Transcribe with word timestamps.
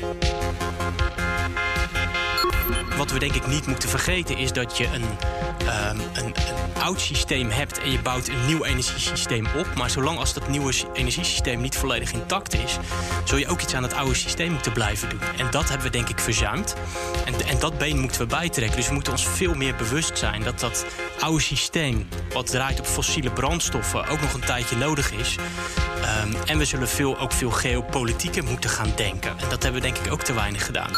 you 0.00 0.67
Wat 3.08 3.18
we 3.18 3.26
denk 3.26 3.42
ik 3.42 3.46
niet 3.46 3.66
moeten 3.66 3.88
vergeten 3.88 4.36
is 4.36 4.52
dat 4.52 4.76
je 4.76 4.86
een, 4.86 5.04
ehm, 5.66 5.98
een, 6.12 6.24
een 6.24 6.82
oud 6.82 7.00
systeem 7.00 7.50
hebt 7.50 7.80
en 7.80 7.90
je 7.90 7.98
bouwt 7.98 8.28
een 8.28 8.46
nieuw 8.46 8.64
energiesysteem 8.64 9.46
op. 9.56 9.74
Maar 9.74 9.90
zolang 9.90 10.18
als 10.18 10.34
dat 10.34 10.48
nieuwe 10.48 10.72
energiesysteem 10.92 11.60
niet 11.60 11.76
volledig 11.76 12.12
intact 12.12 12.54
is, 12.54 12.78
zul 13.24 13.38
je 13.38 13.48
ook 13.48 13.60
iets 13.60 13.74
aan 13.74 13.82
het 13.82 13.94
oude 13.94 14.14
systeem 14.14 14.52
moeten 14.52 14.72
blijven 14.72 15.08
doen. 15.08 15.20
En 15.36 15.50
dat 15.50 15.68
hebben 15.68 15.86
we 15.86 15.92
denk 15.92 16.08
ik 16.08 16.18
verzuimd. 16.18 16.74
En, 17.24 17.46
en 17.46 17.58
dat 17.58 17.78
been 17.78 17.98
moeten 17.98 18.20
we 18.20 18.26
bijtrekken. 18.26 18.76
Dus 18.76 18.88
we 18.88 18.94
moeten 18.94 19.12
ons 19.12 19.28
veel 19.28 19.54
meer 19.54 19.74
bewust 19.74 20.18
zijn 20.18 20.42
dat 20.42 20.60
dat 20.60 20.86
oude 21.20 21.42
systeem, 21.42 22.08
wat 22.32 22.46
draait 22.46 22.78
op 22.78 22.86
fossiele 22.86 23.30
brandstoffen, 23.30 24.08
ook 24.08 24.20
nog 24.20 24.34
een 24.34 24.40
tijdje 24.40 24.76
nodig 24.76 25.12
is. 25.12 25.36
Ehm, 26.02 26.34
en 26.46 26.58
we 26.58 26.64
zullen 26.64 26.88
veel, 26.88 27.18
ook 27.18 27.32
veel 27.32 27.50
geopolitieker 27.50 28.44
moeten 28.44 28.70
gaan 28.70 28.92
denken. 28.96 29.30
En 29.30 29.48
dat 29.48 29.62
hebben 29.62 29.80
we 29.80 29.86
denk 29.86 30.06
ik 30.06 30.12
ook 30.12 30.22
te 30.22 30.32
weinig 30.32 30.64
gedaan. 30.64 30.90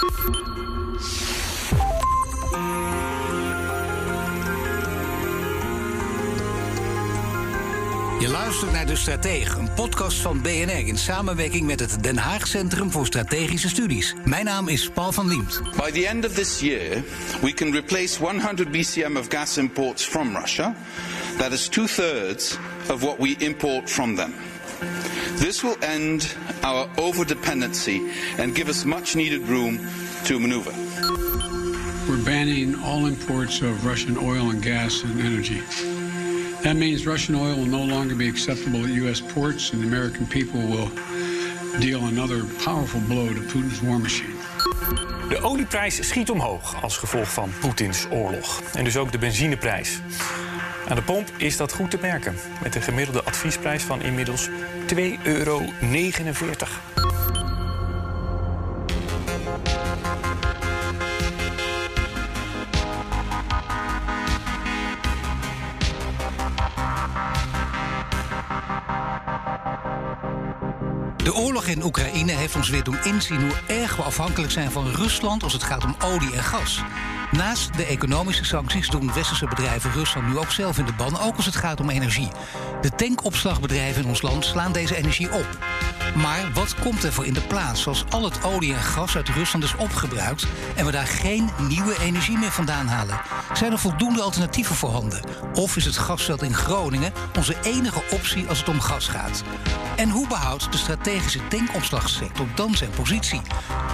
Je 8.21 8.29
luistert 8.29 8.73
naar 8.73 8.87
De 8.87 8.97
Stratege, 8.97 9.59
een 9.59 9.73
podcast 9.75 10.19
van 10.19 10.43
BNR 10.43 10.87
in 10.87 10.99
samenwerking 10.99 11.67
met 11.67 11.81
het 11.81 12.03
Den 12.03 12.17
Haag 12.17 12.47
Centrum 12.47 12.91
voor 12.91 13.07
Strategische 13.07 13.69
Studies. 13.69 14.15
Mijn 14.25 14.45
naam 14.45 14.69
is 14.69 14.89
Paul 14.89 15.13
van 15.13 15.29
Liemt. 15.29 15.63
By 15.77 15.91
the 15.91 16.07
end 16.07 16.27
of 16.27 16.33
this 16.33 16.61
year, 16.61 17.03
we 17.43 17.53
can 17.53 17.73
replace 17.73 18.19
100 18.19 18.71
BCM 18.71 19.17
of 19.17 19.27
gas 19.29 19.57
imports 19.57 20.05
from 20.05 20.37
Russia. 20.37 20.75
That 21.39 21.53
is 21.53 21.69
two 21.69 21.87
thirds 21.87 22.59
of 22.91 23.03
what 23.03 23.19
we 23.19 23.35
import 23.39 23.91
from 23.91 24.17
them. 24.17 24.35
This 25.37 25.63
will 25.63 25.77
end 25.79 26.37
our 26.61 26.89
overdependency 26.97 28.01
and 28.39 28.55
give 28.57 28.69
us 28.71 28.85
much 28.85 29.15
needed 29.15 29.49
room 29.49 29.79
to 30.25 30.39
maneuver. 30.39 30.73
We're 32.09 32.25
banning 32.25 32.75
all 32.85 33.07
imports 33.07 33.63
of 33.63 33.87
Russian 33.87 34.17
oil 34.17 34.51
and 34.51 34.63
gas 34.63 35.03
and 35.05 35.21
energy. 35.21 35.63
That 36.63 36.77
means 36.77 37.05
Russian 37.05 37.35
oil 37.35 37.55
will 37.55 37.69
no 37.69 37.85
longer 37.85 38.17
be 38.17 38.29
acceptable 38.29 38.81
at 38.81 38.91
U.S. 38.91 39.23
ports, 39.23 39.73
and 39.73 39.81
the 39.81 39.87
American 39.87 40.27
people 40.27 40.61
will 40.61 40.91
deal 41.79 42.05
another 42.05 42.45
powerful 42.65 43.01
blow 43.01 43.29
to 43.29 43.41
Putin's 43.41 43.81
war 43.81 43.99
machine. 43.99 44.35
De 45.29 45.41
olieprijs 45.43 46.09
schiet 46.09 46.31
omhoog 46.31 46.83
als 46.83 46.97
gevolg 46.97 47.33
van 47.33 47.51
Poetins 47.61 48.07
oorlog. 48.11 48.61
En 48.75 48.85
dus 48.85 48.97
ook 48.97 49.13
de 49.13 49.19
benzineprijs. 49.19 50.01
Aan 50.89 50.97
de 50.97 51.03
pomp 51.03 51.31
is 51.37 51.57
dat 51.57 51.73
goed 51.73 51.91
te 51.91 51.99
merken. 52.01 52.35
Met 52.63 52.75
een 52.75 52.83
gemiddelde 52.83 53.23
adviesprijs 53.23 53.83
van 53.83 54.03
inmiddels 54.03 54.49
2,49 54.49 55.23
euro. 55.23 55.63
Oekraïne 71.91 72.33
heeft 72.33 72.57
ons 72.57 72.69
weer 72.69 72.85
doen 72.85 73.05
inzien 73.05 73.41
hoe 73.41 73.77
erg 73.81 73.97
we 73.97 74.03
afhankelijk 74.03 74.53
zijn 74.53 74.71
van 74.71 74.91
Rusland 74.91 75.43
als 75.43 75.53
het 75.53 75.63
gaat 75.63 75.85
om 75.85 75.97
olie 76.05 76.33
en 76.33 76.43
gas. 76.43 76.83
Naast 77.31 77.77
de 77.77 77.85
economische 77.85 78.45
sancties 78.45 78.89
doen 78.89 79.13
westerse 79.15 79.47
bedrijven 79.47 79.93
Rusland 79.93 80.27
nu 80.27 80.39
ook 80.39 80.51
zelf 80.51 80.79
in 80.79 80.85
de 80.85 80.93
ban, 80.93 81.21
ook 81.21 81.37
als 81.37 81.47
het 81.47 81.57
gaat 81.57 81.81
om 81.81 81.91
energie. 81.91 82.29
De 82.81 82.91
tankopslagbedrijven 82.91 84.03
in 84.03 84.09
ons 84.09 84.23
land 84.23 84.45
slaan 84.45 84.73
deze 84.73 84.97
energie 84.97 85.33
op. 85.33 85.59
Maar 86.15 86.51
wat 86.55 86.75
komt 86.75 87.05
er 87.05 87.13
voor 87.13 87.27
in 87.27 87.33
de 87.33 87.41
plaats 87.41 87.87
als 87.87 88.05
al 88.09 88.25
het 88.25 88.45
olie 88.45 88.75
en 88.75 88.83
gas 88.83 89.17
uit 89.17 89.29
Rusland 89.29 89.65
is 89.65 89.77
opgebruikt 89.77 90.47
en 90.77 90.87
we 90.87 90.93
daar 90.93 91.07
geen 91.07 91.51
nieuwe 91.69 91.99
energie 92.01 92.39
meer 92.39 92.51
vandaan 92.51 92.87
halen? 92.87 93.21
Zijn 93.53 93.73
er 93.73 93.79
voldoende 93.79 94.21
alternatieven 94.21 94.75
voorhanden? 94.75 95.21
Of 95.55 95.77
is 95.77 95.85
het 95.85 95.97
gasveld 95.97 96.43
in 96.43 96.55
Groningen 96.55 97.13
onze 97.37 97.57
enige 97.63 98.03
optie 98.11 98.49
als 98.49 98.59
het 98.59 98.69
om 98.69 98.81
gas 98.81 99.09
gaat? 99.09 99.43
En 99.97 100.11
hoe 100.11 100.27
behoudt 100.27 100.73
de 100.73 100.79
strategische 100.79 101.49
tankopslagsector 101.49 102.47
dan 102.55 102.75
zijn 102.75 102.91
positie? 102.91 103.41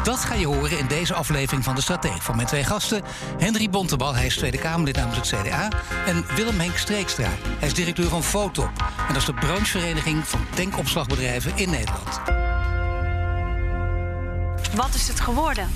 Dat 0.03 0.19
ga 0.19 0.35
je 0.35 0.47
horen 0.47 0.79
in 0.79 0.87
deze 0.87 1.15
aflevering 1.15 1.65
van 1.65 1.75
De 1.75 1.81
Stratege 1.81 2.23
van 2.23 2.37
mijn 2.37 2.49
twee 2.49 2.65
gasten. 2.65 3.03
Henry 3.39 3.71
Bontebal, 3.71 4.15
hij 4.15 4.27
is 4.27 4.37
Tweede 4.37 4.59
Kamerlid 4.59 4.97
namens 4.97 5.17
het 5.17 5.41
CDA. 5.41 5.69
En 6.07 6.25
Willem 6.35 6.61
Henk 6.61 6.77
Streekstra, 6.77 7.29
hij 7.59 7.69
is 7.69 7.75
directeur 7.75 8.09
van 8.09 8.23
Fotop. 8.23 8.71
En 8.99 9.13
dat 9.13 9.17
is 9.17 9.25
de 9.25 9.35
branchevereniging 9.35 10.27
van 10.27 10.41
tankopslagbedrijven 10.55 11.53
in 11.55 11.71
Nederland. 11.71 12.06
Wat 14.75 14.95
is 14.95 15.09
het 15.09 15.21
geworden? 15.21 15.69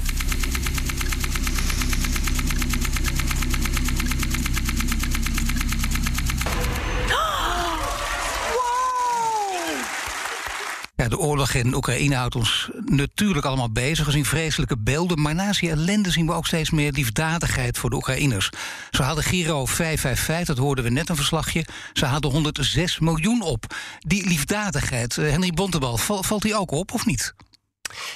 Oorlog 11.20 11.52
in 11.54 11.74
Oekraïne 11.74 12.14
houdt 12.14 12.34
ons 12.34 12.70
natuurlijk 12.84 13.46
allemaal 13.46 13.70
bezig. 13.72 14.04
We 14.06 14.10
zien 14.10 14.24
vreselijke 14.24 14.78
beelden. 14.78 15.20
Maar 15.20 15.34
naast 15.34 15.60
die 15.60 15.70
ellende 15.70 16.10
zien 16.10 16.26
we 16.26 16.32
ook 16.32 16.46
steeds 16.46 16.70
meer 16.70 16.92
liefdadigheid 16.92 17.78
voor 17.78 17.90
de 17.90 17.96
Oekraïners. 17.96 18.50
Ze 18.90 19.02
hadden 19.02 19.24
Giro 19.24 19.66
555, 19.66 20.54
dat 20.54 20.64
hoorden 20.64 20.84
we 20.84 20.90
net 20.90 21.08
een 21.08 21.16
verslagje. 21.16 21.64
Ze 21.92 22.04
hadden 22.06 22.30
106 22.30 22.98
miljoen 22.98 23.42
op. 23.42 23.74
Die 23.98 24.26
liefdadigheid, 24.28 25.18
eh, 25.18 25.30
Henry 25.30 25.50
Bontebal, 25.50 25.96
val- 25.96 26.22
valt 26.22 26.42
die 26.42 26.54
ook 26.56 26.70
op 26.70 26.92
of 26.92 27.06
niet? 27.06 27.34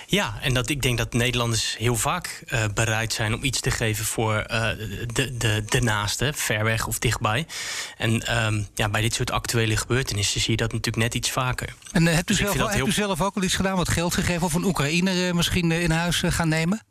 Ja, 0.06 0.34
en 0.40 0.54
dat, 0.54 0.68
ik 0.68 0.82
denk 0.82 0.98
dat 0.98 1.12
Nederlanders 1.12 1.76
heel 1.78 1.96
vaak 1.96 2.42
eh, 2.46 2.64
bereid 2.74 3.12
zijn 3.12 3.34
om 3.34 3.44
iets 3.44 3.60
te 3.60 3.70
geven 3.70 4.04
voor 4.04 4.34
eh, 4.36 4.68
de, 5.12 5.36
de, 5.36 5.62
de 5.66 5.80
naaste, 5.80 6.32
ver 6.34 6.64
weg 6.64 6.86
of 6.86 6.98
dichtbij. 6.98 7.46
En 7.98 8.26
ehm, 8.26 8.62
ja, 8.74 8.88
bij 8.88 9.00
dit 9.00 9.14
soort 9.14 9.30
actuele 9.30 9.76
gebeurtenissen 9.76 10.40
zie 10.40 10.50
je 10.50 10.56
dat 10.56 10.72
natuurlijk 10.72 11.02
net 11.02 11.14
iets 11.14 11.30
vaker. 11.30 11.74
En 11.92 12.08
eh, 12.08 12.14
hebt, 12.14 12.30
u 12.30 12.36
Dus 12.36 12.52
zelf, 12.52 12.76
u 12.76 12.92
zelf 12.92 13.20
ook 13.20 13.36
al 13.36 13.42
iets 13.42 13.54
gedaan, 13.54 13.76
wat 13.76 13.88
geld 13.88 14.14
gegeven... 14.14 14.42
of 14.42 14.54
een 14.54 14.64
Oekraïner 14.64 15.34
misschien 15.34 15.72
in 15.72 15.90
huis 15.90 16.22
gaan 16.26 16.48
nemen? 16.48 16.82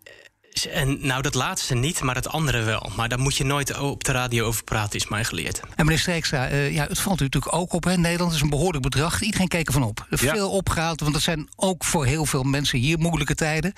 En 0.62 0.97
nou, 1.02 1.22
dat 1.22 1.34
laatste 1.34 1.75
niet, 1.75 2.02
maar 2.02 2.16
het 2.16 2.28
andere 2.28 2.62
wel. 2.62 2.91
Maar 2.96 3.09
daar 3.09 3.19
moet 3.19 3.38
je 3.38 3.44
nooit 3.44 3.80
op 3.80 4.03
de 4.03 4.12
radio 4.12 4.46
over 4.46 4.64
praten, 4.64 5.00
is 5.00 5.08
mij 5.08 5.24
geleerd. 5.24 5.59
En 5.75 5.86
meneer 5.86 6.00
Streekstra, 6.00 6.47
eh, 6.47 6.74
ja, 6.74 6.88
het 6.88 7.00
valt 7.00 7.22
u 7.22 7.24
natuurlijk 7.24 7.56
ook 7.56 7.74
op. 7.74 7.84
Hè? 7.84 7.97
Nederland 7.97 8.34
is 8.34 8.41
een 8.41 8.50
behoorlijk 8.50 8.84
bedrag. 8.84 9.22
Iedereen 9.22 9.47
keek 9.47 9.68
ervan 9.68 9.84
op. 9.84 10.06
Er 10.09 10.24
Ja. 10.24 10.34
Veel 10.34 10.50
opgehaald, 10.50 11.00
want 11.00 11.13
dat 11.13 11.22
zijn 11.22 11.50
ook 11.56 11.84
voor 11.84 12.06
heel 12.06 12.25
veel 12.25 12.44
mensen 12.44 12.80
hier 12.80 13.00
moeilijke 13.00 13.36
tijden. 13.36 13.74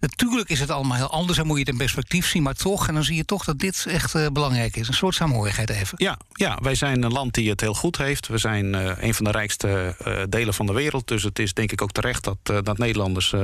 Natuurlijk 0.00 0.48
is 0.48 0.60
het 0.60 0.70
allemaal 0.70 0.96
heel 0.96 1.10
anders 1.10 1.38
en 1.38 1.46
moet 1.46 1.54
je 1.54 1.62
het 1.62 1.72
in 1.72 1.76
perspectief 1.76 2.26
zien. 2.26 2.42
Maar 2.42 2.54
toch, 2.54 2.88
en 2.88 2.94
dan 2.94 3.04
zie 3.04 3.16
je 3.16 3.24
toch 3.24 3.44
dat 3.44 3.58
dit 3.58 3.86
echt 3.88 4.14
eh, 4.14 4.26
belangrijk 4.32 4.76
is. 4.76 4.88
Een 4.88 4.94
soort 4.94 5.14
saamhorigheid 5.14 5.70
even. 5.70 5.94
Ja, 5.96 6.18
ja, 6.32 6.58
wij 6.62 6.74
zijn 6.74 7.02
een 7.02 7.12
land 7.12 7.34
die 7.34 7.50
het 7.50 7.60
heel 7.60 7.74
goed 7.74 7.98
heeft. 7.98 8.26
We 8.26 8.38
zijn 8.38 8.74
eh, 8.74 8.92
een 8.96 9.14
van 9.14 9.24
de 9.24 9.30
rijkste 9.30 9.96
eh, 9.98 10.22
delen 10.28 10.54
van 10.54 10.66
de 10.66 10.72
wereld. 10.72 11.08
Dus 11.08 11.22
het 11.22 11.38
is 11.38 11.54
denk 11.54 11.72
ik 11.72 11.82
ook 11.82 11.92
terecht 11.92 12.24
dat, 12.24 12.64
dat 12.64 12.78
Nederlanders 12.78 13.34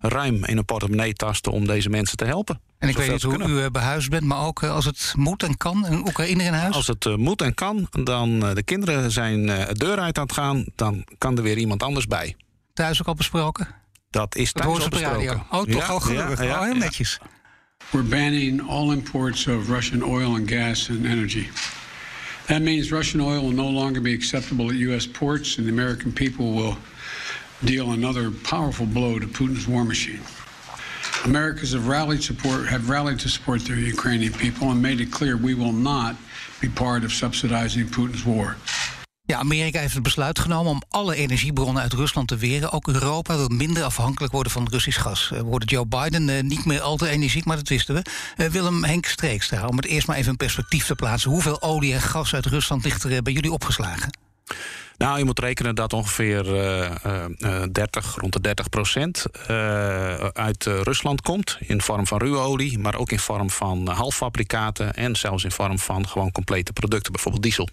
ruim 0.00 0.44
in 0.44 0.56
een 0.56 0.64
portemonnee 0.64 1.12
tasten 1.12 1.52
om 1.52 1.66
deze 1.66 1.88
mensen 1.88 2.16
te 2.16 2.24
helpen. 2.24 2.60
En 2.78 2.88
ik 2.88 2.96
weet 2.96 3.10
niet 3.10 3.22
hoe 3.22 3.36
kunnen. 3.36 3.56
u 3.56 3.62
eh, 3.62 3.70
behuisd 3.70 4.10
bent, 4.10 4.24
maar 4.24 4.44
ook 4.46 4.62
als 4.62 4.84
het 4.84 5.12
moet 5.16 5.42
en 5.42 5.56
kan, 5.56 5.84
een 5.84 5.98
Oekraïner 5.98 6.46
in 6.46 6.52
huis. 6.52 6.74
Als 6.74 6.86
het 6.86 7.16
moet 7.16 7.42
en 7.42 7.54
kan, 7.54 7.88
dan 7.90 8.40
de 8.40 8.62
kinderen 8.62 9.10
zijn 9.10 9.48
uh, 9.48 9.64
deur 9.72 9.98
uit 9.98 10.18
aan 10.18 10.24
het 10.24 10.32
gaan, 10.32 10.64
dan 10.76 11.04
kan 11.18 11.36
er 11.36 11.42
weer 11.42 11.58
iemand 11.58 11.82
anders 11.82 12.06
bij. 12.06 12.36
Thuis 12.74 13.00
ook 13.00 13.06
al 13.06 13.14
besproken? 13.14 13.68
Dat 14.10 14.36
is 14.36 14.52
thuis 14.52 14.84
op 14.84 14.90
de 14.90 15.00
radio. 15.00 15.32
Oh, 15.50 15.62
toch 15.62 15.66
Ja, 15.66 15.86
al 15.86 16.00
gelukkig. 16.00 16.38
ja, 16.38 16.44
ja, 16.44 16.58
oh, 16.58 16.64
heel 16.64 16.74
ja. 16.74 16.78
netjes. 16.78 17.18
We're 17.90 18.08
banning 18.08 18.68
all 18.68 18.92
imports 18.92 19.46
of 19.46 19.68
Russian 19.68 20.02
oil 20.02 20.34
and 20.34 20.48
gas 20.50 20.88
and 20.90 21.06
energy. 21.06 21.48
That 22.46 22.62
means 22.62 22.90
Russian 22.90 23.20
oil 23.20 23.42
will 23.42 23.54
no 23.54 23.68
longer 23.70 24.00
be 24.00 24.12
acceptable 24.12 24.68
at 24.68 24.74
U.S. 24.74 25.06
ports, 25.06 25.56
and 25.58 25.66
the 25.66 25.72
American 25.72 26.12
people 26.12 26.52
will 26.52 26.76
deal 27.64 27.90
another 27.92 28.30
powerful 28.30 28.86
blow 28.86 29.18
to 29.18 29.26
Putin's 29.26 29.66
war 29.66 29.84
machine. 29.84 30.20
Americans 31.24 31.72
have 31.72 31.88
rallied 31.88 32.22
support 32.22 32.68
have 32.68 32.88
rallied 32.88 33.18
to 33.20 33.28
support 33.28 33.60
their 33.64 33.76
Ukrainian 33.78 34.32
people 34.32 34.70
and 34.70 34.80
made 34.82 35.00
it 35.00 35.10
clear 35.10 35.36
we 35.36 35.54
will 35.54 35.72
not 35.72 36.16
be 36.60 36.68
part 36.68 37.04
of 37.04 37.12
subsidizing 37.12 37.86
Putin's 37.86 38.24
war. 38.24 38.56
Ja, 39.28 39.38
Amerika 39.38 39.80
heeft 39.80 39.94
het 39.94 40.02
besluit 40.02 40.38
genomen 40.38 40.72
om 40.72 40.82
alle 40.88 41.14
energiebronnen 41.16 41.82
uit 41.82 41.92
Rusland 41.92 42.28
te 42.28 42.36
weren. 42.36 42.72
Ook 42.72 42.88
Europa 42.88 43.36
wil 43.36 43.48
minder 43.48 43.82
afhankelijk 43.82 44.32
worden 44.32 44.52
van 44.52 44.68
Russisch 44.70 45.02
gas. 45.02 45.30
Eh, 45.32 45.40
hoorden 45.40 45.68
Joe 45.68 45.86
Biden 45.86 46.28
eh, 46.28 46.42
niet 46.42 46.64
meer 46.64 46.80
al 46.80 46.96
te 46.96 47.08
energiek, 47.08 47.44
maar 47.44 47.56
dat 47.56 47.68
wisten 47.68 47.94
we. 47.94 48.02
Eh, 48.36 48.46
Willem 48.46 48.84
Henk 48.84 49.06
Streekstra, 49.06 49.66
om 49.66 49.76
het 49.76 49.86
eerst 49.86 50.06
maar 50.06 50.16
even 50.16 50.30
in 50.30 50.36
perspectief 50.36 50.86
te 50.86 50.94
plaatsen. 50.94 51.30
Hoeveel 51.30 51.62
olie 51.62 51.92
en 51.92 52.00
gas 52.00 52.34
uit 52.34 52.46
Rusland 52.46 52.84
ligt 52.84 53.04
er 53.04 53.12
eh, 53.12 53.18
bij 53.18 53.32
jullie 53.32 53.52
opgeslagen? 53.52 54.18
Nou, 54.96 55.18
je 55.18 55.24
moet 55.24 55.38
rekenen 55.38 55.74
dat 55.74 55.92
ongeveer 55.92 56.56
eh, 56.56 57.24
eh, 57.24 57.62
30, 57.72 58.14
rond 58.14 58.32
de 58.32 58.40
30 58.40 58.68
procent 58.68 59.26
uit 60.32 60.64
Rusland 60.64 61.20
komt. 61.20 61.56
In 61.60 61.80
vorm 61.80 62.06
van 62.06 62.18
ruwe 62.18 62.38
olie, 62.38 62.78
maar 62.78 62.96
ook 62.96 63.10
in 63.10 63.18
vorm 63.18 63.50
van 63.50 63.88
halffabrikaten. 63.88 64.94
En 64.94 65.16
zelfs 65.16 65.44
in 65.44 65.52
vorm 65.52 65.78
van 65.78 66.08
gewoon 66.08 66.32
complete 66.32 66.72
producten, 66.72 67.12
bijvoorbeeld 67.12 67.42
diesel. 67.42 67.68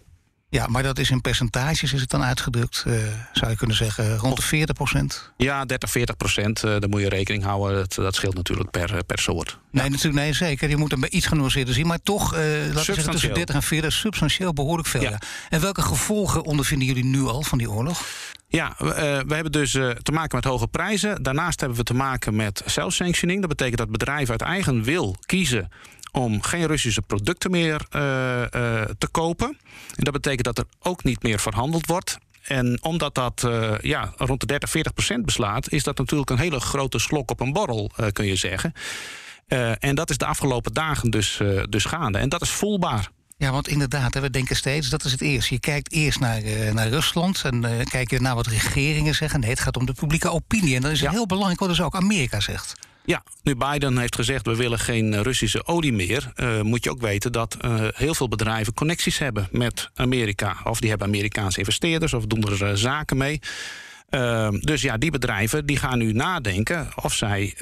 Ja, 0.55 0.67
maar 0.67 0.83
dat 0.83 0.99
is 0.99 1.09
in 1.09 1.21
percentages 1.21 1.93
is 1.93 2.01
het 2.01 2.09
dan 2.09 2.23
uitgedrukt, 2.23 2.83
uh, 2.87 2.93
zou 3.31 3.51
je 3.51 3.57
kunnen 3.57 3.75
zeggen, 3.75 4.17
rond 4.17 4.35
de 4.35 4.41
40 4.41 4.75
procent? 4.75 5.31
Ja, 5.37 5.65
30, 5.65 5.89
40 5.89 6.17
procent, 6.17 6.63
uh, 6.63 6.71
daar 6.79 6.89
moet 6.89 7.01
je 7.01 7.09
rekening 7.09 7.43
houden. 7.43 7.75
Dat, 7.77 7.93
dat 7.93 8.15
scheelt 8.15 8.35
natuurlijk 8.35 8.71
per, 8.71 9.03
per 9.03 9.19
soort. 9.19 9.57
Nee, 9.71 9.83
ja. 9.83 9.89
natuurlijk, 9.89 10.15
nee, 10.15 10.33
zeker. 10.33 10.69
Je 10.69 10.77
moet 10.77 10.91
hem 10.91 11.03
iets 11.09 11.25
genuanceerder 11.25 11.73
zien. 11.73 11.87
Maar 11.87 11.99
toch, 12.03 12.33
uh, 12.33 12.39
laten 12.39 12.73
we 12.73 12.83
zeggen, 12.83 13.11
tussen 13.11 13.33
30 13.33 13.55
en 13.55 13.63
40, 13.63 13.93
substantieel 13.93 14.53
behoorlijk 14.53 14.87
veel. 14.87 15.01
Ja. 15.01 15.09
Ja. 15.09 15.21
En 15.49 15.61
welke 15.61 15.81
gevolgen 15.81 16.43
ondervinden 16.43 16.87
jullie 16.87 17.05
nu 17.05 17.23
al 17.23 17.41
van 17.41 17.57
die 17.57 17.71
oorlog? 17.71 18.05
Ja, 18.47 18.75
we, 18.77 19.23
we 19.27 19.33
hebben 19.33 19.51
dus 19.51 19.71
te 19.71 20.11
maken 20.11 20.35
met 20.35 20.45
hoge 20.45 20.67
prijzen. 20.67 21.23
Daarnaast 21.23 21.59
hebben 21.59 21.77
we 21.77 21.83
te 21.83 21.93
maken 21.93 22.35
met 22.35 22.61
self-sanctioning. 22.65 23.39
Dat 23.39 23.49
betekent 23.49 23.77
dat 23.77 23.91
bedrijven 23.91 24.31
uit 24.31 24.41
eigen 24.41 24.83
wil 24.83 25.15
kiezen 25.25 25.69
om 26.15 26.41
geen 26.41 26.65
Russische 26.65 27.01
producten 27.01 27.51
meer 27.51 27.81
uh, 27.81 28.01
te 28.97 29.07
kopen. 29.12 29.57
En 29.95 30.03
dat 30.03 30.13
betekent 30.13 30.44
dat 30.44 30.57
er 30.57 30.65
ook 30.79 31.03
niet 31.03 31.23
meer 31.23 31.39
verhandeld 31.39 31.85
wordt. 31.85 32.17
En 32.41 32.83
omdat 32.83 33.15
dat 33.15 33.44
uh, 33.45 33.73
ja, 33.81 34.13
rond 34.17 34.39
de 34.39 34.45
30, 34.45 34.69
40 34.69 34.94
procent 34.94 35.25
beslaat, 35.25 35.71
is 35.71 35.83
dat 35.83 35.97
natuurlijk 35.97 36.29
een 36.29 36.38
hele 36.38 36.59
grote 36.59 37.00
slok 37.00 37.31
op 37.31 37.39
een 37.39 37.53
borrel, 37.53 37.91
uh, 38.00 38.07
kun 38.12 38.25
je 38.25 38.35
zeggen. 38.35 38.73
Uh, 39.47 39.83
en 39.83 39.95
dat 39.95 40.09
is 40.09 40.17
de 40.17 40.25
afgelopen 40.25 40.73
dagen 40.73 41.09
dus, 41.09 41.39
dus 41.69 41.85
gaande. 41.85 42.17
En 42.17 42.29
dat 42.29 42.41
is 42.41 42.50
voelbaar. 42.50 43.09
Ja, 43.38 43.51
want 43.51 43.67
inderdaad, 43.67 44.19
we 44.19 44.29
denken 44.29 44.56
steeds, 44.56 44.89
dat 44.89 45.03
is 45.03 45.12
het 45.12 45.21
eerste. 45.21 45.53
Je 45.53 45.59
kijkt 45.59 45.91
eerst 45.91 46.19
naar, 46.19 46.41
naar 46.73 46.88
Rusland 46.88 47.41
en 47.44 47.88
kijk 47.89 48.09
je 48.09 48.19
naar 48.19 48.35
wat 48.35 48.47
regeringen 48.47 49.15
zeggen. 49.15 49.39
Nee, 49.39 49.50
het 49.50 49.59
gaat 49.59 49.77
om 49.77 49.85
de 49.85 49.94
publieke 49.94 50.29
opinie. 50.29 50.75
En 50.75 50.81
dat 50.81 50.91
is 50.91 51.00
ja. 51.00 51.12
heel 51.12 51.25
belangrijk 51.25 51.59
wat 51.59 51.69
dus 51.69 51.81
ook 51.81 51.95
Amerika 51.95 52.39
zegt. 52.39 52.75
Ja, 53.05 53.23
nu 53.43 53.55
Biden 53.55 53.97
heeft 53.97 54.15
gezegd 54.15 54.45
we 54.45 54.55
willen 54.55 54.79
geen 54.79 55.23
Russische 55.23 55.65
olie 55.65 55.93
meer... 55.93 56.31
Uh, 56.35 56.61
moet 56.61 56.83
je 56.83 56.89
ook 56.89 57.01
weten 57.01 57.31
dat 57.31 57.57
uh, 57.65 57.83
heel 57.93 58.15
veel 58.15 58.27
bedrijven 58.27 58.73
connecties 58.73 59.17
hebben 59.17 59.47
met 59.51 59.89
Amerika. 59.95 60.57
Of 60.63 60.79
die 60.79 60.89
hebben 60.89 61.07
Amerikaanse 61.07 61.59
investeerders 61.59 62.13
of 62.13 62.25
doen 62.25 62.59
er 62.59 62.77
zaken 62.77 63.17
mee. 63.17 63.39
Uh, 64.09 64.49
dus 64.51 64.81
ja, 64.81 64.97
die 64.97 65.11
bedrijven 65.11 65.65
die 65.65 65.77
gaan 65.77 65.97
nu 65.97 66.11
nadenken 66.11 66.87
of 66.95 67.13
zij 67.13 67.53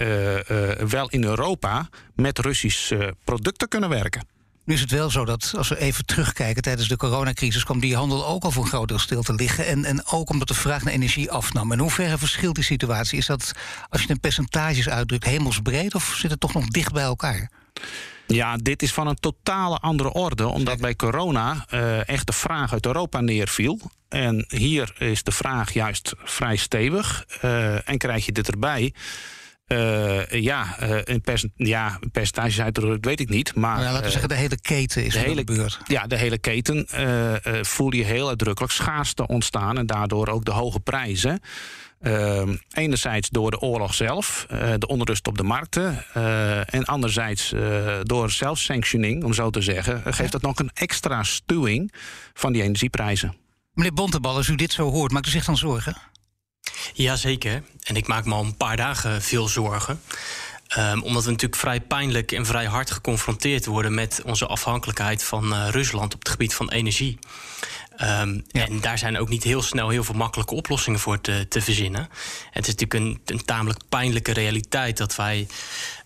wel 0.88 1.10
in 1.10 1.24
Europa 1.24 1.90
met 2.16 2.40
Russische 2.40 3.16
producten 3.24 3.68
kunnen 3.68 3.90
werken. 3.90 4.28
Nu 4.66 4.74
is 4.74 4.82
het 4.82 4.92
wel 4.92 5.10
zo 5.10 5.26
dat 5.26 5.54
als 5.58 5.68
we 5.68 5.78
even 5.78 6.06
terugkijken 6.06 6.62
tijdens 6.62 6.88
de 6.88 6.98
coronacrisis 6.98 7.64
kwam 7.64 7.80
die 7.80 7.96
handel 7.96 8.28
ook 8.28 8.44
al 8.44 8.52
voor 8.52 8.64
een 8.64 8.70
groot 8.70 8.88
deel 8.88 9.00
stil 9.00 9.22
te 9.22 9.34
liggen. 9.34 9.66
En, 9.66 9.86
en 9.86 10.06
ook 10.06 10.30
omdat 10.30 10.48
de 10.48 10.54
vraag 10.54 10.84
naar 10.84 10.94
energie 10.94 11.32
afnam. 11.32 11.72
In 11.72 11.80
hoeverre 11.80 12.18
verschilt 12.18 12.56
die 12.56 12.64
situatie? 12.64 13.18
Is 13.18 13.26
dat, 13.26 13.52
als 13.90 14.02
je 14.04 14.10
een 14.10 14.20
percentages 14.20 14.90
uitdrukt, 14.90 15.26
hemelsbreed 15.26 15.96
of 15.96 16.16
zit 16.18 16.32
het 16.32 16.40
toch 16.40 16.54
nog 16.54 16.68
dicht 16.68 16.94
bij 16.94 17.04
elkaar? 17.04 17.50
Ja, 18.28 18.58
dit 18.58 18.82
is 18.82 18.94
van 18.94 19.08
een 19.08 19.20
totale 19.20 19.78
andere 19.78 20.14
orde, 20.14 20.48
omdat 20.48 20.80
bij 20.80 20.96
corona 20.96 21.66
uh, 21.74 22.08
echt 22.08 22.28
de 22.28 22.34
vraag 22.34 22.74
uit 22.74 22.86
Europa 22.86 23.22
neerviel. 23.22 23.80
En 24.10 24.46
hier 24.48 24.96
is 24.98 25.24
de 25.24 25.32
vraag 25.32 25.74
juist 25.74 26.14
vrij 26.18 26.56
stevig. 26.56 27.26
Uh, 27.42 27.90
en 27.90 27.98
krijg 27.98 28.26
je 28.26 28.32
dit 28.32 28.48
erbij. 28.48 28.94
Uh, 29.68 30.30
ja, 30.30 30.78
uh, 30.84 31.00
een, 31.04 31.22
percent, 31.22 31.52
ja, 31.56 31.98
een 32.00 32.12
percentage 32.12 32.98
weet 33.02 33.20
ik 33.20 33.30
niet. 33.30 33.56
Maar, 33.56 33.80
ja, 33.80 33.86
laten 33.86 34.04
we 34.04 34.10
zeggen, 34.10 34.30
de 34.30 34.36
hele 34.36 34.60
keten 34.62 35.06
is 35.06 35.14
de 35.14 35.20
hele. 35.20 35.70
Ja, 35.88 36.08
de 36.08 36.18
hele 36.18 36.38
keten 36.38 36.88
voel 37.66 37.94
je 37.94 38.04
heel 38.04 38.28
uitdrukkelijk 38.28 38.74
schaarste 38.74 39.28
ontstaan 39.28 39.78
en 39.78 39.86
daardoor 39.86 40.28
ook 40.28 40.46
de 40.46 40.52
hoge 40.52 40.80
prijzen. 40.80 41.40
enerzijds 42.74 43.30
door 43.30 43.52
de 43.52 43.60
oorlog 43.60 43.94
zelf, 43.94 44.46
de 44.78 44.88
onrust 44.88 45.28
op 45.28 45.38
de 45.38 45.44
markten. 45.44 46.06
en 46.66 46.86
anderzijds 46.86 47.54
door 48.04 48.32
zelfsanctioning, 48.32 49.24
om 49.24 49.34
zo 49.34 49.50
te 49.50 49.62
zeggen, 49.62 50.14
geeft 50.14 50.32
dat 50.32 50.42
nog 50.42 50.60
een 50.60 50.72
extra 50.74 51.24
stuwing 51.24 51.94
van 52.34 52.54
die 52.54 52.62
energieprijzen. 52.62 53.36
Meneer 53.74 53.94
Bontebal, 53.94 54.36
als 54.36 54.48
u 54.48 54.56
dit 54.56 54.72
zo 54.72 54.92
hoort, 54.92 55.12
maakt 55.12 55.28
u 55.28 55.30
zich 55.30 55.46
dan 55.46 55.58
zorgen? 55.58 55.96
Jazeker. 56.94 57.64
En 57.84 57.96
ik 57.96 58.08
maak 58.08 58.26
me 58.26 58.34
al 58.34 58.44
een 58.44 58.58
paar 58.58 58.78
dagen 58.78 59.22
veel 59.22 59.48
zorgen. 59.48 60.02
Um, 60.78 61.04
omdat 61.04 61.24
we 61.24 61.32
natuurlijk 61.32 61.62
vrij 61.62 61.82
pijnlijk 61.82 62.32
en 62.32 62.46
vrij 62.46 62.66
hard 62.66 62.92
geconfronteerd 62.92 63.66
worden 63.66 63.94
met 63.94 64.22
onze 64.26 64.46
afhankelijkheid 64.46 65.24
van 65.24 65.54
uh, 65.54 65.68
Rusland 65.70 66.14
op 66.14 66.20
het 66.20 66.30
gebied 66.30 66.54
van 66.54 66.72
energie. 66.72 67.20
Um, 68.02 68.46
ja. 68.48 68.68
En 68.68 68.82
daar 68.82 68.98
zijn 68.98 69.18
ook 69.18 69.30
niet 69.30 69.44
heel 69.44 69.62
snel 69.62 69.90
heel 69.90 70.04
veel 70.04 70.16
makkelijke 70.16 70.56
oplossingen 70.56 71.00
voor 71.00 71.22
te, 71.22 71.46
te 71.50 71.62
verzinnen. 71.62 72.10
Het 72.52 72.68
is 72.68 72.76
natuurlijk 72.76 72.94
een, 72.94 73.36
een 73.36 73.46
tamelijk 73.46 73.80
pijnlijke 73.90 74.34
realiteit 74.34 74.98
dat 74.98 75.16
wij 75.16 75.48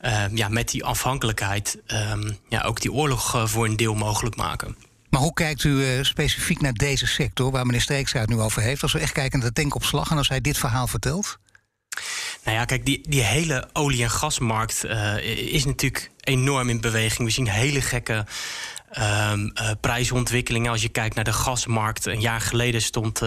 uh, 0.01 0.24
ja, 0.33 0.48
met 0.48 0.69
die 0.69 0.83
afhankelijkheid 0.83 1.77
um, 1.88 2.38
ja, 2.50 2.62
ook 2.62 2.81
die 2.81 2.92
oorlog 2.92 3.36
uh, 3.36 3.48
voor 3.48 3.65
een 3.65 3.77
deel 3.77 3.95
mogelijk 3.95 4.36
maken. 4.36 4.77
Maar 5.17 5.25
hoe 5.25 5.35
kijkt 5.35 5.63
u 5.63 5.69
uh, 5.69 6.03
specifiek 6.03 6.61
naar 6.61 6.73
deze 6.73 7.07
sector, 7.07 7.51
waar 7.51 7.65
meneer 7.65 7.81
Streekstra 7.81 8.19
het 8.19 8.29
nu 8.29 8.39
over 8.39 8.61
heeft, 8.61 8.81
als 8.83 8.93
we 8.93 8.99
echt 8.99 9.11
kijken 9.11 9.39
naar 9.39 9.47
de 9.47 9.61
tankopslag 9.61 10.11
en 10.11 10.17
als 10.17 10.29
hij 10.29 10.41
dit 10.41 10.57
verhaal 10.57 10.87
vertelt? 10.87 11.37
Nou 12.43 12.57
ja, 12.57 12.65
kijk, 12.65 12.85
die, 12.85 13.01
die 13.09 13.21
hele 13.21 13.69
olie- 13.73 14.03
en 14.03 14.09
gasmarkt 14.09 14.85
uh, 14.85 15.17
is 15.53 15.65
natuurlijk 15.65 16.11
enorm 16.19 16.69
in 16.69 16.81
beweging. 16.81 17.27
We 17.27 17.33
zien 17.33 17.47
hele 17.47 17.81
gekke 17.81 18.25
um, 18.97 19.51
uh, 19.53 19.71
prijsontwikkelingen. 19.81 20.71
Als 20.71 20.81
je 20.81 20.89
kijkt 20.89 21.15
naar 21.15 21.23
de 21.23 21.33
gasmarkt, 21.33 22.05
een 22.05 22.21
jaar 22.21 22.41
geleden 22.41 22.81
stond 22.81 23.21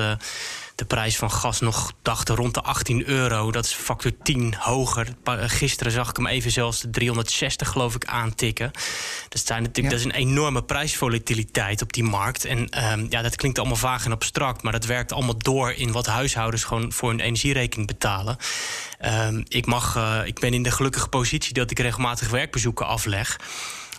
de 0.81 0.87
prijs 0.87 1.17
van 1.17 1.31
gas 1.31 1.61
nog 1.61 1.93
dachten 2.03 2.35
rond 2.35 2.55
de 2.55 2.63
18 2.63 3.09
euro. 3.09 3.51
Dat 3.51 3.65
is 3.65 3.73
factor 3.73 4.13
10 4.23 4.55
hoger. 4.59 5.09
Gisteren 5.25 5.93
zag 5.93 6.09
ik 6.11 6.17
hem 6.17 6.27
even 6.27 6.51
zelfs 6.51 6.81
de 6.81 6.91
360 6.91 7.69
geloof 7.69 7.95
ik 7.95 8.05
aantikken. 8.05 8.71
Dat, 9.29 9.47
zijn 9.47 9.63
natuurlijk, 9.63 9.95
ja. 9.95 10.01
dat 10.01 10.09
is 10.09 10.15
een 10.15 10.29
enorme 10.29 10.63
prijsvolatiliteit 10.63 11.83
op 11.83 11.93
die 11.93 12.05
markt. 12.05 12.45
En 12.45 12.59
um, 12.93 13.07
ja, 13.11 13.23
dat 13.23 13.37
klinkt 13.37 13.59
allemaal 13.59 13.77
vaag 13.77 14.05
en 14.05 14.13
abstract, 14.13 14.63
maar 14.63 14.73
dat 14.73 14.85
werkt 14.85 15.13
allemaal 15.13 15.39
door 15.39 15.73
in 15.73 15.93
wat 15.93 16.07
huishoudens 16.07 16.65
gewoon 16.65 16.93
voor 16.93 17.09
hun 17.09 17.21
energierekening 17.21 17.89
betalen. 17.89 18.37
Um, 19.05 19.45
ik, 19.49 19.67
mag, 19.67 19.97
uh, 19.97 20.21
ik 20.25 20.41
ben 20.41 20.55
in 20.55 20.63
de 20.63 20.71
gelukkige 20.71 21.09
positie 21.09 21.55
dat 21.55 21.71
ik 21.71 21.79
regelmatig 21.79 22.29
werkbezoeken 22.31 22.87
afleg. 22.87 23.39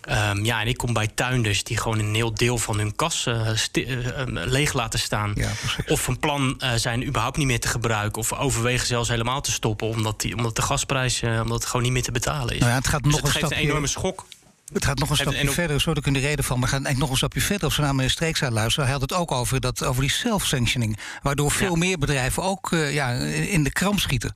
Um, 0.09 0.45
ja, 0.45 0.61
en 0.61 0.67
ik 0.67 0.77
kom 0.77 0.93
bij 0.93 1.07
tuinders 1.07 1.63
die 1.63 1.77
gewoon 1.77 1.99
een 1.99 2.15
heel 2.15 2.33
deel 2.33 2.57
van 2.57 2.77
hun 2.77 2.95
kas 2.95 3.25
uh, 3.25 3.49
uh, 3.73 3.95
leeg 4.25 4.73
laten 4.73 4.99
staan. 4.99 5.31
Ja, 5.35 5.49
of 5.87 6.01
van 6.01 6.19
plan 6.19 6.59
uh, 6.63 6.71
zijn 6.75 7.07
überhaupt 7.07 7.37
niet 7.37 7.47
meer 7.47 7.59
te 7.59 7.67
gebruiken. 7.67 8.21
Of 8.21 8.33
overwegen 8.33 8.87
zelfs 8.87 9.09
helemaal 9.09 9.41
te 9.41 9.51
stoppen. 9.51 9.87
Omdat, 9.87 10.21
die, 10.21 10.37
omdat 10.37 10.55
de 10.55 10.61
gasprijs 10.61 11.23
omdat 11.23 11.59
het 11.59 11.65
gewoon 11.65 11.81
niet 11.81 11.91
meer 11.91 12.03
te 12.03 12.11
betalen 12.11 12.53
is. 12.53 12.59
Nou 12.59 12.71
ja, 12.71 12.77
het 12.77 12.87
gaat 12.87 13.03
dus 13.03 13.11
nog 13.11 13.21
het 13.21 13.25
een 13.25 13.35
geeft 13.35 13.45
stapje... 13.45 13.63
een 13.63 13.69
enorme 13.69 13.87
schok. 13.87 14.25
Het 14.73 14.85
gaat 14.85 14.99
nog 14.99 15.09
een 15.09 15.15
stapje 15.15 15.37
en 15.37 15.53
verder, 15.53 15.81
zo 15.81 15.91
ik 15.91 16.05
in 16.05 16.13
de 16.13 16.19
reden 16.19 16.45
van. 16.45 16.59
Maar 16.59 16.67
gaat 16.67 16.83
eigenlijk 16.83 17.03
nog 17.03 17.11
een 17.11 17.17
stapje 17.17 17.41
verder. 17.41 17.65
Als 17.65 17.75
we 17.75 17.81
naar 17.81 17.95
meneer 17.95 18.11
Streekstra 18.11 18.51
luisteren, 18.51 18.83
hij 18.83 18.93
had 18.93 19.09
het 19.09 19.13
ook 19.13 19.31
over, 19.31 19.59
dat, 19.59 19.83
over 19.83 20.01
die 20.01 20.11
self-sanctioning. 20.11 20.97
Waardoor 21.21 21.51
veel 21.51 21.71
ja. 21.71 21.77
meer 21.77 21.97
bedrijven 21.97 22.43
ook 22.43 22.69
ja, 22.71 23.09
in 23.11 23.63
de 23.63 23.71
kramp 23.71 23.99
schieten. 23.99 24.33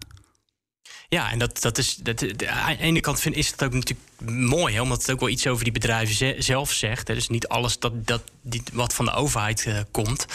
Ja, 1.09 1.31
en 1.31 1.39
dat, 1.39 1.61
dat 1.61 1.77
is. 1.77 1.95
Dat, 1.95 2.45
aan 2.47 2.75
de 2.75 2.81
ene 2.81 2.99
kant 2.99 3.19
vind, 3.19 3.35
is 3.35 3.51
het 3.51 3.63
ook 3.63 3.73
natuurlijk 3.73 4.09
mooi, 4.31 4.73
hè, 4.73 4.81
omdat 4.81 5.01
het 5.01 5.11
ook 5.11 5.19
wel 5.19 5.29
iets 5.29 5.47
over 5.47 5.63
die 5.63 5.73
bedrijven 5.73 6.15
ze, 6.15 6.35
zelf 6.37 6.71
zegt. 6.71 7.07
Hè, 7.07 7.13
dus 7.13 7.29
niet 7.29 7.47
alles 7.47 7.79
dat, 7.79 8.07
dat, 8.07 8.21
die, 8.41 8.63
wat 8.73 8.93
van 8.93 9.05
de 9.05 9.13
overheid 9.13 9.65
uh, 9.65 9.79
komt. 9.91 10.25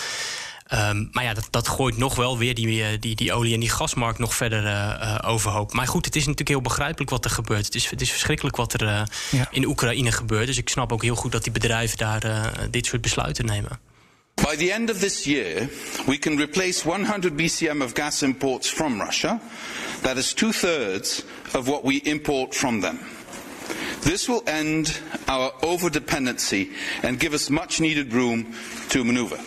Um, 0.75 1.09
maar 1.13 1.25
ja, 1.25 1.35
dat, 1.35 1.49
dat 1.51 1.69
gooit 1.69 1.97
nog 1.97 2.15
wel 2.15 2.39
weer 2.39 2.55
die, 2.55 2.99
die, 2.99 3.17
die 3.17 3.33
olie- 3.33 3.55
en 3.55 3.61
die 3.61 3.71
gasmarkt 3.71 4.19
nog 4.19 4.35
verder 4.35 4.65
uh, 4.65 5.19
overhoop. 5.25 5.73
Maar 5.73 5.87
goed, 5.87 6.05
het 6.05 6.17
is 6.17 6.23
natuurlijk 6.23 6.49
heel 6.49 6.61
begrijpelijk 6.61 7.11
wat 7.11 7.25
er 7.25 7.31
gebeurt. 7.31 7.65
Het 7.65 7.75
is, 7.75 7.91
het 7.91 8.01
is 8.01 8.11
verschrikkelijk 8.11 8.57
wat 8.57 8.73
er 8.73 8.83
uh, 8.83 9.03
ja. 9.31 9.49
in 9.51 9.67
Oekraïne 9.67 10.13
gebeurt. 10.13 10.47
Dus 10.47 10.59
ik 10.59 10.69
snap 10.69 10.93
ook 10.93 11.03
heel 11.03 11.15
goed 11.15 11.33
dat 11.33 11.43
die 11.43 11.53
bedrijven 11.53 11.99
daar 11.99 12.25
uh, 12.25 12.47
dit 12.71 12.87
soort 12.87 13.03
besluiten 13.03 13.45
nemen. 13.45 13.81
By 14.43 14.57
the 14.57 14.73
end 14.73 14.91
of 14.91 15.01
this 15.01 15.27
year, 15.27 15.69
we 16.09 16.17
can 16.17 16.37
replace 16.37 16.85
100 16.85 17.37
BCM 17.37 17.83
of 17.83 17.95
gas 17.95 18.23
imports 18.23 18.69
from 18.69 19.01
Russia. 19.01 19.41
That 20.03 20.17
is 20.17 20.33
two 20.33 20.53
thirds 20.53 21.25
of 21.55 21.69
what 21.69 21.85
we 21.85 21.99
import 21.99 22.55
from 22.55 22.81
them. 22.81 22.99
This 24.01 24.29
will 24.29 24.43
end 24.47 24.99
our 25.29 25.51
overdependency 25.63 26.73
and 27.03 27.21
give 27.21 27.35
us 27.35 27.51
much 27.51 27.81
needed 27.81 28.13
room 28.15 28.55
to 28.89 29.05
maneuver. 29.05 29.39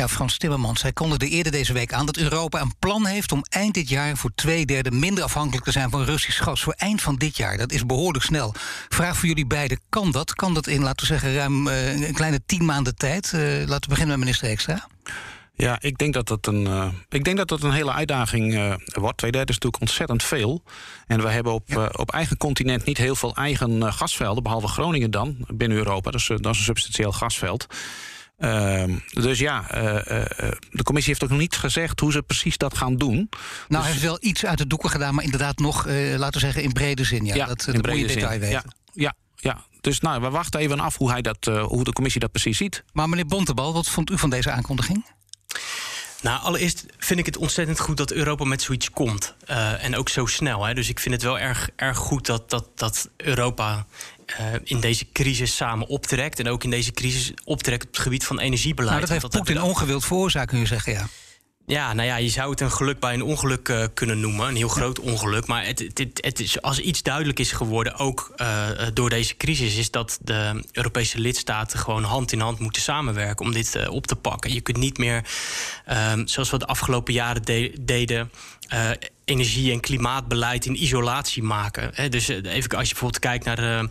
Ja, 0.00 0.08
Frans 0.08 0.36
Timmermans, 0.36 0.82
hij 0.82 0.92
kondigde 0.92 1.28
eerder 1.28 1.52
deze 1.52 1.72
week 1.72 1.92
aan 1.92 2.06
dat 2.06 2.16
Europa 2.16 2.60
een 2.60 2.74
plan 2.78 3.06
heeft 3.06 3.32
om 3.32 3.44
eind 3.48 3.74
dit 3.74 3.88
jaar 3.88 4.16
voor 4.16 4.30
twee 4.34 4.66
derde 4.66 4.90
minder 4.90 5.24
afhankelijk 5.24 5.64
te 5.64 5.70
zijn 5.70 5.90
van 5.90 6.04
Russisch 6.04 6.42
gas. 6.42 6.62
Voor 6.62 6.72
eind 6.76 7.02
van 7.02 7.16
dit 7.16 7.36
jaar. 7.36 7.56
Dat 7.56 7.72
is 7.72 7.86
behoorlijk 7.86 8.24
snel. 8.24 8.54
Vraag 8.88 9.16
voor 9.16 9.28
jullie 9.28 9.46
beiden: 9.46 9.80
kan 9.88 10.10
dat? 10.10 10.34
Kan 10.34 10.54
dat 10.54 10.66
in, 10.66 10.82
laten 10.82 11.00
we 11.00 11.12
zeggen, 11.12 11.34
ruim 11.34 11.66
uh, 11.66 12.06
een 12.06 12.14
kleine 12.14 12.40
tien 12.46 12.64
maanden 12.64 12.96
tijd? 12.96 13.32
Uh, 13.34 13.40
laten 13.42 13.80
we 13.80 13.88
beginnen 13.88 14.08
met 14.08 14.18
minister 14.18 14.48
Ekstra. 14.48 14.86
Ja, 15.54 15.80
ik 15.80 15.98
denk 15.98 16.14
dat 16.14 16.28
het 16.28 16.46
een, 16.46 16.66
uh, 16.66 16.88
ik 17.08 17.24
denk 17.24 17.36
dat 17.36 17.50
het 17.50 17.62
een 17.62 17.72
hele 17.72 17.92
uitdaging 17.92 18.54
uh, 18.54 18.74
wordt. 18.86 19.18
Twee 19.18 19.30
derde 19.30 19.52
is 19.52 19.58
natuurlijk 19.58 19.82
ontzettend 19.82 20.22
veel. 20.22 20.62
En 21.06 21.22
we 21.22 21.28
hebben 21.28 21.52
op, 21.52 21.62
ja. 21.66 21.76
uh, 21.76 21.88
op 21.92 22.12
eigen 22.12 22.36
continent 22.36 22.84
niet 22.84 22.98
heel 22.98 23.16
veel 23.16 23.34
eigen 23.36 23.92
gasvelden, 23.92 24.42
behalve 24.42 24.68
Groningen 24.68 25.10
dan, 25.10 25.36
binnen 25.48 25.78
Europa. 25.78 26.10
Dat 26.10 26.20
is, 26.20 26.26
dat 26.26 26.38
is 26.38 26.58
een 26.58 26.64
substantieel 26.64 27.12
gasveld. 27.12 27.66
Uh, 28.40 28.84
dus 29.12 29.38
ja, 29.38 29.74
uh, 29.74 29.82
uh, 29.82 30.00
de 30.70 30.82
commissie 30.82 31.12
heeft 31.12 31.24
ook 31.24 31.30
nog 31.30 31.38
niet 31.38 31.56
gezegd 31.56 32.00
hoe 32.00 32.12
ze 32.12 32.22
precies 32.22 32.56
dat 32.56 32.76
gaan 32.76 32.96
doen. 32.96 33.14
Nou, 33.14 33.28
dus... 33.68 33.78
hij 33.78 33.90
heeft 33.90 34.02
wel 34.02 34.18
iets 34.20 34.46
uit 34.46 34.58
de 34.58 34.66
doeken 34.66 34.90
gedaan, 34.90 35.14
maar 35.14 35.24
inderdaad 35.24 35.58
nog, 35.58 35.86
laten 35.86 36.32
we 36.32 36.38
zeggen, 36.38 36.62
in 36.62 36.72
brede 36.72 37.04
zin. 37.04 37.24
Ja, 37.24 37.34
ja 37.34 37.46
dat, 37.46 37.66
in 37.66 37.72
dat 37.72 37.82
brede 37.82 37.98
moet 37.98 38.06
je 38.06 38.12
zin. 38.12 38.20
detail 38.20 38.40
weten. 38.40 38.54
Ja, 38.54 38.64
ja. 38.92 39.14
ja. 39.36 39.64
Dus 39.80 40.00
nou, 40.00 40.20
we 40.20 40.30
wachten 40.30 40.60
even 40.60 40.80
af 40.80 40.96
hoe, 40.96 41.10
hij 41.10 41.22
dat, 41.22 41.46
uh, 41.46 41.62
hoe 41.62 41.84
de 41.84 41.92
commissie 41.92 42.20
dat 42.20 42.30
precies 42.30 42.56
ziet. 42.56 42.84
Maar 42.92 43.08
meneer 43.08 43.26
Bontebal, 43.26 43.72
wat 43.72 43.88
vond 43.88 44.10
u 44.10 44.18
van 44.18 44.30
deze 44.30 44.50
aankondiging? 44.50 45.06
Nou, 46.22 46.42
allereerst 46.42 46.86
vind 46.98 47.20
ik 47.20 47.26
het 47.26 47.36
ontzettend 47.36 47.80
goed 47.80 47.96
dat 47.96 48.12
Europa 48.12 48.44
met 48.44 48.62
zoiets 48.62 48.90
komt. 48.90 49.34
Uh, 49.50 49.84
en 49.84 49.96
ook 49.96 50.08
zo 50.08 50.26
snel. 50.26 50.64
Hè. 50.64 50.74
Dus 50.74 50.88
ik 50.88 51.00
vind 51.00 51.14
het 51.14 51.24
wel 51.24 51.38
erg, 51.38 51.68
erg 51.76 51.96
goed 51.96 52.26
dat, 52.26 52.50
dat, 52.50 52.68
dat 52.74 53.08
Europa 53.16 53.86
uh, 54.40 54.46
in 54.64 54.80
deze 54.80 55.06
crisis 55.12 55.56
samen 55.56 55.86
optrekt. 55.86 56.38
En 56.38 56.48
ook 56.48 56.64
in 56.64 56.70
deze 56.70 56.92
crisis 56.92 57.32
optrekt 57.44 57.82
op 57.82 57.90
het 57.90 57.98
gebied 57.98 58.24
van 58.24 58.38
energiebeleid. 58.38 58.96
Nou, 58.96 59.00
dat 59.00 59.10
heeft 59.10 59.28
Poetin 59.28 59.62
ongewild 59.62 60.04
veroorzaakt, 60.04 60.50
kun 60.50 60.58
je 60.58 60.66
zeggen, 60.66 60.92
ja. 60.92 61.06
Ja, 61.70 61.92
nou 61.92 62.08
ja, 62.08 62.16
je 62.16 62.28
zou 62.28 62.50
het 62.50 62.60
een 62.60 62.72
geluk 62.72 63.00
bij 63.00 63.14
een 63.14 63.22
ongeluk 63.22 63.68
uh, 63.68 63.84
kunnen 63.94 64.20
noemen. 64.20 64.48
Een 64.48 64.56
heel 64.56 64.68
groot 64.68 64.98
ongeluk. 64.98 65.46
Maar 65.46 65.66
het, 65.66 65.78
het, 65.78 66.18
het, 66.20 66.40
is, 66.40 66.62
als 66.62 66.80
iets 66.80 67.02
duidelijk 67.02 67.38
is 67.38 67.52
geworden, 67.52 67.96
ook 67.96 68.32
uh, 68.36 68.68
door 68.94 69.10
deze 69.10 69.36
crisis, 69.36 69.76
is 69.76 69.90
dat 69.90 70.18
de 70.22 70.64
Europese 70.72 71.18
lidstaten 71.18 71.78
gewoon 71.78 72.04
hand 72.04 72.32
in 72.32 72.40
hand 72.40 72.58
moeten 72.58 72.82
samenwerken 72.82 73.46
om 73.46 73.52
dit 73.52 73.74
uh, 73.74 73.90
op 73.90 74.06
te 74.06 74.16
pakken. 74.16 74.52
Je 74.52 74.60
kunt 74.60 74.76
niet 74.76 74.98
meer, 74.98 75.24
zoals 76.24 76.50
we 76.50 76.58
de 76.58 76.66
afgelopen 76.66 77.12
jaren 77.12 77.42
de 77.42 77.72
deden, 77.80 78.30
energie- 79.24 79.72
en 79.72 79.80
klimaatbeleid 79.80 80.66
in 80.66 80.82
isolatie 80.82 81.42
maken. 81.42 82.10
dus 82.10 82.28
even 82.28 82.52
als 82.52 82.88
je 82.88 82.94
bijvoorbeeld 82.94 83.18
kijkt 83.18 83.44
naar 83.44 83.58
uh, 83.58 83.82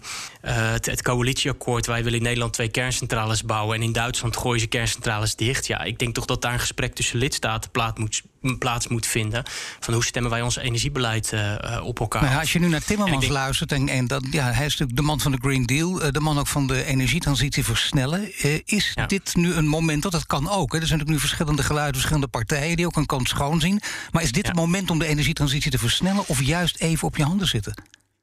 het, 0.72 0.86
het, 0.86 1.02
coalitieakkoord... 1.02 1.86
wij 1.86 2.04
willen 2.04 2.18
in 2.18 2.24
Nederland 2.24 2.54
twee 2.54 2.70
kerncentrales 2.70 3.44
bouwen... 3.44 3.76
en 3.76 3.84
in 3.84 3.92
Duitsland 3.92 4.38
gooien 4.38 4.60
ze 4.60 4.68
kerncentrales 4.68 5.36
dicht. 5.36 5.68
Ja, 5.68 5.82
ik 5.84 6.00
denk 6.00 6.14
toch 6.14 6.26
dat 6.26 6.42
daar 6.42 6.54
een 6.54 6.60
gesprek 6.60 6.96
tussen 6.96 7.18
lidstaten 7.18 7.72
plaats 7.72 8.00
moet, 8.00 8.22
plaats 8.58 8.88
moet 8.88 9.06
vinden... 9.06 9.44
van 9.80 9.94
hoe 9.94 10.04
stemmen 10.04 10.32
wij 10.32 10.42
ons 10.42 10.58
energiebeleid 10.58 11.32
uh, 11.34 11.82
op 11.84 12.00
elkaar 12.00 12.22
nou 12.22 12.34
ja, 12.34 12.40
Als 12.40 12.54
je 12.54 12.60
nu 12.60 12.68
naar 12.68 12.84
Timmermans 12.84 13.20
denk... 13.20 13.34
luistert... 13.34 13.72
En, 13.72 13.90
en 13.90 14.08
dat, 14.08 14.24
ja, 14.32 14.44
hij 14.44 14.66
is 14.66 14.72
natuurlijk 14.72 14.98
de 14.98 15.06
man 15.06 15.20
van 15.20 15.32
de 15.32 15.38
Green 15.42 15.66
Deal... 15.66 16.12
de 16.12 16.20
man 16.20 16.40
ook 16.40 16.48
van 16.48 16.68
de 16.68 16.84
energietransitie 16.84 17.64
versnellen. 17.64 18.32
is 18.66 18.92
ja. 18.96 19.06
dit 19.06 19.36
nu 19.36 19.54
een 19.54 19.68
moment, 19.68 20.04
dat 20.04 20.14
het 20.14 20.26
kan 20.26 20.50
ook... 20.50 20.72
Hè? 20.72 20.80
er 20.80 20.88
zijn 20.88 21.00
natuurlijk 21.00 21.10
nu 21.10 21.20
verschillende 21.20 21.64
geluiden, 21.64 21.96
verschillende 21.96 22.28
partijen... 22.28 22.76
die 22.76 22.86
ook 22.86 22.96
een 22.96 23.06
kant 23.06 23.30
schoon 23.30 23.60
zien. 23.60 23.82
Maar 24.12 24.24
is 24.24 24.32
dit 24.32 24.46
ja. 24.46 24.50
het 24.50 24.60
moment 24.60 24.90
om 24.90 25.00
de 25.00 25.08
energie 25.08 25.34
transitie 25.34 25.72
te 25.72 25.78
versnellen 25.78 26.24
of 26.28 26.42
juist 26.42 26.78
even 26.78 27.08
op 27.08 27.18
je 27.18 27.24
handen 27.24 27.48
zitten? 27.48 27.74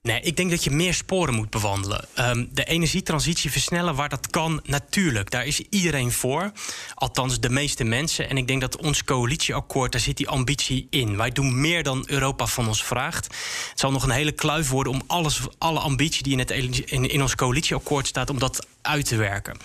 Nee, 0.06 0.20
ik 0.20 0.36
denk 0.36 0.50
dat 0.50 0.64
je 0.64 0.70
meer 0.70 0.94
sporen 0.94 1.34
moet 1.34 1.50
bewandelen. 1.50 2.08
Um, 2.18 2.48
de 2.52 2.64
energietransitie 2.64 3.50
versnellen 3.50 3.94
waar 3.94 4.08
dat 4.08 4.30
kan, 4.30 4.60
natuurlijk. 4.64 5.30
Daar 5.30 5.46
is 5.46 5.60
iedereen 5.70 6.12
voor. 6.12 6.52
Althans, 6.94 7.40
de 7.40 7.48
meeste 7.48 7.84
mensen. 7.84 8.28
En 8.28 8.36
ik 8.36 8.46
denk 8.46 8.60
dat 8.60 8.76
ons 8.76 9.04
coalitieakkoord, 9.04 9.92
daar 9.92 10.00
zit 10.00 10.16
die 10.16 10.28
ambitie 10.28 10.86
in. 10.90 11.16
Wij 11.16 11.30
doen 11.30 11.60
meer 11.60 11.82
dan 11.82 12.04
Europa 12.06 12.46
van 12.46 12.68
ons 12.68 12.84
vraagt. 12.84 13.24
Het 13.70 13.80
zal 13.80 13.90
nog 13.90 14.02
een 14.02 14.10
hele 14.10 14.32
kluif 14.32 14.68
worden 14.68 14.92
om 14.92 15.02
alles, 15.06 15.40
alle 15.58 15.78
ambitie 15.78 16.22
die 16.22 16.32
in, 16.32 16.38
het, 16.38 16.50
in, 16.90 17.22
ons 17.22 17.34
coalitieakkoord 17.34 18.06
staat, 18.06 18.30
om 18.30 18.38
dat 18.38 18.66
uit 18.82 19.06
te 19.06 19.16
werken. 19.16 19.56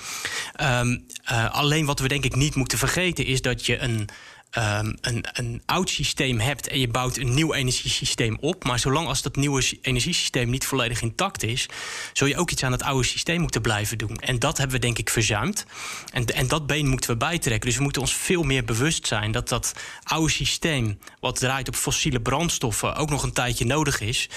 Um, 0.61 1.05
uh, 1.31 1.51
alleen 1.51 1.85
wat 1.85 1.99
we 1.99 2.07
denk 2.07 2.25
ik 2.25 2.35
niet 2.35 2.55
moeten 2.55 2.77
vergeten 2.77 3.25
is 3.25 3.41
dat 3.41 3.65
je 3.65 3.77
een 3.77 4.09
een, 4.51 5.25
een 5.33 5.61
oud 5.65 5.89
systeem 5.89 6.39
hebt 6.39 6.67
en 6.67 6.79
je 6.79 6.87
bouwt 6.87 7.17
een 7.17 7.33
nieuw 7.33 7.53
energiesysteem 7.53 8.37
op. 8.39 8.63
Maar 8.63 8.79
zolang 8.79 9.07
als 9.07 9.21
dat 9.21 9.35
nieuwe 9.35 9.77
energiesysteem 9.81 10.49
niet 10.49 10.65
volledig 10.65 11.01
intact 11.01 11.43
is, 11.43 11.69
zul 12.13 12.27
je 12.27 12.37
ook 12.37 12.51
iets 12.51 12.63
aan 12.63 12.71
het 12.71 12.83
oude 12.83 13.07
systeem 13.07 13.41
moeten 13.41 13.61
blijven 13.61 13.97
doen. 13.97 14.15
En 14.15 14.39
dat 14.39 14.57
hebben 14.57 14.75
we 14.75 14.81
denk 14.81 14.97
ik 14.97 15.09
verzuimd. 15.09 15.65
En, 16.11 16.25
en 16.25 16.47
dat 16.47 16.67
been 16.67 16.87
moeten 16.87 17.09
we 17.09 17.17
bijtrekken. 17.17 17.67
Dus 17.67 17.77
we 17.77 17.83
moeten 17.83 18.01
ons 18.01 18.13
veel 18.13 18.43
meer 18.43 18.63
bewust 18.63 19.07
zijn 19.07 19.31
dat 19.31 19.49
dat 19.49 19.73
oude 20.03 20.31
systeem, 20.31 20.99
wat 21.19 21.39
draait 21.39 21.67
op 21.67 21.75
fossiele 21.75 22.21
brandstoffen, 22.21 22.95
ook 22.95 23.09
nog 23.09 23.23
een 23.23 23.33
tijdje 23.33 23.65
nodig 23.65 23.99
is. 23.99 24.29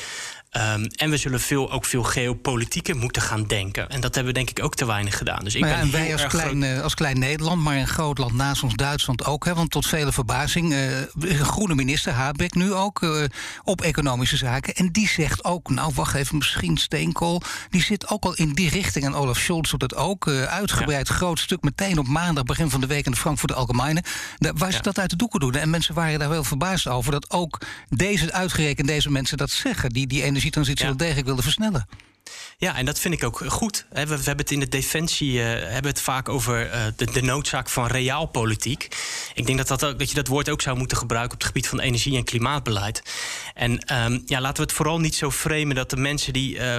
Um, 0.57 0.87
en 0.87 1.11
we 1.11 1.17
zullen 1.17 1.41
veel, 1.41 1.73
ook 1.73 1.85
veel 1.85 2.03
geopolitieker 2.03 2.97
moeten 2.97 3.23
gaan 3.23 3.47
denken. 3.47 3.89
En 3.89 4.01
dat 4.01 4.15
hebben 4.15 4.33
we 4.33 4.39
denk 4.39 4.51
ik 4.51 4.65
ook 4.65 4.75
te 4.75 4.87
weinig 4.87 5.19
gedaan. 5.19 5.45
Dus 5.45 5.55
ik 5.55 5.61
maar 5.61 5.71
ja, 5.71 5.77
ben 5.77 5.85
en 5.85 5.91
wij 5.91 6.13
als 6.13 6.27
klein, 6.27 6.63
groot... 6.63 6.83
als 6.83 6.95
klein 6.95 7.19
Nederland, 7.19 7.63
maar 7.63 7.77
een 7.77 7.89
groot 7.89 8.19
land 8.19 8.33
naast 8.33 8.63
ons 8.63 8.75
Duitsland 8.75 9.25
ook. 9.25 9.45
Hè, 9.45 9.55
want 9.55 9.71
tot 9.71 9.87
vele 9.87 10.13
verbazing, 10.13 10.73
uh, 10.73 11.43
groene 11.43 11.75
minister, 11.75 12.13
Habeck 12.13 12.55
nu 12.55 12.73
ook, 12.73 13.03
uh, 13.03 13.25
op 13.65 13.81
economische 13.81 14.37
zaken. 14.37 14.75
En 14.75 14.93
die 14.93 15.09
zegt 15.09 15.45
ook, 15.45 15.71
nou 15.71 15.93
wacht 15.95 16.15
even, 16.15 16.37
misschien 16.37 16.77
Steenkool. 16.77 17.43
Die 17.71 17.83
zit 17.83 18.09
ook 18.09 18.25
al 18.25 18.35
in 18.35 18.53
die 18.53 18.69
richting. 18.69 19.05
En 19.05 19.15
Olaf 19.15 19.39
Scholz 19.39 19.71
doet 19.71 19.81
dat 19.81 19.95
ook. 19.95 20.27
Uh, 20.27 20.43
uitgebreid 20.43 21.09
ja. 21.09 21.15
groot 21.15 21.39
stuk 21.39 21.63
meteen 21.63 21.99
op 21.99 22.07
maandag, 22.07 22.45
begin 22.45 22.71
van 22.71 22.81
de 22.81 22.87
week 22.87 23.05
in 23.05 23.11
de 23.11 23.19
Frankfurt 23.19 23.53
Allgemeine. 23.53 24.03
Waar 24.39 24.73
ze 24.73 24.83
dat 24.83 24.99
uit 24.99 25.11
de 25.11 25.17
doeken 25.17 25.41
doen. 25.41 25.55
En 25.55 25.71
mensen 25.71 25.95
waren 25.95 26.19
daar 26.19 26.29
wel 26.29 26.45
verbaasd 26.45 26.89
over 26.89 27.13
dat 27.13 27.31
ook 27.31 27.61
deze, 27.89 28.33
uitgerekend 28.33 28.87
deze 28.87 29.11
mensen 29.11 29.37
dat 29.37 29.51
zeggen. 29.51 29.91
Die, 29.91 30.07
die 30.07 30.23
energie 30.23 30.44
energietransitie 30.45 30.87
wel 30.87 30.97
degelijk 30.97 31.27
wilde 31.27 31.43
versnellen. 31.43 31.87
Ja, 32.59 32.77
en 32.77 32.85
dat 32.85 32.99
vind 32.99 33.15
ik 33.15 33.25
ook 33.25 33.45
goed. 33.47 33.87
We, 33.91 34.07
we 34.07 34.15
hebben 34.15 34.37
het 34.37 34.51
in 34.51 34.61
de 34.61 34.69
defensie 34.69 35.33
uh, 35.33 35.45
hebben 35.45 35.91
het 35.91 36.01
vaak 36.01 36.29
over 36.29 36.67
uh, 36.67 36.83
de, 37.13 37.23
noodzaak 37.23 37.69
van 37.69 37.87
realpolitiek. 37.87 38.89
Ik 39.35 39.47
denk 39.47 39.67
dat, 39.67 39.81
dat, 39.81 39.99
dat 39.99 40.09
je 40.09 40.15
dat 40.15 40.27
woord 40.27 40.49
ook 40.49 40.63
zou 40.63 40.77
moeten 40.77 40.97
gebruiken 40.97 41.33
op 41.33 41.39
het 41.39 41.47
gebied 41.47 41.69
van 41.69 41.81
energie- 41.81 42.17
en 42.17 42.25
klimaatbeleid. 42.25 43.03
En 43.55 43.71
um, 44.05 44.23
ja, 44.27 44.41
laten 44.41 44.57
we 44.57 44.63
het 44.63 44.73
vooral 44.73 45.01
niet 45.01 45.15
zo 45.15 45.31
framen 45.31 45.75
dat 45.75 45.91
de 45.91 45.97
mensen 45.97 46.33
die 46.33 46.57
uh, 46.57 46.79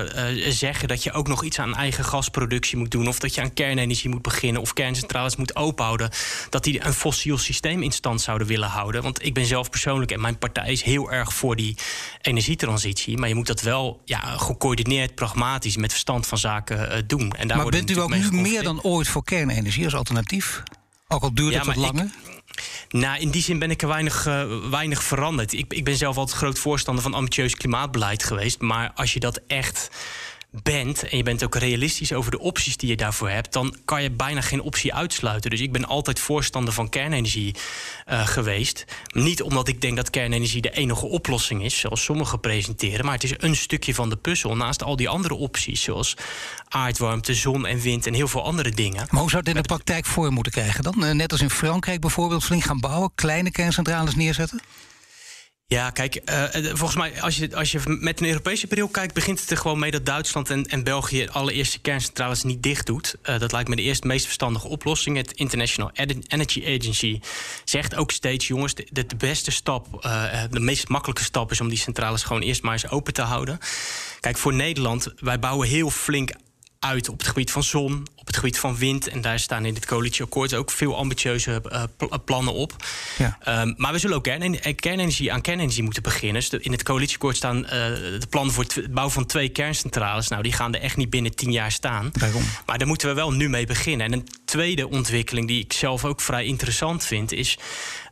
zeggen 0.51 0.87
dat 0.87 1.03
je 1.03 1.11
ook 1.11 1.27
nog 1.27 1.43
iets 1.43 1.59
aan 1.59 1.75
eigen 1.75 2.05
gasproductie 2.05 2.77
moet 2.77 2.91
doen, 2.91 3.07
of 3.07 3.19
dat 3.19 3.35
je 3.35 3.41
aan 3.41 3.53
kernenergie 3.53 4.09
moet 4.09 4.21
beginnen, 4.21 4.61
of 4.61 4.73
kerncentrales 4.73 5.35
moet 5.35 5.55
openhouden, 5.55 6.09
dat 6.49 6.63
die 6.63 6.85
een 6.85 6.93
fossiel 6.93 7.37
systeem 7.37 7.83
in 7.83 7.91
stand 7.91 8.21
zouden 8.21 8.47
willen 8.47 8.69
houden. 8.69 9.01
Want 9.01 9.25
ik 9.25 9.33
ben 9.33 9.45
zelf 9.45 9.69
persoonlijk 9.69 10.11
en 10.11 10.21
mijn 10.21 10.37
partij 10.37 10.71
is 10.71 10.83
heel 10.83 11.11
erg 11.11 11.33
voor 11.33 11.55
die 11.55 11.77
energietransitie. 12.21 13.17
Maar 13.17 13.29
je 13.29 13.35
moet 13.35 13.47
dat 13.47 13.61
wel 13.61 14.01
ja, 14.05 14.19
gecoördineerd, 14.19 15.15
pragmatisch 15.15 15.34
met 15.35 15.91
verstand 15.91 16.27
van 16.27 16.37
zaken 16.37 16.91
uh, 16.91 17.01
doen. 17.07 17.31
En 17.31 17.47
daar 17.47 17.57
maar 17.57 17.65
bent 17.65 17.89
u 17.89 17.99
ook 17.99 18.15
nu 18.15 18.31
meer 18.31 18.63
dan 18.63 18.81
ooit 18.81 19.07
voor 19.07 19.23
kernenergie 19.23 19.83
als 19.83 19.95
alternatief? 19.95 20.63
Ook 21.07 21.23
al 21.23 21.33
duurt 21.33 21.53
het 21.55 21.65
wat 21.65 21.75
langer? 21.75 22.09
Nou, 22.89 23.19
in 23.19 23.29
die 23.29 23.41
zin 23.41 23.59
ben 23.59 23.71
ik 23.71 23.81
er 23.81 23.87
weinig, 23.87 24.27
uh, 24.27 24.43
weinig 24.69 25.03
veranderd. 25.03 25.53
Ik, 25.53 25.73
ik 25.73 25.83
ben 25.83 25.95
zelf 25.95 26.17
altijd 26.17 26.37
groot 26.37 26.59
voorstander 26.59 27.03
van 27.03 27.13
ambitieus 27.13 27.55
klimaatbeleid 27.55 28.23
geweest. 28.23 28.61
Maar 28.61 28.91
als 28.95 29.13
je 29.13 29.19
dat 29.19 29.39
echt 29.47 29.89
bent 30.63 31.09
en 31.09 31.17
je 31.17 31.23
bent 31.23 31.43
ook 31.43 31.55
realistisch 31.55 32.13
over 32.13 32.31
de 32.31 32.39
opties 32.39 32.77
die 32.77 32.89
je 32.89 32.95
daarvoor 32.95 33.29
hebt, 33.29 33.53
dan 33.53 33.75
kan 33.85 34.03
je 34.03 34.11
bijna 34.11 34.41
geen 34.41 34.61
optie 34.61 34.93
uitsluiten. 34.93 35.49
Dus 35.49 35.61
ik 35.61 35.71
ben 35.71 35.85
altijd 35.85 36.19
voorstander 36.19 36.73
van 36.73 36.89
kernenergie 36.89 37.55
uh, 38.09 38.27
geweest. 38.27 38.85
Niet 39.13 39.41
omdat 39.41 39.67
ik 39.67 39.81
denk 39.81 39.95
dat 39.95 40.09
kernenergie 40.09 40.61
de 40.61 40.71
enige 40.71 41.05
oplossing 41.05 41.63
is, 41.63 41.79
zoals 41.79 42.03
sommigen 42.03 42.39
presenteren, 42.39 43.05
maar 43.05 43.13
het 43.13 43.23
is 43.23 43.33
een 43.37 43.55
stukje 43.55 43.93
van 43.93 44.09
de 44.09 44.15
puzzel 44.15 44.55
naast 44.55 44.83
al 44.83 44.95
die 44.95 45.09
andere 45.09 45.33
opties, 45.33 45.81
zoals 45.81 46.13
aardwarmte, 46.67 47.33
zon 47.33 47.65
en 47.65 47.79
wind 47.79 48.07
en 48.07 48.13
heel 48.13 48.27
veel 48.27 48.43
andere 48.43 48.71
dingen. 48.71 49.07
Maar 49.09 49.21
hoe 49.21 49.29
zou 49.29 49.41
het 49.45 49.55
in 49.55 49.61
de 49.61 49.67
praktijk 49.67 50.05
voor 50.05 50.31
moeten 50.31 50.51
krijgen 50.51 50.83
dan? 50.83 51.17
Net 51.17 51.31
als 51.31 51.41
in 51.41 51.49
Frankrijk 51.49 52.01
bijvoorbeeld 52.01 52.43
flink 52.43 52.63
gaan 52.63 52.79
bouwen, 52.79 53.11
kleine 53.15 53.51
kerncentrales 53.51 54.15
neerzetten? 54.15 54.61
Ja, 55.67 55.89
kijk, 55.89 56.21
uh, 56.25 56.43
volgens 56.53 56.95
mij, 56.95 57.21
als 57.21 57.37
je, 57.37 57.55
als 57.55 57.71
je 57.71 57.79
met 57.85 58.19
een 58.19 58.27
Europese 58.27 58.67
bril 58.67 58.87
kijkt, 58.87 59.13
begint 59.13 59.39
het 59.39 59.51
er 59.51 59.57
gewoon 59.57 59.79
mee 59.79 59.91
dat 59.91 60.05
Duitsland 60.05 60.49
en, 60.49 60.65
en 60.65 60.83
België 60.83 61.27
allereerste 61.27 61.79
kerncentrales 61.79 62.43
niet 62.43 62.63
dicht 62.63 62.85
doet. 62.85 63.15
Uh, 63.23 63.39
dat 63.39 63.51
lijkt 63.51 63.69
me 63.69 63.75
de 63.75 63.81
eerste 63.81 64.07
meest 64.07 64.25
verstandige 64.25 64.67
oplossing. 64.67 65.17
Het 65.17 65.31
International 65.31 65.91
Energy 66.27 66.63
Agency 66.65 67.19
zegt 67.63 67.95
ook 67.95 68.11
steeds, 68.11 68.47
jongens, 68.47 68.75
de, 68.75 69.05
de 69.05 69.15
beste 69.17 69.51
stap, 69.51 70.01
de 70.49 70.59
meest 70.59 70.87
makkelijke 70.87 71.23
stap 71.23 71.51
is 71.51 71.61
om 71.61 71.69
die 71.69 71.77
centrales 71.77 72.23
gewoon 72.23 72.41
eerst 72.41 72.61
maar 72.61 72.73
eens 72.73 72.89
open 72.89 73.13
te 73.13 73.21
houden. 73.21 73.59
Kijk, 74.19 74.37
voor 74.37 74.53
Nederland, 74.53 75.13
wij 75.19 75.39
bouwen 75.39 75.67
heel 75.67 75.89
flink 75.89 76.31
uit 76.79 77.09
op 77.09 77.17
het 77.17 77.27
gebied 77.27 77.51
van 77.51 77.63
zon, 77.63 78.07
op 78.25 78.31
het 78.31 78.39
gebied 78.39 78.59
van 78.59 78.77
wind. 78.77 79.07
En 79.07 79.21
daar 79.21 79.39
staan 79.39 79.65
in 79.65 79.73
dit 79.73 79.85
coalitieakkoord 79.85 80.53
ook 80.53 80.71
veel 80.71 80.97
ambitieuze 80.97 81.61
uh, 81.71 81.83
plannen 82.25 82.53
op. 82.53 82.75
Ja. 83.17 83.61
Um, 83.61 83.73
maar 83.77 83.91
we 83.91 83.99
zullen 83.99 84.15
ook 84.15 84.23
kernenergie, 84.23 84.73
kernenergie 84.73 85.33
aan 85.33 85.41
kernenergie 85.41 85.83
moeten 85.83 86.03
beginnen. 86.03 86.41
Dus 86.49 86.59
in 86.59 86.71
het 86.71 86.83
coalitieakkoord 86.83 87.35
staan 87.35 87.57
uh, 87.57 87.69
de 87.69 88.27
plannen 88.29 88.53
voor 88.53 88.63
het 88.63 88.91
bouwen 88.91 89.13
van 89.13 89.25
twee 89.25 89.49
kerncentrales. 89.49 90.27
Nou, 90.27 90.43
die 90.43 90.53
gaan 90.53 90.73
er 90.73 90.81
echt 90.81 90.97
niet 90.97 91.09
binnen 91.09 91.35
tien 91.35 91.51
jaar 91.51 91.71
staan. 91.71 92.11
Maar 92.65 92.77
daar 92.77 92.87
moeten 92.87 93.07
we 93.07 93.13
wel 93.13 93.31
nu 93.31 93.49
mee 93.49 93.65
beginnen. 93.65 94.05
En 94.05 94.13
een 94.13 94.27
tweede 94.45 94.89
ontwikkeling 94.89 95.47
die 95.47 95.63
ik 95.63 95.73
zelf 95.73 96.05
ook 96.05 96.21
vrij 96.21 96.45
interessant 96.45 97.03
vind, 97.05 97.31
is 97.31 97.57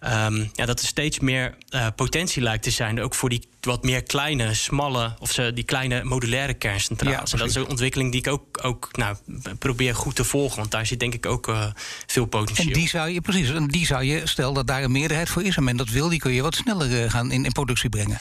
um, 0.04 0.50
ja, 0.54 0.66
dat 0.66 0.80
er 0.80 0.88
steeds 0.88 1.20
meer 1.20 1.58
uh, 1.70 1.88
potentie 1.96 2.42
lijkt 2.42 2.64
te 2.64 2.72
zijn, 2.72 3.02
ook 3.02 3.16
voor 3.16 3.30
die 3.30 3.48
wat 3.62 3.84
meer 3.84 4.04
kleine, 4.04 4.54
smalle, 4.54 5.16
of 5.20 5.32
ze, 5.32 5.52
die 5.54 5.64
kleine 5.64 6.04
modulaire 6.04 6.54
kerncentrales. 6.54 7.32
Ja, 7.32 7.38
en 7.38 7.38
dat 7.38 7.50
is 7.50 7.56
een 7.56 7.68
ontwikkeling 7.68 8.12
die 8.12 8.20
ik 8.20 8.28
ook, 8.28 8.60
ook 8.64 8.90
nou, 8.92 9.16
probeer 9.60 9.96
goed 10.04 10.16
te 10.16 10.24
volgen, 10.24 10.58
want 10.58 10.72
daar 10.72 10.86
zit 10.86 11.00
denk 11.00 11.14
ik 11.14 11.26
ook 11.26 11.48
uh, 11.48 11.66
veel 12.06 12.26
potentieel. 12.26 12.68
En 12.68 12.74
die 12.74 12.90
zou 12.90 13.10
je, 13.10 13.22
precies, 13.22 13.50
en 13.50 13.68
die 13.68 13.86
zou 13.86 14.04
je, 14.04 14.22
stel 14.24 14.54
dat 14.54 14.68
daar 14.68 14.84
een 14.84 14.92
meerderheid 14.92 15.30
voor 15.30 15.44
is 15.44 15.56
en 15.56 15.64
men 15.64 15.78
dat 15.78 15.90
wil, 15.90 16.10
die 16.10 16.20
kun 16.20 16.34
je 16.34 16.42
wat 16.42 16.56
sneller 16.56 17.04
uh, 17.04 17.10
gaan 17.10 17.32
in, 17.32 17.46
in 17.46 17.52
productie 17.52 17.90
brengen. 17.90 18.18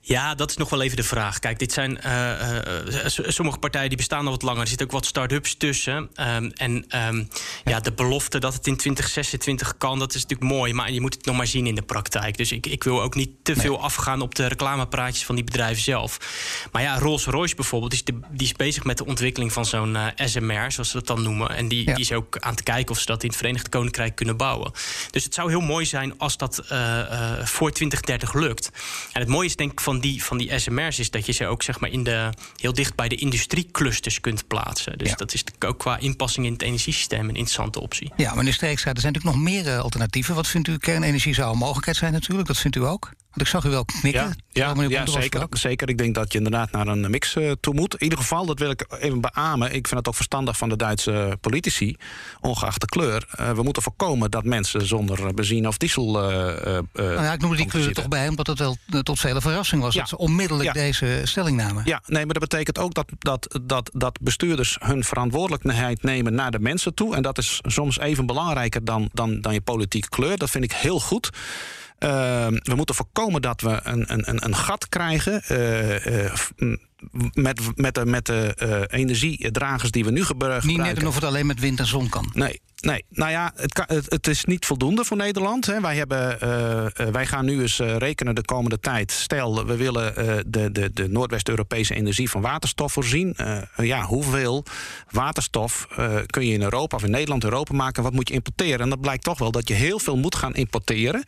Ja, 0.00 0.34
dat 0.34 0.50
is 0.50 0.56
nog 0.56 0.70
wel 0.70 0.82
even 0.82 0.96
de 0.96 1.02
vraag. 1.02 1.38
Kijk, 1.38 1.58
dit 1.58 1.72
zijn 1.72 1.98
sommige 3.26 3.58
partijen 3.58 3.88
die 3.88 3.96
bestaan 3.96 4.24
al 4.24 4.30
wat 4.30 4.42
langer. 4.42 4.60
Er 4.60 4.68
zitten 4.68 4.86
ook 4.86 4.92
wat 4.92 5.06
start-ups 5.06 5.54
tussen. 5.54 5.94
Um, 5.94 6.50
en 6.50 6.84
um, 7.08 7.28
ja, 7.64 7.80
de 7.80 7.92
belofte 7.92 8.38
dat 8.38 8.54
het 8.54 8.66
in 8.66 8.76
2026 8.76 9.76
kan, 9.76 9.98
dat 9.98 10.14
is 10.14 10.22
natuurlijk 10.22 10.50
mooi. 10.50 10.72
Maar 10.72 10.92
je 10.92 11.00
moet 11.00 11.14
het 11.14 11.24
nog 11.24 11.36
maar 11.36 11.46
zien 11.46 11.66
in 11.66 11.74
de 11.74 11.82
praktijk. 11.82 12.36
Dus 12.36 12.52
ik, 12.52 12.66
ik 12.66 12.84
wil 12.84 13.02
ook 13.02 13.14
niet 13.14 13.30
te 13.42 13.56
veel 13.56 13.80
afgaan 13.80 14.20
op 14.20 14.34
de 14.34 14.46
reclamepraatjes 14.46 15.24
van 15.24 15.34
die 15.34 15.44
bedrijven 15.44 15.82
zelf. 15.82 16.18
Maar 16.72 16.82
ja, 16.82 16.98
Rolls-Royce 16.98 17.54
bijvoorbeeld, 17.54 17.92
is, 17.92 18.04
de, 18.04 18.20
die 18.30 18.46
is 18.46 18.52
bezig 18.52 18.84
met 18.84 18.98
de 18.98 19.06
ontwikkeling 19.06 19.52
van 19.52 19.66
zo'n 19.66 19.94
uh, 19.94 20.06
eh, 20.06 20.26
SMR, 20.26 20.72
zoals 20.72 20.90
ze 20.90 20.96
dat 20.96 21.06
dan 21.06 21.21
noemen. 21.22 21.48
En 21.50 21.68
die, 21.68 21.84
die 21.84 21.98
is 21.98 22.12
ook 22.12 22.38
aan 22.38 22.50
het 22.50 22.62
kijken 22.62 22.94
of 22.94 23.00
ze 23.00 23.06
dat 23.06 23.22
in 23.22 23.28
het 23.28 23.38
Verenigd 23.38 23.68
Koninkrijk 23.68 24.14
kunnen 24.14 24.36
bouwen. 24.36 24.72
Dus 25.10 25.24
het 25.24 25.34
zou 25.34 25.50
heel 25.50 25.60
mooi 25.60 25.86
zijn 25.86 26.18
als 26.18 26.36
dat 26.36 26.62
uh, 26.64 26.78
uh, 26.78 27.44
voor 27.44 27.70
2030 27.70 28.32
lukt. 28.34 28.70
En 29.12 29.20
het 29.20 29.28
mooie 29.28 29.46
is 29.46 29.56
denk 29.56 29.72
ik 29.72 29.80
van 29.80 30.00
die, 30.00 30.24
van 30.24 30.38
die 30.38 30.58
SMR's 30.58 30.98
is 30.98 31.10
dat 31.10 31.26
je 31.26 31.32
ze 31.32 31.46
ook 31.46 31.62
zeg 31.62 31.80
maar 31.80 31.90
in 31.90 32.04
de, 32.04 32.30
heel 32.56 32.72
dicht 32.72 32.94
bij 32.94 33.08
de 33.08 33.16
industrieclusters 33.16 34.20
kunt 34.20 34.46
plaatsen. 34.46 34.98
Dus 34.98 35.16
dat 35.16 35.34
is 35.34 35.44
ook 35.66 35.78
qua 35.78 35.98
inpassing 35.98 36.46
in 36.46 36.52
het 36.52 36.62
energiesysteem 36.62 37.20
een 37.20 37.28
interessante 37.28 37.80
optie. 37.80 38.12
Ja, 38.16 38.34
meneer 38.34 38.52
Streekstra, 38.52 38.92
er 38.92 39.00
zijn 39.00 39.12
natuurlijk 39.12 39.42
nog 39.42 39.52
meer 39.52 39.78
alternatieven. 39.78 40.34
Wat 40.34 40.48
vindt 40.48 40.68
u? 40.68 40.76
Kernenergie 40.78 41.34
zou 41.34 41.52
een 41.52 41.58
mogelijkheid 41.58 41.96
zijn 41.96 42.12
natuurlijk. 42.12 42.48
Dat 42.48 42.58
vindt 42.58 42.76
u 42.76 42.84
ook? 42.84 43.10
Want 43.32 43.40
ik 43.40 43.46
zag 43.46 43.64
u 43.64 43.70
wel 43.70 43.84
knikken. 43.84 44.36
Ja, 44.48 44.74
ja, 44.76 44.82
ja 44.88 45.06
zeker, 45.06 45.46
zeker. 45.50 45.88
Ik 45.88 45.98
denk 45.98 46.14
dat 46.14 46.32
je 46.32 46.38
inderdaad 46.38 46.70
naar 46.70 46.86
een 46.86 47.10
mix 47.10 47.34
uh, 47.34 47.52
toe 47.60 47.74
moet. 47.74 47.94
In 47.94 48.02
ieder 48.02 48.18
geval, 48.18 48.46
dat 48.46 48.58
wil 48.58 48.70
ik 48.70 48.86
even 49.00 49.20
beamen. 49.20 49.74
Ik 49.74 49.86
vind 49.86 49.98
het 49.98 50.08
ook 50.08 50.14
verstandig 50.14 50.56
van 50.56 50.68
de 50.68 50.76
Duitse 50.76 51.36
politici, 51.40 51.96
ongeacht 52.40 52.80
de 52.80 52.86
kleur. 52.86 53.26
Uh, 53.40 53.50
we 53.50 53.62
moeten 53.62 53.82
voorkomen 53.82 54.30
dat 54.30 54.44
mensen 54.44 54.86
zonder 54.86 55.34
benzine 55.34 55.68
of 55.68 55.76
diesel. 55.76 56.30
Uh, 56.30 56.78
nou 56.92 57.22
ja, 57.22 57.32
ik 57.32 57.40
noemde 57.40 57.56
die 57.56 57.66
kleur 57.66 57.88
er 57.88 57.94
toch 57.94 58.08
bij, 58.08 58.28
omdat 58.28 58.46
het 58.46 58.58
wel 58.58 58.76
tot 59.02 59.20
vele 59.20 59.40
verrassing 59.40 59.82
was. 59.82 59.94
Ja. 59.94 60.00
Dat 60.00 60.08
ze 60.08 60.18
onmiddellijk 60.18 60.72
deze 60.72 61.20
stelling 61.24 61.56
namen. 61.56 61.82
Ja, 61.84 62.02
nee, 62.06 62.24
maar 62.24 62.34
dat 62.34 62.48
betekent 62.48 62.78
ook 62.78 62.94
dat, 62.94 63.08
dat, 63.18 63.58
dat, 63.62 63.90
dat 63.92 64.18
bestuurders 64.20 64.76
hun 64.80 65.04
verantwoordelijkheid 65.04 66.02
nemen 66.02 66.34
naar 66.34 66.50
de 66.50 66.58
mensen 66.58 66.94
toe. 66.94 67.16
En 67.16 67.22
dat 67.22 67.38
is 67.38 67.60
soms 67.62 67.98
even 67.98 68.26
belangrijker 68.26 68.84
dan, 68.84 69.10
dan, 69.12 69.40
dan 69.40 69.52
je 69.52 69.60
politieke 69.60 70.08
kleur. 70.08 70.36
Dat 70.36 70.50
vind 70.50 70.64
ik 70.64 70.72
heel 70.72 71.00
goed. 71.00 71.30
Uh, 72.02 72.46
we 72.46 72.74
moeten 72.74 72.94
voorkomen 72.94 73.42
dat 73.42 73.60
we 73.60 73.80
een, 73.82 74.04
een, 74.12 74.44
een 74.44 74.56
gat 74.56 74.88
krijgen. 74.88 75.42
Met, 77.32 77.60
met 77.74 77.94
de, 77.94 78.06
met 78.06 78.26
de 78.26 78.56
uh, 78.62 79.00
energiedragers 79.00 79.90
die 79.90 80.04
we 80.04 80.10
nu 80.10 80.24
gebruiken. 80.24 80.68
Niet 80.68 80.76
net 80.76 81.04
of 81.04 81.14
het 81.14 81.24
alleen 81.24 81.46
met 81.46 81.60
wind 81.60 81.78
en 81.78 81.86
zon 81.86 82.08
kan. 82.08 82.30
Nee, 82.34 82.60
Nee, 82.82 83.04
nou 83.08 83.30
ja, 83.30 83.52
het, 83.56 83.72
kan, 83.72 83.84
het, 83.88 84.10
het, 84.10 84.26
is 84.26 84.44
niet 84.44 84.66
voldoende 84.66 85.04
voor 85.04 85.16
Nederland. 85.16 85.66
Hè. 85.66 85.80
Wij, 85.80 85.96
hebben, 85.96 86.38
uh, 86.42 87.08
wij 87.12 87.26
gaan 87.26 87.44
nu 87.44 87.60
eens 87.60 87.78
uh, 87.78 87.96
rekenen 87.96 88.34
de 88.34 88.44
komende 88.44 88.80
tijd. 88.80 89.10
Stel, 89.10 89.66
we 89.66 89.76
willen 89.76 90.14
uh, 90.18 90.34
de, 90.46 90.72
de, 90.72 90.92
de 90.92 91.08
Noordwest-Europese 91.08 91.94
energie 91.94 92.30
van 92.30 92.40
waterstof 92.40 92.92
voorzien. 92.92 93.36
ja, 93.76 94.04
hoeveel 94.04 94.64
waterstof 95.10 95.86
kun 96.26 96.46
je 96.46 96.52
in 96.52 96.62
Europa 96.62 96.96
of 96.96 97.04
in 97.04 97.10
Nederland, 97.10 97.44
Europa 97.44 97.74
maken? 97.74 98.02
Wat 98.02 98.12
moet 98.12 98.28
je 98.28 98.34
importeren? 98.34 98.80
En 98.80 98.88
dat 98.88 99.00
blijkt 99.00 99.24
toch 99.24 99.38
wel 99.38 99.50
dat 99.50 99.68
je 99.68 99.74
heel 99.74 99.98
veel 99.98 100.16
moet 100.16 100.34
gaan 100.34 100.54
importeren. 100.54 101.24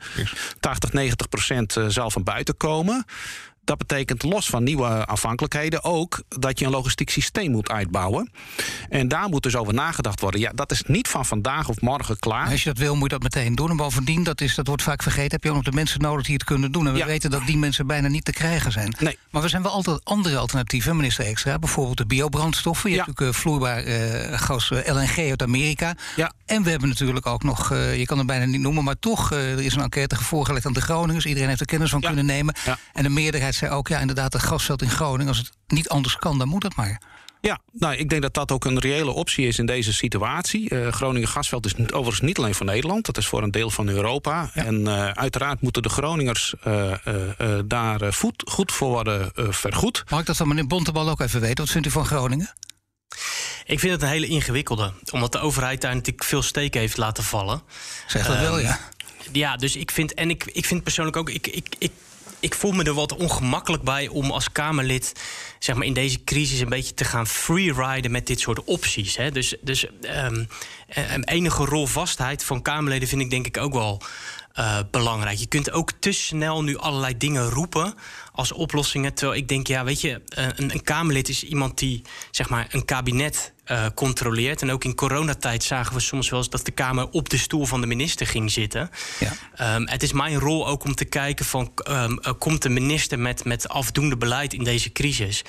80, 0.60 0.92
90 0.92 1.28
procent 1.28 1.76
zal 1.88 2.10
van 2.10 2.22
buiten 2.22 2.56
komen 2.56 3.04
dat 3.64 3.78
betekent 3.78 4.22
los 4.22 4.46
van 4.46 4.62
nieuwe 4.62 5.06
afhankelijkheden 5.06 5.84
ook 5.84 6.22
dat 6.28 6.58
je 6.58 6.64
een 6.64 6.70
logistiek 6.70 7.10
systeem 7.10 7.50
moet 7.50 7.70
uitbouwen. 7.70 8.30
En 8.88 9.08
daar 9.08 9.28
moet 9.28 9.42
dus 9.42 9.56
over 9.56 9.74
nagedacht 9.74 10.20
worden. 10.20 10.40
Ja, 10.40 10.50
dat 10.54 10.70
is 10.70 10.82
niet 10.86 11.08
van 11.08 11.26
vandaag 11.26 11.68
of 11.68 11.80
morgen 11.80 12.18
klaar. 12.18 12.50
Als 12.50 12.62
je 12.62 12.68
dat 12.68 12.78
wil, 12.78 12.94
moet 12.94 13.10
je 13.10 13.18
dat 13.18 13.22
meteen 13.22 13.54
doen. 13.54 13.70
En 13.70 13.76
bovendien, 13.76 14.22
dat, 14.22 14.40
is, 14.40 14.54
dat 14.54 14.66
wordt 14.66 14.82
vaak 14.82 15.02
vergeten, 15.02 15.30
heb 15.30 15.42
je 15.42 15.48
ook 15.48 15.54
nog 15.54 15.64
de 15.64 15.72
mensen 15.72 16.00
nodig 16.00 16.26
die 16.26 16.34
het 16.34 16.44
kunnen 16.44 16.72
doen. 16.72 16.86
En 16.86 16.92
we 16.92 17.04
weten 17.04 17.30
dat 17.30 17.46
die 17.46 17.56
mensen 17.56 17.86
bijna 17.86 18.08
niet 18.08 18.24
te 18.24 18.32
krijgen 18.32 18.72
zijn. 18.72 18.94
Nee. 18.98 19.18
Maar 19.30 19.42
we 19.42 19.48
zijn 19.48 19.62
wel 19.62 19.72
altijd 19.72 20.04
andere 20.04 20.36
alternatieven, 20.36 20.96
minister 20.96 21.24
Extra. 21.24 21.58
Bijvoorbeeld 21.58 21.96
de 21.96 22.06
biobrandstoffen. 22.06 22.90
Je 22.90 22.96
hebt 22.96 23.08
natuurlijk 23.08 23.36
uh, 23.36 23.42
vloeibaar 23.42 23.84
uh, 23.84 24.38
gas 24.38 24.70
uh, 24.70 24.88
eh, 24.88 24.94
LNG 24.94 25.30
uit 25.30 25.42
Amerika. 25.42 25.94
Ja. 26.16 26.32
En 26.46 26.62
we 26.62 26.70
hebben 26.70 26.88
natuurlijk 26.88 27.26
ook 27.26 27.42
nog, 27.42 27.68
je 27.68 28.04
kan 28.06 28.18
het 28.18 28.26
bijna 28.26 28.44
niet 28.44 28.60
noemen, 28.60 28.84
maar 28.84 28.98
toch, 28.98 29.32
er 29.32 29.60
is 29.60 29.74
een 29.74 29.82
enquête 29.82 30.16
voorgelegd 30.16 30.66
aan 30.66 30.72
de 30.72 30.80
Groningers. 30.80 31.26
Iedereen 31.26 31.48
heeft 31.48 31.60
er 31.60 31.66
kennis 31.66 31.90
van 31.90 32.00
kunnen 32.00 32.26
nemen. 32.26 32.54
En 32.92 33.02
de 33.02 33.08
meerderheid 33.08 33.53
zei 33.54 33.70
ook, 33.70 33.88
ja, 33.88 33.98
inderdaad, 33.98 34.32
het 34.32 34.42
gasveld 34.42 34.82
in 34.82 34.90
Groningen. 34.90 35.28
Als 35.28 35.38
het 35.38 35.50
niet 35.66 35.88
anders 35.88 36.16
kan, 36.16 36.38
dan 36.38 36.48
moet 36.48 36.62
het 36.62 36.76
maar. 36.76 37.00
Ja, 37.40 37.58
nou, 37.72 37.94
ik 37.94 38.08
denk 38.08 38.22
dat 38.22 38.34
dat 38.34 38.52
ook 38.52 38.64
een 38.64 38.78
reële 38.78 39.10
optie 39.10 39.46
is 39.46 39.58
in 39.58 39.66
deze 39.66 39.92
situatie. 39.92 40.70
Uh, 40.70 40.88
Groningen 40.92 41.28
gasveld 41.28 41.66
is 41.66 41.74
overigens 41.78 42.20
niet 42.20 42.38
alleen 42.38 42.54
voor 42.54 42.66
Nederland, 42.66 43.06
dat 43.06 43.16
is 43.16 43.26
voor 43.26 43.42
een 43.42 43.50
deel 43.50 43.70
van 43.70 43.88
Europa. 43.88 44.50
En 44.54 44.80
uh, 44.80 45.10
uiteraard 45.10 45.60
moeten 45.60 45.82
de 45.82 45.88
Groningers 45.88 46.54
uh, 46.66 46.92
daar 47.64 48.12
voet, 48.12 48.42
goed 48.50 48.72
voor 48.72 48.88
worden 48.88 49.32
vergoed. 49.34 50.04
Mag 50.08 50.20
ik 50.20 50.26
dat 50.26 50.36
van 50.36 50.48
meneer 50.48 50.66
Bontebal 50.66 51.08
ook 51.08 51.20
even 51.20 51.40
weten? 51.40 51.64
Wat 51.64 51.72
vindt 51.72 51.86
u 51.86 51.90
van 51.90 52.06
Groningen? 52.06 52.54
Ik 53.64 53.80
vind 53.80 53.92
het 53.92 54.02
een 54.02 54.08
hele 54.08 54.26
ingewikkelde, 54.26 54.92
omdat 55.10 55.32
de 55.32 55.38
overheid 55.38 55.80
daar 55.80 55.94
natuurlijk 55.94 56.24
veel 56.24 56.42
steken 56.42 56.80
heeft 56.80 56.96
laten 56.96 57.24
vallen. 57.24 57.62
Zeg 58.06 58.26
dat 58.26 58.38
wel, 58.38 58.58
ja. 58.58 58.78
Ja, 59.32 59.56
dus 59.56 59.76
ik 59.76 59.90
vind, 59.90 60.14
en 60.14 60.30
ik, 60.30 60.44
ik 60.44 60.64
vind 60.64 60.82
persoonlijk 60.82 61.16
ook, 61.16 61.30
ik, 61.30 61.46
ik, 61.46 61.74
ik 61.78 61.92
ik 62.44 62.54
voel 62.54 62.72
me 62.72 62.84
er 62.84 62.94
wat 62.94 63.16
ongemakkelijk 63.16 63.82
bij 63.82 64.08
om 64.08 64.30
als 64.30 64.52
Kamerlid 64.52 65.12
zeg 65.58 65.76
maar, 65.76 65.86
in 65.86 65.92
deze 65.92 66.24
crisis 66.24 66.60
een 66.60 66.68
beetje 66.68 66.94
te 66.94 67.04
gaan 67.04 67.26
freeriden 67.26 68.10
met 68.10 68.26
dit 68.26 68.40
soort 68.40 68.64
opties. 68.64 69.16
Hè. 69.16 69.30
Dus, 69.30 69.54
dus 69.60 69.86
um, 70.02 70.48
enige 71.24 71.64
rolvastheid 71.64 72.44
van 72.44 72.62
Kamerleden 72.62 73.08
vind 73.08 73.20
ik 73.20 73.30
denk 73.30 73.46
ik 73.46 73.56
ook 73.56 73.72
wel 73.72 74.02
uh, 74.58 74.78
belangrijk. 74.90 75.38
Je 75.38 75.46
kunt 75.46 75.70
ook 75.70 75.90
te 75.98 76.12
snel 76.12 76.62
nu 76.62 76.76
allerlei 76.76 77.16
dingen 77.16 77.50
roepen 77.50 77.94
als 78.32 78.52
oplossingen. 78.52 79.14
Terwijl 79.14 79.40
ik 79.40 79.48
denk, 79.48 79.66
ja, 79.66 79.84
weet 79.84 80.00
je, 80.00 80.20
een, 80.34 80.72
een 80.72 80.82
Kamerlid 80.82 81.28
is 81.28 81.44
iemand 81.44 81.78
die 81.78 82.02
zeg 82.30 82.48
maar 82.48 82.66
een 82.70 82.84
kabinet 82.84 83.52
uh, 83.66 83.86
controleert. 83.94 84.62
En 84.62 84.70
ook 84.70 84.84
in 84.84 84.94
coronatijd 84.94 85.62
zagen 85.62 85.94
we 85.94 86.00
soms 86.00 86.30
wel 86.30 86.38
eens 86.38 86.48
dat 86.48 86.64
de 86.64 86.70
Kamer 86.70 87.08
op 87.10 87.28
de 87.28 87.38
stoel 87.38 87.64
van 87.64 87.80
de 87.80 87.86
minister 87.86 88.26
ging 88.26 88.50
zitten. 88.50 88.90
Ja. 89.18 89.74
Um, 89.76 89.88
het 89.88 90.02
is 90.02 90.12
mijn 90.12 90.38
rol 90.38 90.68
ook 90.68 90.84
om 90.84 90.94
te 90.94 91.04
kijken 91.04 91.44
van 91.44 91.72
um, 91.88 92.18
uh, 92.22 92.32
komt 92.38 92.62
de 92.62 92.68
minister 92.68 93.18
met, 93.18 93.44
met 93.44 93.68
afdoende 93.68 94.16
beleid 94.16 94.52
in 94.52 94.64
deze 94.64 94.92
crisis. 94.92 95.42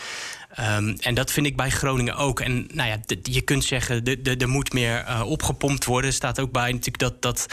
Um, 0.60 0.96
en 1.00 1.16
dat 1.16 1.32
vind 1.32 1.46
ik 1.46 1.56
bij 1.56 1.70
Groningen 1.70 2.16
ook. 2.16 2.40
En 2.40 2.68
nou 2.74 2.90
ja, 2.90 2.98
je 3.24 3.42
kunt 3.42 3.64
zeggen, 3.64 4.04
er 4.24 4.50
moet 4.50 4.74
meer 4.74 5.06
uh, 5.08 5.22
opgepompt 5.26 5.86
worden. 5.86 6.10
Er 6.10 6.16
staat 6.16 6.40
ook 6.40 6.52
bij 6.52 6.72
natuurlijk 6.72 6.98
dat, 6.98 7.22
dat 7.22 7.46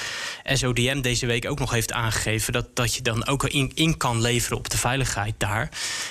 SODM 0.45 1.01
deze 1.01 1.27
week 1.27 1.51
ook 1.51 1.59
nog 1.59 1.71
heeft 1.71 1.93
aangegeven... 1.93 2.53
dat, 2.53 2.77
dat 2.77 2.95
je 2.95 3.03
dan 3.03 3.27
ook 3.27 3.45
in, 3.45 3.71
in 3.75 3.97
kan 3.97 4.21
leveren 4.21 4.59
op 4.59 4.71
de 4.71 4.79
veiligheid 4.79 5.35
daar. 5.39 5.69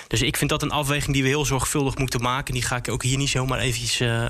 Dus 0.07 0.21
ik 0.21 0.37
vind 0.37 0.49
dat 0.49 0.61
een 0.61 0.71
afweging 0.71 1.13
die 1.13 1.23
we 1.23 1.29
heel 1.29 1.45
zorgvuldig 1.45 1.97
moeten 1.97 2.21
maken. 2.21 2.53
Die 2.53 2.63
ga 2.63 2.75
ik 2.75 2.89
ook 2.89 3.03
hier 3.03 3.17
niet 3.17 3.29
zomaar 3.29 3.59
eventjes... 3.59 4.01
Uh, 4.01 4.29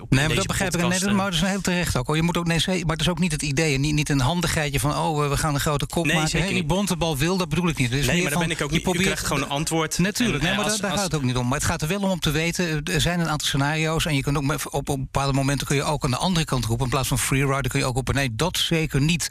op 0.00 0.10
nee, 0.10 0.26
maar 0.26 0.36
dat 0.36 0.46
begrijp 0.46 0.74
ik. 0.74 0.80
Nee, 0.80 1.14
maar 1.14 1.24
dat 1.24 1.34
is 1.34 1.40
een 1.40 1.48
heel 1.48 1.60
terecht 1.60 1.96
ook. 1.96 2.14
Je 2.14 2.22
moet 2.22 2.36
ook, 2.36 2.46
nee, 2.46 2.60
maar 2.66 2.96
het 2.96 3.00
is 3.00 3.08
ook 3.08 3.18
niet 3.18 3.32
het 3.32 3.42
idee. 3.42 3.78
Niet, 3.78 3.94
niet 3.94 4.08
een 4.08 4.20
handigheidje 4.20 4.80
van, 4.80 4.96
oh, 4.96 5.28
we 5.28 5.36
gaan 5.36 5.54
een 5.54 5.60
grote 5.60 5.86
kop 5.86 6.06
nee, 6.06 6.16
maken. 6.16 6.40
Nee, 6.40 6.52
die 6.52 6.64
bontebal 6.64 7.16
wil, 7.16 7.36
dat 7.36 7.48
bedoel 7.48 7.68
ik 7.68 7.76
niet. 7.76 7.90
Dus 7.90 8.06
nee, 8.06 8.22
maar 8.22 8.30
daar 8.30 8.40
ben 8.40 8.50
ik 8.50 8.62
ook 8.62 8.70
niet. 8.70 8.78
Je 8.78 8.84
probeert, 8.84 9.04
krijgt 9.04 9.26
gewoon 9.26 9.42
een 9.42 9.48
antwoord. 9.48 9.98
Natuurlijk, 9.98 10.42
en, 10.42 10.48
nee, 10.48 10.56
maar 10.56 10.64
als, 10.64 10.80
daar, 10.80 10.90
daar 10.90 10.98
gaat 10.98 11.06
het 11.06 11.14
ook 11.14 11.22
niet 11.22 11.36
om. 11.36 11.42
Maar 11.48 11.58
het 11.58 11.68
gaat 11.68 11.82
er 11.82 11.88
wel 11.88 12.00
om 12.00 12.10
om 12.10 12.20
te 12.20 12.30
weten, 12.30 12.82
er 12.84 13.00
zijn 13.00 13.20
een 13.20 13.28
aantal 13.28 13.46
scenario's. 13.48 14.06
En 14.06 14.14
je 14.14 14.22
kunt 14.22 14.36
ook 14.36 14.52
op, 14.70 14.88
op 14.88 14.98
bepaalde 14.98 15.32
momenten 15.32 15.66
kun 15.66 15.76
je 15.76 15.82
ook 15.82 16.04
aan 16.04 16.10
de 16.10 16.16
andere 16.16 16.44
kant 16.44 16.64
roepen. 16.64 16.84
In 16.84 16.90
plaats 16.90 17.08
van 17.08 17.18
freerider 17.18 17.68
kun 17.70 17.78
je 17.78 17.86
ook 17.86 17.96
op 17.96 18.12
nee, 18.12 18.34
dat 18.34 18.58
zeker 18.58 19.00
niet. 19.00 19.26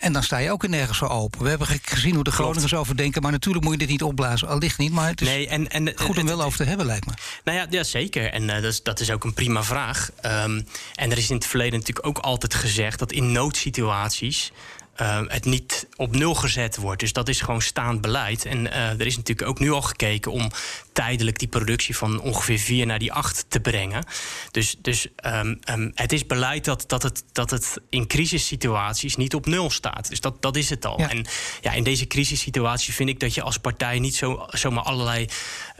En 0.00 0.12
dan 0.12 0.22
sta 0.22 0.38
je 0.38 0.50
ook 0.50 0.64
in 0.64 0.70
nergens 0.70 0.98
zo 0.98 1.06
open. 1.06 1.42
We 1.42 1.48
hebben 1.48 1.66
gezien 1.82 2.14
hoe 2.14 2.24
de 2.24 2.30
Groningers 2.30 2.74
over 2.74 2.96
denken. 2.96 3.22
Maar 3.22 3.32
natuurlijk 3.32 3.64
moet 3.64 3.72
je 3.72 3.78
dit 3.78 3.88
niet 3.88 4.02
opblazen. 4.02 4.48
Al 4.48 4.58
ligt 4.58 4.78
niet, 4.78 4.92
maar 4.92 5.08
het 5.08 5.20
is 5.20 5.28
nee, 5.28 5.48
en, 5.48 5.68
en, 5.68 5.92
goed 5.96 6.18
om 6.18 6.26
wel 6.26 6.42
over 6.42 6.58
te 6.58 6.64
hebben, 6.64 6.86
lijkt 6.86 7.06
me. 7.06 7.12
Nou 7.44 7.58
ja, 7.58 7.66
ja 7.70 7.82
zeker. 7.82 8.32
En 8.32 8.42
uh, 8.42 8.54
dat, 8.54 8.64
is, 8.64 8.82
dat 8.82 9.00
is 9.00 9.10
ook 9.10 9.24
een 9.24 9.34
prima 9.34 9.62
vraag. 9.62 10.10
Um, 10.22 10.66
en 10.94 11.10
er 11.10 11.18
is 11.18 11.30
in 11.30 11.36
het 11.36 11.46
verleden 11.46 11.78
natuurlijk 11.78 12.06
ook 12.06 12.18
altijd 12.18 12.54
gezegd 12.54 12.98
dat 12.98 13.12
in 13.12 13.32
noodsituaties 13.32 14.52
uh, 15.00 15.20
het 15.26 15.44
niet 15.44 15.86
op 15.96 16.16
nul 16.16 16.34
gezet 16.34 16.76
wordt. 16.76 17.00
Dus 17.00 17.12
dat 17.12 17.28
is 17.28 17.40
gewoon 17.40 17.62
staand 17.62 18.00
beleid. 18.00 18.44
En 18.44 18.66
uh, 18.66 19.00
er 19.00 19.06
is 19.06 19.16
natuurlijk 19.16 19.48
ook 19.48 19.58
nu 19.58 19.70
al 19.70 19.82
gekeken 19.82 20.32
om 20.32 20.50
tijdelijk 20.96 21.38
die 21.38 21.48
productie 21.48 21.96
van 21.96 22.20
ongeveer 22.20 22.58
4 22.58 22.86
naar 22.86 22.98
die 22.98 23.12
8 23.12 23.44
te 23.48 23.60
brengen. 23.60 24.04
Dus, 24.50 24.76
dus 24.78 25.06
um, 25.26 25.58
um, 25.70 25.92
het 25.94 26.12
is 26.12 26.26
beleid 26.26 26.64
dat, 26.64 26.84
dat, 26.86 27.02
het, 27.02 27.24
dat 27.32 27.50
het 27.50 27.80
in 27.90 28.06
crisissituaties 28.06 29.16
niet 29.16 29.34
op 29.34 29.46
nul 29.46 29.70
staat. 29.70 30.08
Dus 30.08 30.20
dat, 30.20 30.42
dat 30.42 30.56
is 30.56 30.70
het 30.70 30.84
al. 30.84 31.00
Ja. 31.00 31.10
En 31.10 31.26
ja, 31.60 31.72
in 31.72 31.84
deze 31.84 32.06
crisissituatie 32.06 32.94
vind 32.94 33.08
ik 33.08 33.20
dat 33.20 33.34
je 33.34 33.42
als 33.42 33.58
partij 33.58 33.98
niet 33.98 34.14
zo, 34.16 34.46
zomaar 34.48 34.84
allerlei 34.84 35.28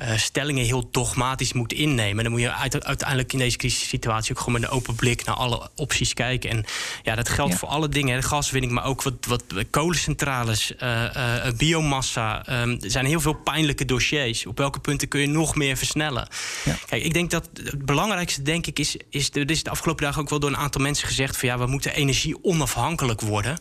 uh, 0.00 0.16
stellingen 0.16 0.64
heel 0.64 0.88
dogmatisch 0.90 1.52
moet 1.52 1.72
innemen. 1.72 2.22
Dan 2.22 2.32
moet 2.32 2.42
je 2.42 2.52
uit, 2.52 2.84
uiteindelijk 2.84 3.32
in 3.32 3.38
deze 3.38 3.56
crisissituatie 3.56 4.30
ook 4.30 4.38
gewoon 4.38 4.60
met 4.60 4.70
een 4.70 4.76
open 4.76 4.94
blik 4.94 5.24
naar 5.24 5.36
alle 5.36 5.70
opties 5.74 6.14
kijken. 6.14 6.50
En 6.50 6.64
ja, 7.02 7.14
dat 7.14 7.28
geldt 7.28 7.52
ja. 7.52 7.58
voor 7.58 7.68
alle 7.68 7.88
dingen. 7.88 8.20
De 8.20 8.26
gaswinning, 8.26 8.72
maar 8.72 8.84
ook 8.84 9.02
wat, 9.02 9.26
wat 9.26 9.44
kolencentrales, 9.70 10.72
uh, 10.82 11.48
biomassa. 11.56 12.62
Um, 12.62 12.78
er 12.80 12.90
zijn 12.90 13.06
heel 13.06 13.20
veel 13.20 13.34
pijnlijke 13.34 13.84
dossiers. 13.84 14.46
Op 14.46 14.58
welke 14.58 14.80
punten 14.80 15.05
kun 15.06 15.20
je 15.20 15.26
nog 15.26 15.54
meer 15.54 15.76
versnellen? 15.76 16.28
Ja. 16.64 16.76
Kijk, 16.86 17.04
ik 17.04 17.12
denk 17.12 17.30
dat 17.30 17.48
het 17.62 17.84
belangrijkste, 17.84 18.42
denk 18.42 18.66
ik, 18.66 18.78
is, 18.78 18.96
is... 19.10 19.30
Er 19.32 19.50
is 19.50 19.62
de 19.62 19.70
afgelopen 19.70 20.04
dagen 20.04 20.22
ook 20.22 20.30
wel 20.30 20.38
door 20.38 20.50
een 20.50 20.56
aantal 20.56 20.80
mensen 20.80 21.08
gezegd... 21.08 21.36
van 21.36 21.48
ja, 21.48 21.58
we 21.58 21.66
moeten 21.66 21.94
energie 21.94 22.44
onafhankelijk 22.44 23.20
worden... 23.20 23.58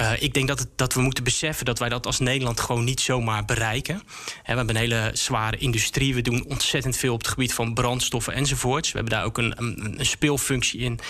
Uh, 0.00 0.22
ik 0.22 0.34
denk 0.34 0.48
dat, 0.48 0.58
het, 0.58 0.68
dat 0.76 0.94
we 0.94 1.00
moeten 1.00 1.24
beseffen 1.24 1.64
dat 1.64 1.78
wij 1.78 1.88
dat 1.88 2.06
als 2.06 2.18
Nederland 2.18 2.60
gewoon 2.60 2.84
niet 2.84 3.00
zomaar 3.00 3.44
bereiken. 3.44 4.02
we 4.24 4.32
hebben 4.42 4.68
een 4.68 4.76
hele 4.76 5.10
zware 5.12 5.56
industrie. 5.56 6.14
We 6.14 6.20
doen 6.20 6.44
ontzettend 6.44 6.96
veel 6.96 7.12
op 7.12 7.18
het 7.18 7.28
gebied 7.28 7.54
van 7.54 7.74
brandstoffen 7.74 8.32
enzovoorts. 8.32 8.92
We 8.92 8.98
hebben 8.98 9.16
daar 9.16 9.24
ook 9.24 9.38
een, 9.38 9.54
een, 9.56 9.94
een 9.98 10.06
speelfunctie 10.06 10.80
in 10.80 11.00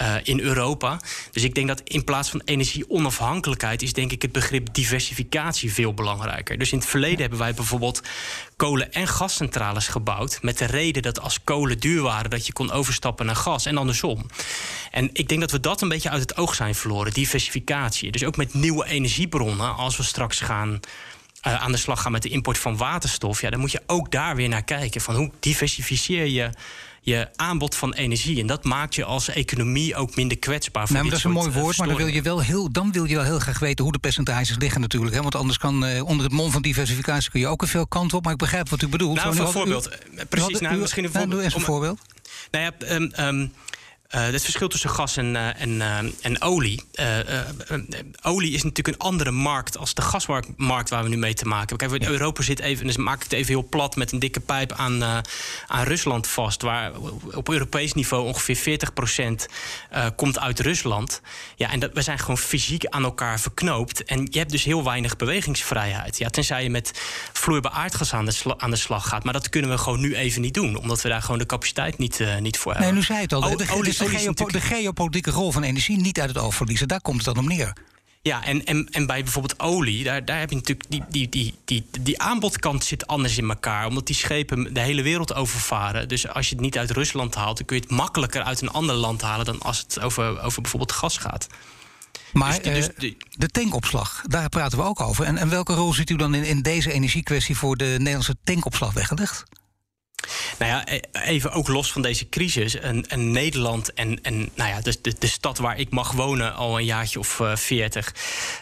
uh, 0.00 0.14
in 0.22 0.40
Europa. 0.40 1.00
Dus 1.30 1.42
ik 1.42 1.54
denk 1.54 1.68
dat 1.68 1.80
in 1.84 2.04
plaats 2.04 2.30
van 2.30 2.42
energieonafhankelijkheid 2.44 3.82
is 3.82 3.92
denk 3.92 4.12
ik 4.12 4.22
het 4.22 4.32
begrip 4.32 4.74
diversificatie 4.74 5.72
veel 5.72 5.94
belangrijker. 5.94 6.58
Dus 6.58 6.72
in 6.72 6.78
het 6.78 6.88
verleden 6.88 7.20
hebben 7.20 7.38
wij 7.38 7.54
bijvoorbeeld 7.54 8.02
kolen- 8.56 8.92
en 8.92 9.08
gascentrales 9.08 9.88
gebouwd. 9.88 10.38
Met 10.42 10.58
de 10.58 10.64
reden 10.64 11.02
dat 11.02 11.20
als 11.20 11.44
kolen 11.44 11.78
duur 11.78 12.02
waren, 12.02 12.30
dat 12.30 12.46
je 12.46 12.52
kon 12.52 12.70
overstappen 12.70 13.26
naar 13.26 13.36
gas 13.36 13.66
en 13.66 13.76
andersom. 13.76 14.26
En 14.90 15.10
ik 15.12 15.28
denk 15.28 15.40
dat 15.40 15.50
we 15.50 15.60
dat 15.60 15.82
een 15.82 15.88
beetje 15.88 16.10
uit 16.10 16.20
het 16.20 16.36
oog 16.36 16.54
zijn 16.54 16.74
verloren, 16.74 17.12
diversificatie. 17.12 18.12
Dus 18.12 18.24
ook 18.24 18.36
met 18.36 18.54
nieuwe 18.54 18.86
energiebronnen, 18.86 19.76
als 19.76 19.96
we 19.96 20.02
straks 20.02 20.40
gaan. 20.40 20.80
Uh, 21.46 21.62
aan 21.62 21.72
de 21.72 21.78
slag 21.78 22.02
gaan 22.02 22.12
met 22.12 22.22
de 22.22 22.28
import 22.28 22.58
van 22.58 22.76
waterstof, 22.76 23.40
ja, 23.40 23.50
dan 23.50 23.60
moet 23.60 23.72
je 23.72 23.82
ook 23.86 24.10
daar 24.10 24.36
weer 24.36 24.48
naar 24.48 24.64
kijken. 24.64 25.00
Van 25.00 25.14
hoe 25.14 25.30
diversificeer 25.40 26.26
je 26.26 26.50
je 27.06 27.28
aanbod 27.36 27.74
van 27.74 27.94
energie. 27.94 28.40
En 28.40 28.46
dat 28.46 28.64
maakt 28.64 28.94
je 28.94 29.04
als 29.04 29.28
economie 29.28 29.94
ook 29.94 30.16
minder 30.16 30.38
kwetsbaar 30.38 30.86
voor 30.86 30.96
nou, 30.96 31.08
Dat 31.08 31.18
is 31.18 31.24
een 31.24 31.30
mooi 31.30 31.48
eh, 31.48 31.54
woord, 31.54 31.78
maar 31.78 31.86
dan 31.86 31.96
wil, 31.96 32.06
je 32.06 32.22
wel 32.22 32.40
heel, 32.40 32.72
dan 32.72 32.92
wil 32.92 33.04
je 33.04 33.14
wel 33.14 33.24
heel 33.24 33.38
graag 33.38 33.58
weten 33.58 33.84
hoe 33.84 33.92
de 33.92 33.98
percentages 33.98 34.56
liggen 34.58 34.80
natuurlijk. 34.80 35.14
Hè? 35.14 35.22
Want 35.22 35.34
anders 35.34 35.58
kan 35.58 35.84
uh, 35.84 36.04
onder 36.04 36.24
het 36.24 36.34
mom 36.34 36.50
van 36.50 36.62
diversificatie 36.62 37.30
kun 37.30 37.40
je 37.40 37.46
ook 37.46 37.62
een 37.62 37.68
veel 37.68 37.86
kanten 37.86 38.16
op. 38.16 38.24
Maar 38.24 38.32
ik 38.32 38.38
begrijp 38.38 38.68
wat 38.68 38.82
u 38.82 38.88
bedoelt. 38.88 39.16
Nou, 39.16 39.34
voor 39.34 39.52
voorbeeld. 39.52 39.98
precies, 40.28 40.60
nou, 40.60 40.76
misschien 40.76 41.04
een 41.04 41.10
voorbeeld. 41.10 41.32
doe 41.32 41.42
eens 41.42 41.54
een 41.54 41.60
voorbeeld. 41.60 41.98
Nou 42.50 42.64
ja, 42.64 42.94
um, 42.94 43.12
um, 43.20 43.52
uh, 44.14 44.20
het 44.20 44.42
verschil 44.42 44.68
tussen 44.68 44.90
gas 44.90 45.16
en, 45.16 45.34
uh, 45.34 45.60
en, 45.60 45.70
uh, 45.70 45.98
en 46.20 46.42
olie. 46.42 46.82
olie 48.22 48.52
is 48.52 48.62
natuurlijk 48.62 48.96
een 48.96 49.06
andere 49.06 49.30
markt 49.30 49.78
als 49.78 49.94
de 49.94 50.02
gasmarkt 50.02 50.90
waar 50.90 51.02
we 51.02 51.08
nu 51.08 51.16
mee 51.16 51.34
te 51.34 51.44
maken 51.44 51.78
hebben. 51.78 51.98
Kijk, 51.98 52.10
Europa 52.10 52.42
zit 52.42 52.60
even, 52.60 52.86
dus 52.86 52.96
maak 52.96 53.16
ik 53.16 53.22
het 53.22 53.32
even 53.32 53.52
heel 53.52 53.68
plat, 53.68 53.96
met 53.96 54.12
een 54.12 54.18
dikke 54.18 54.40
pijp 54.40 54.72
aan, 54.72 55.02
aan 55.66 55.84
Rusland 55.84 56.26
vast. 56.26 56.62
Waar 56.62 56.92
op 57.34 57.48
Europees 57.48 57.92
niveau 57.92 58.26
ongeveer 58.26 58.78
40% 59.10 59.44
komt 60.16 60.38
uit 60.38 60.60
Rusland. 60.60 61.20
Ja, 61.56 61.70
en 61.70 61.80
dat, 61.80 61.90
we 61.92 62.02
zijn 62.02 62.18
gewoon 62.18 62.38
fysiek 62.38 62.86
aan 62.86 63.04
elkaar 63.04 63.40
verknoopt. 63.40 64.04
En 64.04 64.26
je 64.30 64.38
hebt 64.38 64.50
dus 64.50 64.64
heel 64.64 64.84
weinig 64.84 65.16
bewegingsvrijheid. 65.16 66.18
Ja, 66.18 66.28
tenzij 66.28 66.62
je 66.62 66.70
met 66.70 67.00
vloeibaar 67.32 67.72
aardgas 67.72 68.12
aan 68.12 68.24
de, 68.24 68.54
aan 68.56 68.70
de 68.70 68.76
slag 68.76 69.08
gaat. 69.08 69.24
Maar 69.24 69.32
dat 69.32 69.48
kunnen 69.48 69.70
we 69.70 69.78
gewoon 69.78 70.00
nu 70.00 70.16
even 70.16 70.40
niet 70.40 70.54
doen, 70.54 70.76
omdat 70.76 71.02
we 71.02 71.08
daar 71.08 71.22
gewoon 71.22 71.38
de 71.38 71.46
capaciteit 71.46 71.98
niet, 71.98 72.24
niet 72.40 72.58
voor 72.58 72.72
hebben. 72.72 72.90
Nee, 72.90 73.00
nu 73.00 73.06
zei 73.06 73.20
het 73.20 73.32
al. 73.32 73.44
O, 73.44 73.82
de, 73.98 74.04
olie 74.04 74.34
de, 74.34 74.52
de 74.52 74.60
geopolitieke 74.60 75.30
rol 75.30 75.52
van 75.52 75.62
energie 75.62 75.96
niet 75.96 76.20
uit 76.20 76.28
het 76.28 76.38
oog 76.38 76.54
verliezen. 76.54 76.88
Daar 76.88 77.00
komt 77.00 77.16
het 77.16 77.34
dan 77.34 77.44
op 77.44 77.50
neer. 77.50 77.72
Ja, 78.22 78.44
en, 78.44 78.64
en, 78.64 78.88
en 78.90 79.06
bij 79.06 79.22
bijvoorbeeld 79.22 79.60
olie, 79.60 80.04
daar, 80.04 80.24
daar 80.24 80.38
heb 80.38 80.50
je 80.50 80.56
natuurlijk 80.56 80.90
die, 80.90 81.02
die, 81.08 81.28
die, 81.28 81.54
die, 81.64 81.86
die 82.00 82.20
aanbodkant 82.20 82.84
zit 82.84 83.06
anders 83.06 83.38
in 83.38 83.48
elkaar. 83.48 83.86
Omdat 83.86 84.06
die 84.06 84.16
schepen 84.16 84.74
de 84.74 84.80
hele 84.80 85.02
wereld 85.02 85.34
overvaren. 85.34 86.08
Dus 86.08 86.28
als 86.28 86.48
je 86.48 86.54
het 86.54 86.64
niet 86.64 86.78
uit 86.78 86.90
Rusland 86.90 87.34
haalt, 87.34 87.56
dan 87.56 87.66
kun 87.66 87.76
je 87.76 87.82
het 87.82 87.90
makkelijker 87.90 88.42
uit 88.42 88.60
een 88.60 88.70
ander 88.70 88.94
land 88.94 89.22
halen 89.22 89.44
dan 89.44 89.60
als 89.60 89.78
het 89.78 90.00
over, 90.00 90.40
over 90.40 90.62
bijvoorbeeld 90.62 90.92
gas 90.92 91.18
gaat. 91.18 91.46
Maar 92.32 92.62
dus, 92.62 92.88
dus 92.96 93.10
uh, 93.10 93.14
de 93.30 93.48
tankopslag, 93.48 94.22
daar 94.26 94.48
praten 94.48 94.78
we 94.78 94.84
ook 94.84 95.00
over. 95.00 95.24
En, 95.24 95.36
en 95.36 95.48
welke 95.48 95.74
rol 95.74 95.92
ziet 95.92 96.10
u 96.10 96.16
dan 96.16 96.34
in, 96.34 96.44
in 96.44 96.62
deze 96.62 96.92
energiekwestie 96.92 97.56
voor 97.56 97.76
de 97.76 97.94
Nederlandse 97.98 98.36
tankopslag 98.44 98.92
weggelegd? 98.92 99.44
Nou 100.58 100.70
ja, 100.70 100.84
e- 100.88 101.00
even 101.12 101.52
ook 101.52 101.68
los 101.68 101.92
van 101.92 102.02
deze 102.02 102.28
crisis. 102.28 102.76
Een, 102.80 103.30
Nederland 103.30 103.92
en, 103.92 104.22
en 104.22 104.50
nou 104.54 104.70
ja, 104.70 104.80
de, 104.80 104.96
de, 105.02 105.14
de, 105.18 105.26
stad 105.26 105.58
waar 105.58 105.78
ik 105.78 105.90
mag 105.90 106.12
wonen 106.12 106.54
al 106.54 106.78
een 106.78 106.84
jaartje 106.84 107.18
of 107.18 107.38
uh, 107.38 107.56
veertig, 107.56 108.14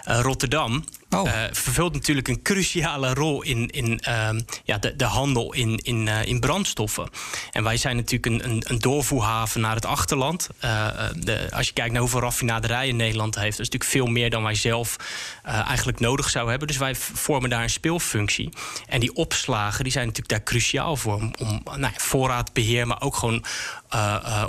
uh, 0.08 0.20
Rotterdam. 0.20 0.84
Oh. 1.14 1.26
Uh, 1.26 1.32
vervult 1.52 1.92
natuurlijk 1.92 2.28
een 2.28 2.42
cruciale 2.42 3.14
rol 3.14 3.42
in, 3.42 3.70
in 3.70 4.00
uh, 4.08 4.28
ja, 4.64 4.78
de, 4.78 4.96
de 4.96 5.04
handel 5.04 5.52
in, 5.52 5.76
in, 5.76 6.06
uh, 6.06 6.24
in 6.24 6.40
brandstoffen. 6.40 7.08
En 7.52 7.62
wij 7.62 7.76
zijn 7.76 7.96
natuurlijk 7.96 8.26
een, 8.26 8.50
een, 8.50 8.62
een 8.66 8.78
doorvoerhaven 8.78 9.60
naar 9.60 9.74
het 9.74 9.86
achterland. 9.86 10.48
Uh, 10.64 10.86
de, 11.16 11.48
als 11.52 11.66
je 11.66 11.72
kijkt 11.72 11.92
naar 11.92 12.00
hoeveel 12.00 12.20
raffinaderijen 12.20 12.96
Nederland 12.96 13.34
heeft, 13.34 13.56
dat 13.56 13.66
is 13.66 13.72
natuurlijk 13.72 13.90
veel 13.90 14.06
meer 14.06 14.30
dan 14.30 14.42
wij 14.42 14.54
zelf 14.54 14.96
eigenlijk 15.42 16.00
nodig 16.00 16.30
zouden 16.30 16.50
hebben. 16.50 16.68
Dus 16.68 16.78
wij 16.78 16.94
vormen 16.94 17.50
daar 17.50 17.62
een 17.62 17.70
speelfunctie. 17.70 18.48
En 18.88 19.00
die 19.00 19.14
opslagen 19.14 19.84
die 19.84 19.92
zijn 19.92 20.06
natuurlijk 20.06 20.34
daar 20.34 20.44
cruciaal 20.44 20.96
voor. 20.96 21.14
Om, 21.14 21.32
om 21.38 21.62
nou, 21.80 21.92
voorraadbeheer, 21.96 22.86
maar 22.86 23.00
ook 23.00 23.16
gewoon 23.16 23.44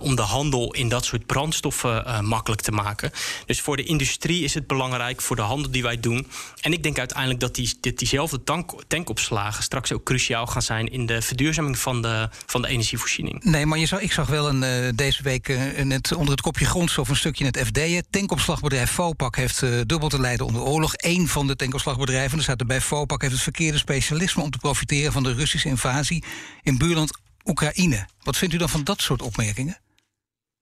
om 0.01 0.15
de 0.15 0.21
handel 0.21 0.73
in 0.73 0.89
dat 0.89 1.05
soort 1.05 1.25
brandstoffen 1.25 2.03
uh, 2.08 2.19
makkelijk 2.19 2.62
te 2.62 2.71
maken. 2.71 3.12
Dus 3.45 3.62
voor 3.62 3.77
de 3.77 3.84
industrie 3.84 4.43
is 4.43 4.53
het 4.53 4.67
belangrijk, 4.67 5.21
voor 5.21 5.36
de 5.36 5.41
handel 5.41 5.71
die 5.71 5.84
wij 5.84 5.99
doen. 5.99 6.27
En 6.62 6.73
ik 6.73 6.84
denk 6.84 6.99
uiteindelijk 6.99 7.39
dat 7.39 7.55
die, 7.55 7.77
diezelfde 7.79 8.43
tank, 8.43 8.84
tankopslagen 8.88 9.63
straks 9.63 9.91
ook 9.93 10.03
cruciaal 10.03 10.47
gaan 10.47 10.62
zijn 10.62 10.91
in 10.91 11.05
de 11.05 11.21
verduurzaming 11.21 11.77
van 11.77 12.01
de, 12.01 12.29
van 12.45 12.62
de 12.62 12.67
energievoorziening. 12.67 13.43
Nee, 13.43 13.65
maar 13.65 13.77
je 13.77 13.86
zag, 13.86 13.99
ik 13.99 14.12
zag 14.12 14.27
wel 14.27 14.49
een, 14.49 14.95
deze 14.95 15.23
week 15.23 15.58
net 15.84 16.13
onder 16.15 16.31
het 16.31 16.41
kopje 16.41 16.65
grondstof 16.65 17.10
een 17.10 17.15
stukje 17.15 17.45
in 17.45 17.51
het 17.53 17.67
FD. 17.67 18.03
Tankopslagbedrijf 18.10 18.91
Vopak 18.91 19.36
heeft 19.36 19.60
dubbel 19.60 20.10
te 20.10 20.19
lijden 20.19 20.45
onder 20.45 20.62
oorlog. 20.62 20.93
Eén 20.95 21.27
van 21.27 21.47
de 21.47 21.55
tankopslagbedrijven, 21.55 22.38
er 22.38 22.43
staat 22.43 22.60
erbij 22.60 22.81
Vopak, 22.81 23.21
heeft 23.21 23.34
het 23.34 23.43
verkeerde 23.43 23.77
specialisme 23.77 24.43
om 24.43 24.51
te 24.51 24.58
profiteren 24.58 25.12
van 25.12 25.23
de 25.23 25.34
Russische 25.34 25.67
invasie 25.67 26.23
in 26.63 26.77
buurland 26.77 27.23
Oekraïne. 27.45 28.08
Wat 28.23 28.38
vindt 28.38 28.53
u 28.53 28.58
dan 28.58 28.69
van 28.69 28.84
dat 28.84 29.01
soort 29.01 29.21
opmerkingen? 29.21 29.77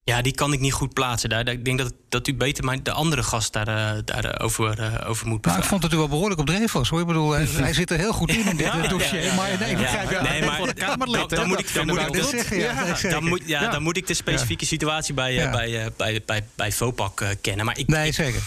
Ja, 0.06 0.22
die 0.22 0.34
kan 0.34 0.54
ik 0.54 0.60
niet 0.60 0.74
goed 0.74 0.93
plaatsen. 0.93 1.30
Daar, 1.30 1.48
ik 1.48 1.65
denk 1.65 1.78
dat, 1.78 1.93
dat 2.10 2.28
u 2.28 2.36
beter 2.36 2.63
maar 2.63 2.84
de 2.84 2.91
andere 2.91 3.24
gast 3.24 3.54
daar, 3.54 3.67
uh, 3.67 4.02
daarover 4.06 4.80
uh, 4.80 4.86
eh, 4.86 5.10
over 5.10 5.28
moet 5.28 5.41
bevragen. 5.41 5.50
Nou, 5.50 5.60
ik 5.62 5.69
vond 5.69 5.82
dat 5.82 5.93
u 5.93 5.98
wel 5.98 6.08
behoorlijk 6.08 6.39
op 6.39 6.46
dreef 6.46 6.72
was. 6.72 6.89
Hoor. 6.89 7.00
Ik 7.00 7.08
bedoel, 7.08 7.32
hij, 7.32 7.46
hij 7.46 7.74
zit 7.74 7.91
er 7.91 7.98
heel 7.98 8.13
goed 8.13 8.30
in 8.30 8.48
in 8.50 8.58
dit 8.58 8.65
ja, 8.65 8.88
dossier. 8.88 9.19
Ja, 9.19 9.26
ja, 9.26 9.36
maar 9.36 9.60
nee, 9.60 9.78
ja, 9.78 10.22
nee, 10.22 10.46
maar, 10.46 10.65
de 10.65 10.74
Kamerlid. 10.74 11.30
Dan, 11.30 11.48
moet 11.48 11.60
ik, 11.60 11.74
dan, 11.74 11.88
moet 11.88 12.15
ik, 12.15 12.24
zeggen, 12.24 12.58
ja, 12.58 13.10
dan, 13.10 13.28
moet, 13.28 13.41
ja, 13.46 13.69
dan 13.69 13.84
moet 13.84 13.98
ik 13.98 14.08
de 14.08 14.13
specifieke 14.13 14.65
situatie 14.65 15.13
bij, 15.13 15.50
bij, 15.52 15.91
bij, 15.98 16.22
bij, 16.26 16.43
bij 16.56 16.72
Vopak 16.72 17.38
kennen. 17.41 17.65
Maar 17.65 17.78
ik, 17.78 17.88
nee, 17.88 18.12
zeker 18.12 18.41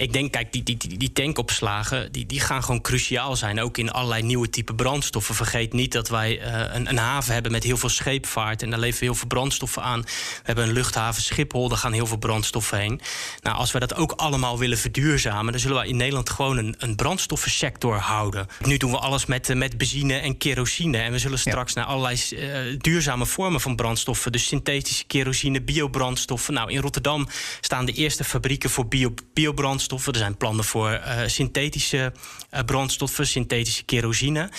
ik 0.00 0.12
denk, 0.12 0.32
kijk, 0.32 0.52
die, 0.52 0.62
die, 0.62 0.96
die 0.96 1.12
tankopslagen 1.12 2.12
die, 2.12 2.26
die 2.26 2.40
gaan 2.40 2.62
gewoon 2.62 2.80
cruciaal 2.80 3.36
zijn. 3.36 3.60
Ook 3.60 3.78
in 3.78 3.90
allerlei 3.90 4.22
nieuwe 4.22 4.50
type 4.50 4.74
brandstoffen. 4.74 5.34
Vergeet 5.34 5.72
niet 5.72 5.92
dat 5.92 6.08
wij 6.08 6.40
uh, 6.40 6.74
een, 6.74 6.88
een, 6.88 6.98
haven 6.98 7.32
hebben 7.32 7.52
met 7.52 7.64
heel 7.64 7.76
veel 7.76 7.88
scheepvaart. 7.88 8.62
En 8.62 8.70
daar 8.70 8.78
leveren 8.78 9.06
heel 9.06 9.14
veel 9.14 9.28
brandstoffen 9.28 9.82
aan. 9.82 10.00
We 10.00 10.42
hebben 10.42 10.64
een 10.64 10.72
luchthaven 10.72 11.22
Schiphol, 11.22 11.68
daar 11.68 11.78
gaan 11.78 11.92
heel 11.92 12.06
veel 12.06 12.16
brandstoffen 12.16 12.78
heen. 12.78 13.00
Nou, 13.40 13.56
als 13.56 13.72
we 13.72 13.78
dat 13.78 13.94
ook 13.94 14.12
allemaal 14.12 14.58
willen 14.58 14.78
verduurzamen, 14.78 15.52
dan 15.52 15.60
zullen 15.60 15.82
we 15.82 15.88
in 15.88 15.96
Nederland 15.96 16.30
gewoon 16.30 16.58
een, 16.58 16.74
een 16.78 16.96
brandstoffensector 16.96 17.96
houden. 17.96 18.46
Nu 18.64 18.76
doen 18.76 18.90
we 18.90 18.98
alles 18.98 19.26
met, 19.26 19.48
uh, 19.48 19.56
met 19.56 19.78
benzine 19.78 20.14
en 20.14 20.38
kerosine. 20.38 20.98
En 20.98 21.12
we 21.12 21.18
zullen 21.18 21.38
straks 21.38 21.72
naar 21.72 21.84
allerlei 21.84 22.20
uh, 22.30 22.78
duurzame 22.78 23.26
vormen 23.26 23.60
van 23.60 23.76
brandstoffen. 23.76 24.32
Dus 24.32 24.46
synthetische 24.46 25.04
kerosine, 25.04 25.62
biobrandstoffen. 25.62 26.54
Nou, 26.54 26.70
in 26.70 26.80
Rotterdam 26.80 27.28
staan 27.60 27.84
de 27.84 27.92
eerste 27.92 28.24
fabrieken 28.24 28.70
voor 28.70 28.88
bio, 28.88 29.14
biobrandstoffen 29.32 29.89
brandstoffen. 29.90 30.12
Er 30.12 30.18
zijn 30.18 30.36
plannen 30.36 30.64
voor 30.64 30.90
uh, 30.90 31.20
synthetische 31.26 32.12
uh, 32.54 32.60
brandstoffen, 32.66 33.26
synthetische 33.26 33.82
kerosine. 33.82 34.50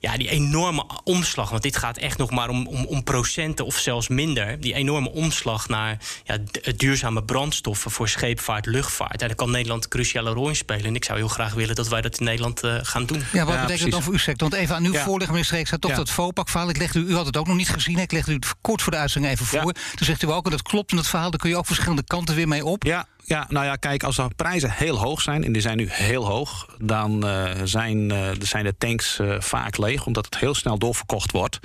Ja, 0.00 0.16
die 0.16 0.28
enorme 0.28 0.84
omslag, 1.04 1.50
want 1.50 1.62
dit 1.62 1.76
gaat 1.76 1.96
echt 1.96 2.18
nog 2.18 2.30
maar 2.30 2.48
om, 2.48 2.66
om, 2.66 2.84
om 2.84 3.02
procenten 3.02 3.64
of 3.64 3.76
zelfs 3.78 4.08
minder. 4.08 4.60
Die 4.60 4.74
enorme 4.74 5.10
omslag 5.10 5.68
naar 5.68 5.98
ja, 6.24 6.38
eh, 6.62 6.74
duurzame 6.76 7.24
brandstoffen 7.24 7.90
voor 7.90 8.08
scheepvaart, 8.08 8.66
luchtvaart. 8.66 9.18
Daar 9.18 9.34
kan 9.34 9.50
Nederland 9.50 9.84
een 9.84 9.90
cruciale 9.90 10.30
rol 10.30 10.48
in 10.48 10.56
spelen. 10.56 10.84
En 10.84 10.94
ik 10.94 11.04
zou 11.04 11.18
heel 11.18 11.28
graag 11.28 11.54
willen 11.54 11.74
dat 11.74 11.88
wij 11.88 12.00
dat 12.00 12.18
in 12.18 12.24
Nederland 12.24 12.64
uh, 12.64 12.78
gaan 12.82 13.06
doen. 13.06 13.22
Ja, 13.32 13.44
wat 13.44 13.54
ja, 13.54 13.60
betekent 13.60 13.82
dat 13.82 13.90
dan 13.90 14.02
voor 14.02 14.12
uw 14.12 14.18
sector? 14.18 14.48
Want 14.48 14.62
even 14.62 14.74
aan 14.74 14.84
uw 14.84 14.92
ja. 14.92 15.04
voorlegger, 15.04 15.30
meneer 15.30 15.44
Streek, 15.44 15.66
staat 15.66 15.80
toch 15.80 15.94
dat 15.94 16.10
FOPAC-verhaal. 16.10 16.68
Ik 16.68 16.76
legde 16.76 16.98
u, 16.98 17.06
u 17.06 17.14
had 17.14 17.26
het 17.26 17.36
ook 17.36 17.46
nog 17.46 17.56
niet 17.56 17.68
gezien. 17.68 17.98
Ik 17.98 18.12
legde 18.12 18.30
u 18.30 18.34
het 18.34 18.54
kort 18.60 18.82
voor 18.82 18.92
de 18.92 18.98
uitzending 18.98 19.32
even 19.32 19.46
voor. 19.46 19.72
Toen 19.72 20.06
zegt 20.06 20.22
u 20.22 20.30
ook, 20.30 20.44
en 20.44 20.50
dat 20.50 20.62
klopt 20.62 20.90
in 20.90 20.96
het 20.96 21.06
verhaal, 21.06 21.30
daar 21.30 21.40
kun 21.40 21.50
je 21.50 21.56
ook 21.56 21.66
verschillende 21.66 22.04
kanten 22.04 22.34
weer 22.34 22.48
mee 22.48 22.64
op. 22.64 22.84
Ja, 22.84 23.06
ja, 23.30 23.46
nou 23.48 23.64
ja, 23.64 23.76
kijk, 23.76 24.02
als 24.02 24.16
de 24.16 24.30
prijzen 24.36 24.70
heel 24.70 24.98
hoog 24.98 25.20
zijn, 25.20 25.44
en 25.44 25.52
die 25.52 25.62
zijn 25.62 25.76
nu 25.76 25.86
heel 25.90 26.26
hoog, 26.26 26.66
dan 26.78 27.26
uh, 27.26 27.50
zijn, 27.64 28.12
uh, 28.12 28.28
zijn 28.38 28.64
de 28.64 28.74
tanks 28.78 29.18
uh, 29.18 29.40
vaak 29.40 29.78
leeg, 29.78 30.06
omdat 30.06 30.24
het 30.24 30.38
heel 30.38 30.54
snel 30.54 30.78
doorverkocht 30.78 31.32
wordt. 31.32 31.58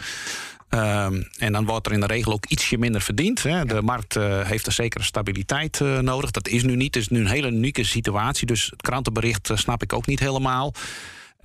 Um, 0.69 1.27
en 1.37 1.51
dan 1.51 1.65
wordt 1.65 1.87
er 1.87 1.93
in 1.93 1.99
de 1.99 2.05
regel 2.05 2.33
ook 2.33 2.45
ietsje 2.45 2.77
minder 2.77 3.01
verdiend. 3.01 3.43
Hè. 3.43 3.65
De 3.65 3.81
markt 3.81 4.13
heeft 4.43 4.67
een 4.67 4.73
zekere 4.73 5.03
stabiliteit 5.03 5.79
nodig. 6.01 6.31
Dat 6.31 6.47
is 6.47 6.63
nu 6.63 6.75
niet. 6.75 6.93
Het 6.93 7.03
is 7.03 7.09
nu 7.09 7.19
een 7.19 7.27
hele 7.27 7.47
unieke 7.47 7.83
situatie. 7.83 8.47
Dus 8.47 8.65
het 8.65 8.81
krantenbericht 8.81 9.51
snap 9.53 9.83
ik 9.83 9.93
ook 9.93 10.05
niet 10.05 10.19
helemaal. 10.19 10.73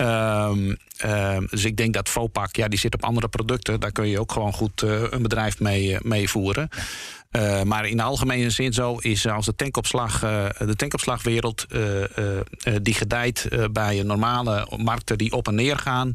Ehm, 0.00 0.74
ehm, 0.96 1.46
dus 1.50 1.64
ik 1.64 1.76
denk 1.76 1.94
dat 1.94 2.08
Vopak, 2.08 2.56
ja, 2.56 2.68
die 2.68 2.78
zit 2.78 2.94
op 2.94 3.04
andere 3.04 3.28
producten. 3.28 3.80
Daar 3.80 3.92
kun 3.92 4.08
je 4.08 4.20
ook 4.20 4.32
gewoon 4.32 4.52
goed 4.52 4.82
eh, 4.82 5.02
een 5.10 5.22
bedrijf 5.22 5.60
mee, 5.60 5.94
eh, 5.94 6.00
mee 6.00 6.28
voeren. 6.28 6.68
Uh, 7.36 7.62
maar 7.62 7.86
in 7.86 7.96
de 7.96 8.02
algemene 8.02 8.50
zin 8.50 8.72
zo 8.72 8.96
is 8.96 9.26
als 9.28 9.46
de 9.46 9.54
tankopslag, 9.54 10.24
uh, 10.24 10.46
de 10.58 10.76
tankopslagwereld 10.76 11.66
uh, 11.70 12.04
die 12.82 12.94
gedijt 12.94 13.48
bij 13.72 14.02
normale 14.02 14.68
markten 14.76 15.18
die 15.18 15.32
op 15.32 15.48
en 15.48 15.54
neer 15.54 15.78
gaan. 15.78 16.14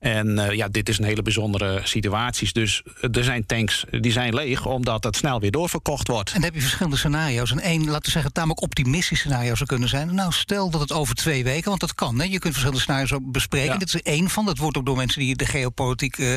En 0.00 0.56
ja, 0.56 0.68
dit 0.68 0.88
is 0.88 0.98
een 0.98 1.04
hele 1.04 1.22
bijzondere 1.22 1.80
situatie. 1.84 2.52
Dus 2.52 2.82
er 3.12 3.24
zijn 3.24 3.46
tanks 3.46 3.84
die 3.90 4.12
zijn 4.12 4.34
leeg 4.34 4.66
omdat 4.66 5.04
het 5.04 5.16
snel 5.16 5.40
weer 5.40 5.50
doorverkocht 5.50 6.08
wordt. 6.08 6.28
En 6.28 6.34
dan 6.34 6.44
heb 6.44 6.54
je 6.54 6.60
verschillende 6.60 6.96
scenario's. 6.96 7.50
En 7.50 7.60
één, 7.60 7.84
laten 7.84 8.04
we 8.04 8.10
zeggen, 8.10 8.32
tamelijk 8.32 8.62
optimistisch 8.62 9.18
scenario 9.18 9.54
zou 9.54 9.68
kunnen 9.68 9.88
zijn. 9.88 10.14
Nou, 10.14 10.32
stel 10.32 10.70
dat 10.70 10.80
het 10.80 10.92
over 10.92 11.14
twee 11.14 11.44
weken, 11.44 11.68
want 11.68 11.80
dat 11.80 11.94
kan. 11.94 12.18
Hè? 12.18 12.24
Je 12.24 12.38
kunt 12.38 12.52
verschillende 12.52 12.80
scenario's 12.80 13.18
bespreken. 13.22 13.78
Dit 13.78 13.94
is 13.94 14.02
één 14.02 14.30
van. 14.30 14.44
Dat 14.44 14.58
wordt 14.58 14.76
ook 14.76 14.86
door 14.86 14.96
mensen 14.96 15.20
die 15.20 15.36
de 15.36 15.46
geopolitiek, 15.46 16.18
uh, 16.18 16.34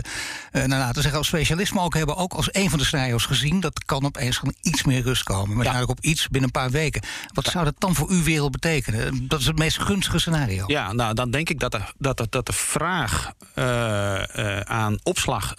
nou, 0.52 0.70
laten 0.70 1.02
zeggen, 1.02 1.20
als 1.20 1.28
specialist, 1.28 1.74
maar 1.74 1.84
ook 1.84 1.96
hebben 1.96 2.18
ook 2.18 2.34
als 2.34 2.52
één 2.52 2.70
van 2.70 2.80
de 2.80 2.86
scenario's 2.86 3.26
gezien. 3.26 3.60
Dat 3.60 3.86
kan 3.86 4.04
opeens 4.16 4.38
gewoon 4.38 4.56
iets 4.62 4.84
meer 4.84 5.02
rust 5.02 5.24
komen. 5.24 5.58
Maar 5.58 5.66
ja. 5.66 5.84
op 5.84 6.00
iets 6.00 6.28
binnen 6.28 6.44
een 6.44 6.62
paar 6.62 6.72
weken. 6.72 7.02
Wat 7.34 7.46
zou 7.46 7.66
dat 7.66 7.76
dan 7.78 7.96
voor 7.96 8.10
uw 8.10 8.24
wereld 8.24 8.52
betekenen? 8.52 9.28
Dat 9.28 9.40
is 9.40 9.46
het 9.46 9.58
meest 9.58 9.82
gunstige 9.82 10.20
scenario. 10.20 10.64
Ja, 10.68 10.94
nou 10.94 11.14
dan 11.14 11.32
denk 11.32 11.50
ik 11.50 11.60
dat 11.60 11.72
de, 11.72 11.82
dat 11.98 12.28
dat 12.30 12.46
de 12.46 12.54
vraag 12.54 13.32
uh, 13.56 13.66
uh, 14.36 14.60
aan 14.60 14.98
opslag 15.04 15.54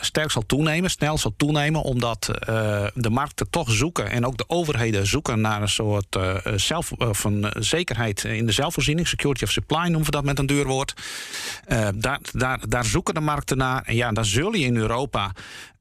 sterk 0.00 0.30
zal 0.30 0.46
toenemen, 0.46 0.90
snel 0.90 1.18
zal 1.18 1.34
toenemen, 1.36 1.82
omdat 1.82 2.30
de 2.94 3.10
markten 3.10 3.50
toch 3.50 3.70
zoeken 3.70 4.10
en 4.10 4.26
ook 4.26 4.36
de 4.36 4.44
overheden 4.46 5.06
zoeken 5.06 5.40
naar 5.40 5.62
een 5.62 5.68
soort 5.68 6.18
zelf, 6.56 6.90
van 6.96 7.52
zekerheid 7.58 8.24
in 8.24 8.46
de 8.46 8.52
zelfvoorziening, 8.52 9.08
security 9.08 9.44
of 9.44 9.50
supply 9.50 9.82
noemen 9.82 10.04
we 10.04 10.10
dat 10.10 10.24
met 10.24 10.38
een 10.38 10.46
duur 10.46 10.66
woord. 10.66 10.94
daar, 11.94 12.18
daar, 12.32 12.68
daar 12.68 12.84
zoeken 12.84 13.14
de 13.14 13.20
markten 13.20 13.56
naar. 13.56 13.82
En 13.84 13.94
ja, 13.94 14.12
dan 14.12 14.24
zul 14.24 14.54
je 14.54 14.66
in 14.66 14.76
Europa 14.76 15.32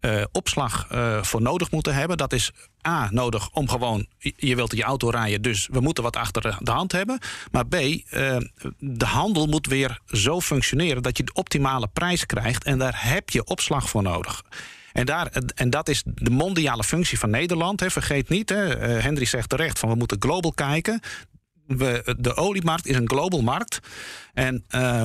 uh, 0.01 0.23
opslag 0.31 0.87
uh, 0.91 1.23
voor 1.23 1.41
nodig 1.41 1.71
moeten 1.71 1.93
hebben. 1.93 2.17
Dat 2.17 2.33
is 2.33 2.51
A, 2.87 3.07
nodig 3.11 3.49
om 3.51 3.69
gewoon, 3.69 4.07
je 4.17 4.55
wilt 4.55 4.75
je 4.75 4.83
auto 4.83 5.09
rijden, 5.09 5.41
dus 5.41 5.67
we 5.71 5.79
moeten 5.79 6.03
wat 6.03 6.15
achter 6.15 6.57
de 6.59 6.71
hand 6.71 6.91
hebben. 6.91 7.19
Maar 7.51 7.67
B, 7.67 7.75
uh, 7.75 8.01
de 8.77 9.05
handel 9.05 9.47
moet 9.47 9.67
weer 9.67 9.99
zo 10.05 10.41
functioneren 10.41 11.03
dat 11.03 11.17
je 11.17 11.23
de 11.23 11.33
optimale 11.33 11.87
prijs 11.87 12.25
krijgt. 12.25 12.63
En 12.63 12.77
daar 12.77 12.97
heb 12.97 13.29
je 13.29 13.43
opslag 13.43 13.89
voor 13.89 14.03
nodig. 14.03 14.43
En, 14.91 15.05
daar, 15.05 15.27
en 15.55 15.69
dat 15.69 15.89
is 15.89 16.03
de 16.05 16.29
mondiale 16.29 16.83
functie 16.83 17.19
van 17.19 17.29
Nederland. 17.29 17.79
Hè. 17.79 17.89
Vergeet 17.91 18.29
niet, 18.29 18.49
hè, 18.49 19.25
zegt 19.25 19.49
terecht, 19.49 19.79
van 19.79 19.89
we 19.89 19.95
moeten 19.95 20.21
global 20.21 20.51
kijken. 20.51 21.01
De 22.17 22.35
oliemarkt 22.35 22.87
is 22.87 22.95
een 22.95 23.09
global 23.09 23.41
markt. 23.41 23.79
En 24.33 24.63
uh, 24.75 25.03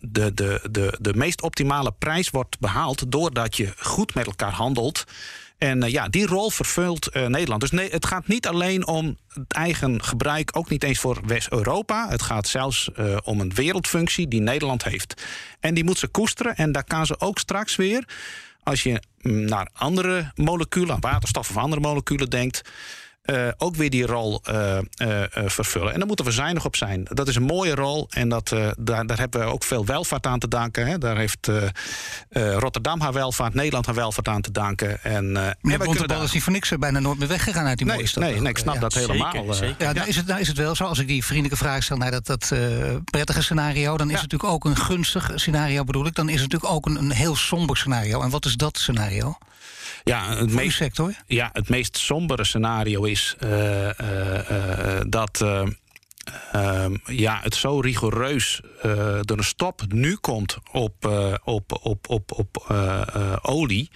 de, 0.00 0.34
de, 0.34 0.60
de, 0.70 0.96
de 1.00 1.14
meest 1.14 1.42
optimale 1.42 1.92
prijs 1.98 2.30
wordt 2.30 2.58
behaald 2.58 3.12
doordat 3.12 3.56
je 3.56 3.72
goed 3.78 4.14
met 4.14 4.26
elkaar 4.26 4.52
handelt. 4.52 5.04
En 5.58 5.84
uh, 5.84 5.90
ja, 5.90 6.08
die 6.08 6.26
rol 6.26 6.50
vervult 6.50 7.16
uh, 7.16 7.26
Nederland. 7.26 7.60
Dus 7.60 7.70
nee, 7.70 7.90
het 7.90 8.06
gaat 8.06 8.26
niet 8.26 8.46
alleen 8.46 8.86
om 8.86 9.18
het 9.28 9.52
eigen 9.52 10.02
gebruik, 10.02 10.56
ook 10.56 10.70
niet 10.70 10.84
eens 10.84 10.98
voor 10.98 11.20
West-Europa. 11.26 12.08
Het 12.08 12.22
gaat 12.22 12.48
zelfs 12.48 12.90
om 13.24 13.40
een 13.40 13.54
wereldfunctie 13.54 14.28
die 14.28 14.40
Nederland 14.40 14.84
heeft. 14.84 15.22
En 15.60 15.74
die 15.74 15.84
moet 15.84 15.98
ze 15.98 16.08
koesteren. 16.08 16.56
En 16.56 16.72
daar 16.72 16.84
kan 16.84 17.06
ze 17.06 17.20
ook 17.20 17.38
straks 17.38 17.76
weer, 17.76 18.04
als 18.62 18.82
je 18.82 19.02
mm, 19.20 19.44
naar 19.44 19.68
andere 19.72 20.32
moleculen, 20.34 21.00
waterstof 21.00 21.50
of 21.50 21.56
andere 21.56 21.80
moleculen 21.80 22.30
denkt 22.30 22.70
uh, 23.30 23.48
ook 23.56 23.76
weer 23.76 23.90
die 23.90 24.06
rol 24.06 24.40
uh, 24.50 24.78
uh, 25.02 25.22
vervullen. 25.46 25.92
En 25.92 25.98
daar 25.98 26.06
moeten 26.06 26.24
we 26.24 26.30
zuinig 26.30 26.64
op 26.64 26.76
zijn. 26.76 27.06
Dat 27.12 27.28
is 27.28 27.34
een 27.34 27.42
mooie 27.42 27.74
rol 27.74 28.06
en 28.10 28.28
dat, 28.28 28.48
daar, 28.78 29.06
daar 29.06 29.18
hebben 29.18 29.40
we 29.40 29.46
ook 29.46 29.64
veel 29.64 29.86
welvaart 29.86 30.26
aan 30.26 30.38
te 30.38 30.48
danken. 30.48 30.86
Hè. 30.86 30.98
Daar 30.98 31.16
heeft 31.16 31.50
Rotterdam 32.30 33.00
haar 33.00 33.12
welvaart, 33.12 33.54
Nederland 33.54 33.86
haar 33.86 33.94
welvaart 33.94 34.28
aan 34.28 34.40
te 34.40 34.50
danken. 34.50 35.02
En, 35.02 35.32
Meneer 35.60 35.78
Bontebal 35.78 36.22
is 36.22 36.32
niet 36.32 36.42
voor 36.42 36.52
niks 36.52 36.72
bijna 36.78 36.98
nooit 36.98 37.18
meer 37.18 37.28
weggegaan 37.28 37.66
uit 37.66 37.78
die 37.78 37.86
nee, 37.86 37.96
mooie 37.96 38.08
stad. 38.08 38.22
Nee, 38.22 38.40
nee, 38.40 38.50
ik 38.50 38.58
snap 38.58 38.74
ja, 38.74 38.80
dat 38.80 38.94
helemaal. 38.94 39.32
Zeker, 39.32 39.54
zeker. 39.54 39.86
Ja, 39.86 39.92
nou 39.92 40.08
is, 40.08 40.16
het, 40.16 40.26
nou 40.26 40.40
is 40.40 40.48
het 40.48 40.56
wel 40.56 40.74
zo, 40.74 40.84
als 40.84 40.98
ik 40.98 41.06
die 41.06 41.24
vriendelijke 41.24 41.64
vraag 41.64 41.82
stel 41.82 41.96
naar 41.96 42.10
dat, 42.10 42.26
dat 42.26 42.52
prettige 43.04 43.42
scenario... 43.42 43.96
dan 43.96 44.10
is 44.10 44.20
het 44.20 44.22
natuurlijk 44.22 44.52
ook 44.52 44.64
een 44.64 44.76
gunstig 44.76 45.30
scenario 45.34 45.84
bedoel 45.84 46.06
ik. 46.06 46.14
Dan 46.14 46.28
is 46.28 46.40
het 46.40 46.52
natuurlijk 46.52 46.72
ook 46.72 46.86
een, 46.86 46.96
een 46.96 47.10
heel 47.10 47.36
somber 47.36 47.76
scenario. 47.76 48.22
En 48.22 48.30
wat 48.30 48.44
is 48.44 48.56
dat 48.56 48.78
scenario? 48.78 49.38
Ja, 50.04 50.36
het 50.36 50.52
meest, 50.52 50.76
sector? 50.76 51.14
Ja, 51.26 51.50
het 51.52 51.68
meest 51.68 51.98
sombere 51.98 52.44
scenario 52.44 53.04
is 53.04 53.36
uh, 53.44 53.84
uh, 53.84 55.00
dat 55.08 55.44
ehm, 56.52 56.96
ja, 57.04 57.40
het 57.42 57.54
zo 57.54 57.80
rigoureus 57.80 58.60
door 59.20 59.38
een 59.38 59.44
stop 59.44 59.82
nu 59.88 60.16
komt 60.16 60.58
op, 60.72 61.06
op, 61.44 61.78
op, 61.82 62.10
op, 62.10 62.32
op 62.32 62.74
olie. 63.42 63.90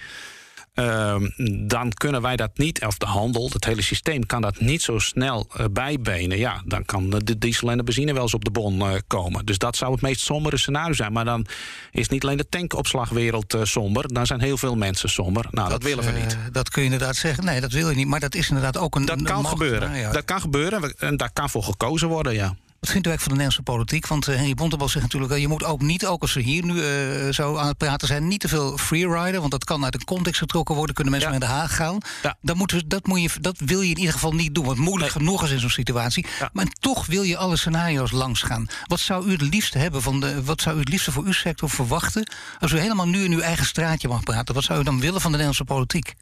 Ehm, 0.73 1.29
dan 1.67 1.91
kunnen 1.91 2.21
wij 2.21 2.35
dat 2.35 2.57
niet, 2.57 2.85
of 2.85 2.97
de 2.97 3.05
handel, 3.05 3.49
het 3.53 3.65
hele 3.65 3.81
systeem 3.81 4.25
kan 4.25 4.41
dat 4.41 4.59
niet 4.59 4.81
zo 4.81 4.99
snel 4.99 5.47
uh, 5.57 5.65
bijbenen. 5.71 6.37
Ja, 6.37 6.61
dan 6.65 6.85
kan 6.85 7.09
de 7.09 7.37
diesel 7.37 7.71
en 7.71 7.77
de 7.77 7.83
benzine 7.83 8.13
wel 8.13 8.21
eens 8.21 8.33
op 8.33 8.45
de 8.45 8.51
bon 8.51 8.79
uh, 8.79 8.93
komen. 9.07 9.45
Dus 9.45 9.57
dat 9.57 9.75
zou 9.75 9.91
het 9.91 10.01
meest 10.01 10.21
sombere 10.21 10.57
scenario 10.57 10.93
zijn. 10.93 11.13
Maar 11.13 11.25
dan 11.25 11.45
is 11.91 12.09
niet 12.09 12.23
alleen 12.23 12.37
de 12.37 12.49
tankopslagwereld 12.49 13.53
uh, 13.53 13.63
somber, 13.63 14.13
dan 14.13 14.25
zijn 14.25 14.41
heel 14.41 14.57
veel 14.57 14.75
mensen 14.75 15.09
somber. 15.09 15.47
Nou, 15.51 15.69
dat, 15.69 15.81
dat 15.81 15.89
willen 15.89 16.13
we 16.13 16.19
niet. 16.19 16.37
dat 16.51 16.69
kun 16.69 16.83
je 16.83 16.89
inderdaad 16.91 17.15
zeggen. 17.15 17.45
Nee, 17.45 17.61
dat 17.61 17.71
wil 17.71 17.89
je 17.89 17.95
niet. 17.95 18.07
Maar 18.07 18.19
dat 18.19 18.35
is 18.35 18.47
inderdaad 18.47 18.77
ook 18.77 18.95
een. 18.95 19.05
Dat 19.05 19.21
kan 19.21 19.39
een 19.39 19.45
gebeuren. 19.45 19.89
Scenario. 19.89 20.11
Dat 20.11 20.25
kan 20.25 20.41
gebeuren 20.41 20.93
en 20.97 21.17
daar 21.17 21.33
kan 21.33 21.49
voor 21.49 21.63
gekozen 21.63 22.07
worden, 22.07 22.33
ja. 22.33 22.55
Wat 22.83 22.91
vindt 22.91 23.07
u 23.07 23.09
eigenlijk 23.09 23.39
van 23.39 23.47
de 23.47 23.53
Nederlandse 23.53 23.87
politiek? 23.87 24.07
Want 24.07 24.27
uh, 24.27 24.35
Henry 24.35 24.53
Bontebal 24.53 24.89
zegt 24.89 25.03
natuurlijk... 25.03 25.39
je 25.39 25.47
moet 25.47 25.63
ook 25.63 25.81
niet, 25.81 26.05
ook 26.05 26.21
als 26.21 26.33
we 26.33 26.41
hier 26.41 26.65
nu 26.65 26.73
uh, 26.73 27.33
zo 27.33 27.57
aan 27.57 27.67
het 27.67 27.77
praten 27.77 28.07
zijn... 28.07 28.27
niet 28.27 28.39
te 28.39 28.47
veel 28.47 28.77
freerider, 28.77 29.39
want 29.39 29.51
dat 29.51 29.63
kan 29.63 29.83
uit 29.83 29.93
een 29.93 30.03
context 30.03 30.39
getrokken 30.39 30.75
worden... 30.75 30.95
kunnen 30.95 31.13
mensen 31.13 31.31
ja. 31.31 31.37
naar 31.37 31.47
Den 31.47 31.57
Haag 31.57 31.75
gaan. 31.75 31.97
Ja. 32.23 32.29
Dan 32.41 32.57
dat, 32.87 33.05
moet 33.05 33.21
je, 33.21 33.39
dat 33.41 33.59
wil 33.65 33.81
je 33.81 33.89
in 33.89 33.97
ieder 33.97 34.13
geval 34.13 34.33
niet 34.33 34.55
doen. 34.55 34.65
Want 34.65 34.77
moeilijk 34.77 35.13
nee. 35.13 35.23
genoeg 35.23 35.43
is 35.43 35.51
in 35.51 35.59
zo'n 35.59 35.69
situatie. 35.69 36.25
Ja. 36.39 36.49
Maar 36.53 36.65
toch 36.65 37.05
wil 37.05 37.23
je 37.23 37.37
alle 37.37 37.57
scenario's 37.57 38.11
langs 38.11 38.41
gaan. 38.41 38.67
Wat 38.87 38.99
zou 38.99 39.27
u 39.27 39.31
het 39.31 39.41
liefst 39.41 39.73
hebben? 39.73 40.01
Van 40.01 40.19
de, 40.19 40.43
wat 40.43 40.61
zou 40.61 40.75
u 40.75 40.79
het 40.79 40.89
liefste 40.89 41.11
voor 41.11 41.23
uw 41.23 41.31
sector 41.31 41.69
verwachten... 41.69 42.31
als 42.59 42.71
u 42.71 42.79
helemaal 42.79 43.07
nu 43.07 43.23
in 43.23 43.31
uw 43.31 43.41
eigen 43.41 43.65
straatje 43.65 44.07
mag 44.07 44.23
praten? 44.23 44.53
Wat 44.53 44.63
zou 44.63 44.79
u 44.79 44.83
dan 44.83 44.99
willen 44.99 45.21
van 45.21 45.31
de 45.31 45.37
Nederlandse 45.37 45.63
politiek? 45.63 46.13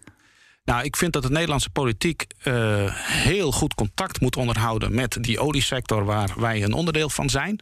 Nou, 0.64 0.84
ik 0.84 0.96
vind 0.96 1.14
dat 1.14 1.24
de 1.24 1.30
Nederlandse 1.30 1.70
politiek 1.70 2.26
uh, 2.44 2.96
heel 2.96 3.52
goed 3.52 3.74
contact 3.74 4.22
moet 4.22 4.36
onderhouden 4.36 4.96
met 4.96 5.18
die 5.22 5.40
oliesector 5.40 6.06
waar 6.06 6.34
wij 6.38 6.64
een 6.64 6.74
onderdeel 6.74 7.10
van 7.10 7.30
zijn. 7.30 7.60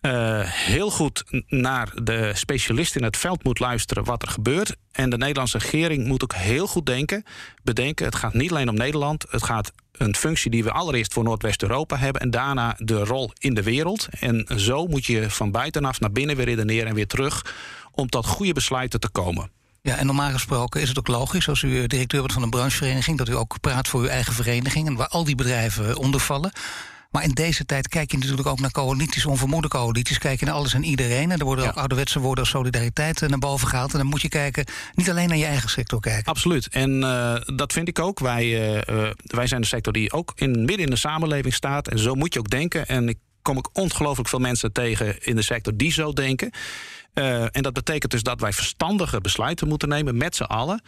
Uh, 0.00 0.40
heel 0.44 0.90
goed 0.90 1.24
naar 1.46 1.92
de 2.02 2.30
specialisten 2.34 3.00
in 3.00 3.06
het 3.06 3.16
veld 3.16 3.44
moet 3.44 3.58
luisteren 3.58 4.04
wat 4.04 4.22
er 4.22 4.28
gebeurt. 4.28 4.76
En 4.92 5.10
de 5.10 5.16
Nederlandse 5.16 5.58
regering 5.58 6.06
moet 6.06 6.22
ook 6.22 6.34
heel 6.34 6.66
goed 6.66 6.86
denken, 6.86 7.24
bedenken: 7.62 8.06
het 8.06 8.14
gaat 8.14 8.34
niet 8.34 8.50
alleen 8.50 8.68
om 8.68 8.74
Nederland, 8.74 9.24
het 9.30 9.42
gaat 9.42 9.72
een 9.92 10.14
functie 10.14 10.50
die 10.50 10.64
we 10.64 10.72
allereerst 10.72 11.12
voor 11.12 11.24
Noordwest-Europa 11.24 11.96
hebben 11.96 12.22
en 12.22 12.30
daarna 12.30 12.74
de 12.78 13.04
rol 13.04 13.30
in 13.38 13.54
de 13.54 13.62
wereld. 13.62 14.08
En 14.20 14.46
zo 14.56 14.86
moet 14.86 15.06
je 15.06 15.30
van 15.30 15.50
buitenaf 15.50 16.00
naar 16.00 16.12
binnen 16.12 16.36
weer 16.36 16.46
redeneren 16.46 16.88
en 16.88 16.94
weer 16.94 17.06
terug 17.06 17.54
om 17.92 18.08
tot 18.08 18.26
goede 18.26 18.52
besluiten 18.52 19.00
te 19.00 19.08
komen. 19.08 19.57
Ja, 19.82 19.96
en 19.96 20.06
normaal 20.06 20.30
gesproken 20.30 20.80
is 20.80 20.88
het 20.88 20.98
ook 20.98 21.08
logisch, 21.08 21.48
als 21.48 21.62
u 21.62 21.86
directeur 21.86 22.20
bent 22.20 22.32
van 22.32 22.42
een 22.42 22.50
branchevereniging, 22.50 23.18
dat 23.18 23.28
u 23.28 23.36
ook 23.36 23.60
praat 23.60 23.88
voor 23.88 24.00
uw 24.00 24.06
eigen 24.06 24.34
vereniging 24.34 24.86
en 24.86 24.94
waar 24.94 25.08
al 25.08 25.24
die 25.24 25.34
bedrijven 25.34 25.96
onder 25.96 26.20
vallen. 26.20 26.52
Maar 27.10 27.24
in 27.24 27.30
deze 27.30 27.64
tijd 27.64 27.88
kijk 27.88 28.10
je 28.10 28.18
natuurlijk 28.18 28.48
ook 28.48 28.60
naar 28.60 28.70
coalities, 28.70 29.26
onvermoede 29.26 29.68
coalities. 29.68 30.18
Kijk 30.18 30.40
je 30.40 30.46
naar 30.46 30.54
alles 30.54 30.74
en 30.74 30.84
iedereen. 30.84 31.30
En 31.30 31.38
er 31.38 31.44
worden 31.44 31.64
ja. 31.64 31.70
ook 31.70 31.76
ouderwetse 31.76 32.18
woorden 32.20 32.44
als 32.44 32.52
solidariteit 32.52 33.20
naar 33.20 33.38
boven 33.38 33.68
gehaald. 33.68 33.92
En 33.92 33.98
dan 33.98 34.06
moet 34.06 34.22
je 34.22 34.28
kijken, 34.28 34.64
niet 34.94 35.10
alleen 35.10 35.28
naar 35.28 35.36
je 35.36 35.44
eigen 35.44 35.70
sector 35.70 36.00
kijken. 36.00 36.24
Absoluut. 36.24 36.68
En 36.68 36.90
uh, 36.90 37.34
dat 37.54 37.72
vind 37.72 37.88
ik 37.88 37.98
ook. 37.98 38.18
Wij, 38.18 38.76
uh, 38.76 39.10
wij 39.24 39.46
zijn 39.46 39.60
de 39.60 39.66
sector 39.66 39.92
die 39.92 40.12
ook 40.12 40.32
in, 40.34 40.50
midden 40.50 40.84
in 40.84 40.90
de 40.90 40.96
samenleving 40.96 41.54
staat. 41.54 41.88
En 41.88 41.98
zo 41.98 42.14
moet 42.14 42.32
je 42.32 42.38
ook 42.38 42.50
denken. 42.50 42.86
En 42.86 43.08
ik 43.08 43.18
kom 43.42 43.56
ook 43.56 43.70
ongelooflijk 43.72 44.28
veel 44.28 44.38
mensen 44.38 44.72
tegen 44.72 45.24
in 45.24 45.36
de 45.36 45.42
sector 45.42 45.76
die 45.76 45.92
zo 45.92 46.12
denken. 46.12 46.50
Uh, 47.18 47.42
en 47.42 47.62
dat 47.62 47.72
betekent 47.72 48.12
dus 48.12 48.22
dat 48.22 48.40
wij 48.40 48.52
verstandige 48.52 49.20
besluiten 49.20 49.68
moeten 49.68 49.88
nemen 49.88 50.16
met 50.16 50.36
z'n 50.36 50.42
allen. 50.42 50.82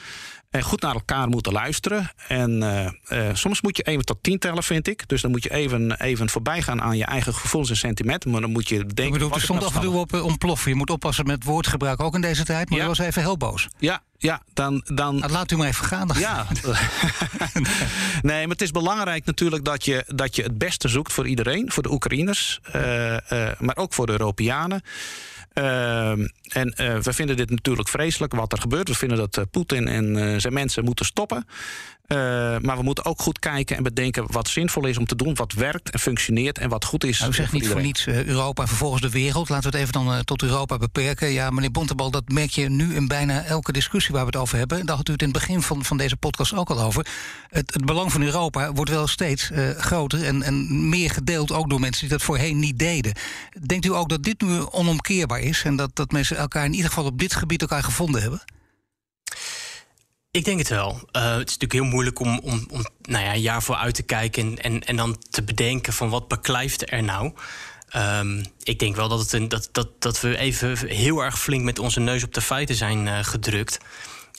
En 0.50 0.62
goed 0.62 0.80
naar 0.80 0.94
elkaar 0.94 1.28
moeten 1.28 1.52
luisteren. 1.52 2.10
En 2.28 2.62
uh, 2.62 2.88
uh, 3.18 3.34
soms 3.34 3.60
moet 3.60 3.76
je 3.76 3.82
even 3.82 4.04
tot 4.04 4.22
tien 4.22 4.38
tellen, 4.38 4.62
vind 4.62 4.88
ik. 4.88 5.08
Dus 5.08 5.22
dan 5.22 5.30
moet 5.30 5.42
je 5.42 5.52
even, 5.52 6.00
even 6.00 6.28
voorbij 6.28 6.62
gaan 6.62 6.82
aan 6.82 6.96
je 6.96 7.04
eigen 7.04 7.34
gevoelens 7.34 7.70
en 7.70 7.76
sentimenten. 7.76 8.30
Maar 8.30 8.40
dan 8.40 8.50
moet 8.50 8.68
je 8.68 8.76
denken. 8.76 9.04
Ik 9.04 9.12
bedoel, 9.12 9.32
er 9.32 9.40
stond 9.40 9.64
af 9.64 9.74
en 9.74 9.80
toe 9.80 9.96
op 9.96 10.12
ontploffen. 10.12 10.70
Je 10.70 10.76
moet 10.76 10.90
oppassen 10.90 11.26
met 11.26 11.44
woordgebruik 11.44 12.00
ook 12.00 12.14
in 12.14 12.20
deze 12.20 12.44
tijd. 12.44 12.68
Maar 12.68 12.78
ja. 12.78 12.84
je 12.84 12.90
was 12.90 12.98
even 12.98 13.22
heel 13.22 13.36
boos. 13.36 13.68
Ja, 13.78 14.02
ja, 14.18 14.42
dan. 14.52 14.82
dan... 14.84 15.18
Nou, 15.18 15.32
laat 15.32 15.50
u 15.50 15.56
maar 15.56 15.68
even 15.68 15.84
gaan. 15.84 16.08
Dan. 16.08 16.18
Ja. 16.18 16.46
nee, 18.22 18.40
maar 18.40 18.56
het 18.56 18.62
is 18.62 18.70
belangrijk 18.70 19.24
natuurlijk 19.24 19.64
dat 19.64 19.84
je, 19.84 20.04
dat 20.14 20.36
je 20.36 20.42
het 20.42 20.58
beste 20.58 20.88
zoekt 20.88 21.12
voor 21.12 21.26
iedereen. 21.26 21.72
Voor 21.72 21.82
de 21.82 21.92
Oekraïners, 21.92 22.60
uh, 22.76 23.12
uh, 23.12 23.18
maar 23.58 23.76
ook 23.76 23.94
voor 23.94 24.06
de 24.06 24.12
Europeanen. 24.12 24.82
Ehm, 25.52 26.26
en 26.48 26.74
we 27.02 27.12
vinden 27.12 27.36
dit 27.36 27.50
natuurlijk 27.50 27.88
vreselijk 27.88 28.34
wat 28.34 28.52
er 28.52 28.60
gebeurt. 28.60 28.88
We 28.88 28.94
vinden 28.94 29.18
dat 29.18 29.50
Poetin 29.50 29.88
en 29.88 30.40
zijn 30.40 30.52
mensen 30.52 30.84
moeten 30.84 31.04
stoppen. 31.04 31.46
Uh, 32.12 32.16
maar 32.58 32.76
we 32.76 32.82
moeten 32.82 33.04
ook 33.04 33.22
goed 33.22 33.38
kijken 33.38 33.76
en 33.76 33.82
bedenken 33.82 34.32
wat 34.32 34.48
zinvol 34.48 34.86
is 34.86 34.98
om 34.98 35.06
te 35.06 35.16
doen, 35.16 35.34
wat 35.34 35.52
werkt 35.52 35.90
en 35.90 35.98
functioneert 35.98 36.58
en 36.58 36.68
wat 36.68 36.84
goed 36.84 37.04
is. 37.04 37.18
Nou, 37.18 37.30
u 37.30 37.34
zegt 37.34 37.52
niet 37.52 37.68
voor 37.68 37.80
niets 37.80 38.06
uh, 38.06 38.24
Europa 38.24 38.62
en 38.62 38.68
vervolgens 38.68 39.02
de 39.02 39.10
wereld. 39.10 39.48
Laten 39.48 39.70
we 39.70 39.76
het 39.76 39.86
even 39.86 40.04
dan 40.04 40.14
uh, 40.14 40.18
tot 40.18 40.42
Europa 40.42 40.76
beperken. 40.76 41.28
Ja, 41.32 41.50
meneer 41.50 41.70
Bontebal, 41.70 42.10
dat 42.10 42.28
merk 42.28 42.50
je 42.50 42.68
nu 42.68 42.94
in 42.94 43.08
bijna 43.08 43.44
elke 43.44 43.72
discussie 43.72 44.14
waar 44.14 44.24
we 44.24 44.30
het 44.30 44.40
over 44.40 44.58
hebben. 44.58 44.86
Daar 44.86 44.96
had 44.96 45.08
u 45.08 45.12
het 45.12 45.22
in 45.22 45.28
het 45.28 45.38
begin 45.38 45.62
van, 45.62 45.84
van 45.84 45.96
deze 45.96 46.16
podcast 46.16 46.54
ook 46.54 46.70
al 46.70 46.80
over. 46.80 47.06
Het, 47.48 47.74
het 47.74 47.84
belang 47.84 48.12
van 48.12 48.22
Europa 48.22 48.72
wordt 48.72 48.90
wel 48.90 49.06
steeds 49.06 49.50
groter 49.76 50.24
en, 50.24 50.42
en 50.42 50.88
meer 50.88 51.10
gedeeld 51.10 51.52
ook 51.52 51.70
door 51.70 51.80
mensen 51.80 52.00
die 52.00 52.16
dat 52.16 52.26
voorheen 52.26 52.58
niet 52.58 52.78
deden. 52.78 53.12
Denkt 53.66 53.86
u 53.86 53.94
ook 53.94 54.08
dat 54.08 54.22
dit 54.22 54.40
nu 54.40 54.60
onomkeerbaar 54.70 55.40
is 55.40 55.62
en 55.64 55.76
dat, 55.76 55.90
dat 55.96 56.12
mensen 56.12 56.36
elkaar 56.36 56.64
in 56.64 56.74
ieder 56.74 56.88
geval 56.88 57.04
op 57.04 57.18
dit 57.18 57.34
gebied 57.34 57.60
elkaar 57.60 57.82
gevonden 57.82 58.20
hebben? 58.20 58.42
Ik 60.32 60.44
denk 60.44 60.58
het 60.58 60.68
wel. 60.68 60.90
Uh, 60.92 61.22
het 61.22 61.48
is 61.48 61.56
natuurlijk 61.58 61.72
heel 61.72 61.84
moeilijk 61.84 62.18
om, 62.18 62.38
om, 62.38 62.66
om 62.70 62.86
nou 63.02 63.24
ja, 63.24 63.34
een 63.34 63.40
jaar 63.40 63.62
vooruit 63.62 63.94
te 63.94 64.02
kijken 64.02 64.42
en, 64.42 64.58
en, 64.58 64.80
en 64.80 64.96
dan 64.96 65.16
te 65.30 65.42
bedenken 65.42 65.92
van 65.92 66.08
wat 66.10 66.28
beklijft 66.28 66.92
er 66.92 67.02
nou. 67.02 67.32
Um, 67.96 68.44
ik 68.62 68.78
denk 68.78 68.96
wel 68.96 69.08
dat, 69.08 69.18
het 69.18 69.32
een, 69.32 69.48
dat, 69.48 69.68
dat, 69.72 69.88
dat 69.98 70.20
we 70.20 70.36
even 70.36 70.88
heel 70.88 71.20
erg 71.20 71.40
flink 71.40 71.64
met 71.64 71.78
onze 71.78 72.00
neus 72.00 72.22
op 72.22 72.34
de 72.34 72.40
feiten 72.40 72.74
zijn 72.74 73.06
uh, 73.06 73.18
gedrukt. 73.22 73.78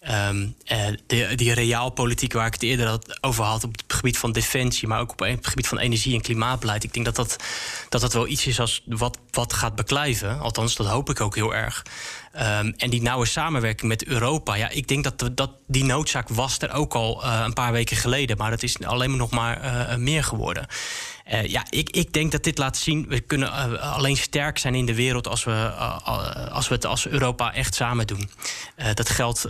Um, 0.09 0.55
uh, 0.71 0.87
de, 1.07 1.35
die 1.35 1.53
realpolitiek 1.53 2.33
waar 2.33 2.45
ik 2.45 2.53
het 2.53 2.63
eerder 2.63 2.99
over 3.21 3.43
had 3.43 3.63
op 3.63 3.71
het 3.71 3.93
gebied 3.93 4.17
van 4.17 4.31
defensie, 4.31 4.87
maar 4.87 4.99
ook 4.99 5.11
op 5.11 5.19
het 5.19 5.47
gebied 5.47 5.67
van 5.67 5.77
energie- 5.77 6.15
en 6.15 6.21
klimaatbeleid. 6.21 6.83
Ik 6.83 6.93
denk 6.93 7.05
dat 7.05 7.15
dat, 7.15 7.35
dat, 7.89 8.01
dat 8.01 8.13
wel 8.13 8.27
iets 8.27 8.47
is 8.47 8.59
als 8.59 8.81
wat, 8.85 9.17
wat 9.31 9.53
gaat 9.53 9.75
beklijven. 9.75 10.39
Althans, 10.39 10.75
dat 10.75 10.87
hoop 10.87 11.09
ik 11.09 11.21
ook 11.21 11.35
heel 11.35 11.55
erg. 11.55 11.85
Um, 12.35 12.73
en 12.77 12.89
die 12.89 13.01
nauwe 13.01 13.25
samenwerking 13.25 13.89
met 13.89 14.05
Europa. 14.05 14.55
Ja, 14.55 14.69
ik 14.69 14.87
denk 14.87 15.03
dat, 15.03 15.29
dat 15.37 15.51
die 15.67 15.83
noodzaak 15.83 16.29
was 16.29 16.59
er 16.59 16.71
ook 16.71 16.93
al 16.93 17.25
uh, 17.25 17.41
een 17.45 17.53
paar 17.53 17.71
weken 17.71 17.97
geleden. 17.97 18.37
Maar 18.37 18.49
dat 18.49 18.63
is 18.63 18.83
alleen 18.83 19.09
maar 19.09 19.19
nog 19.19 19.31
maar 19.31 19.63
uh, 19.63 19.95
meer 19.95 20.23
geworden. 20.23 20.67
Uh, 21.31 21.45
ja, 21.45 21.65
ik, 21.69 21.89
ik 21.89 22.13
denk 22.13 22.31
dat 22.31 22.43
dit 22.43 22.57
laat 22.57 22.77
zien. 22.77 23.07
We 23.07 23.19
kunnen 23.19 23.79
alleen 23.81 24.17
sterk 24.17 24.57
zijn 24.57 24.75
in 24.75 24.85
de 24.85 24.95
wereld 24.95 25.27
als 25.27 25.43
we, 25.43 25.51
als 26.51 26.67
we 26.67 26.73
het 26.75 26.85
als 26.85 27.07
Europa 27.07 27.53
echt 27.53 27.75
samen 27.75 28.07
doen. 28.07 28.29
dat 28.93 29.09
geldt 29.09 29.47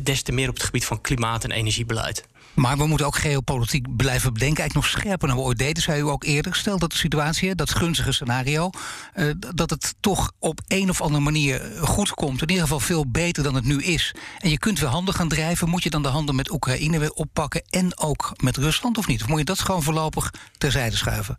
des 0.00 0.22
te 0.22 0.32
meer 0.32 0.48
op 0.48 0.54
het 0.54 0.64
gebied 0.64 0.84
van 0.84 1.00
klimaat- 1.00 1.44
en 1.44 1.50
energiebeleid. 1.50 2.24
Maar 2.58 2.76
we 2.76 2.86
moeten 2.86 3.06
ook 3.06 3.16
geopolitiek 3.16 3.96
blijven 3.96 4.32
bedenken. 4.32 4.58
Eigenlijk 4.58 4.92
nog 4.92 5.02
scherper 5.02 5.28
dan 5.28 5.36
we 5.36 5.42
ooit 5.42 5.58
deden, 5.58 5.82
zei 5.82 6.00
u 6.00 6.08
ook 6.08 6.24
eerder. 6.24 6.54
Stel 6.54 6.78
dat 6.78 6.90
de 6.90 6.96
situatie, 6.96 7.54
dat 7.54 7.74
gunstige 7.74 8.12
scenario... 8.12 8.70
Uh, 9.14 9.32
dat 9.54 9.70
het 9.70 9.94
toch 10.00 10.32
op 10.38 10.60
een 10.68 10.90
of 10.90 11.00
andere 11.00 11.24
manier 11.24 11.72
goed 11.80 12.10
komt. 12.10 12.42
In 12.42 12.48
ieder 12.48 12.62
geval 12.62 12.80
veel 12.80 13.10
beter 13.10 13.42
dan 13.42 13.54
het 13.54 13.64
nu 13.64 13.82
is. 13.82 14.14
En 14.38 14.50
je 14.50 14.58
kunt 14.58 14.78
weer 14.78 14.88
handen 14.88 15.14
gaan 15.14 15.28
drijven. 15.28 15.68
Moet 15.68 15.82
je 15.82 15.90
dan 15.90 16.02
de 16.02 16.08
handen 16.08 16.34
met 16.34 16.50
Oekraïne 16.50 16.98
weer 16.98 17.12
oppakken... 17.12 17.62
en 17.70 17.98
ook 17.98 18.32
met 18.36 18.56
Rusland 18.56 18.98
of 18.98 19.06
niet? 19.06 19.22
Of 19.22 19.28
moet 19.28 19.38
je 19.38 19.44
dat 19.44 19.60
gewoon 19.60 19.82
voorlopig 19.82 20.32
terzijde 20.58 20.96
schuiven? 20.96 21.38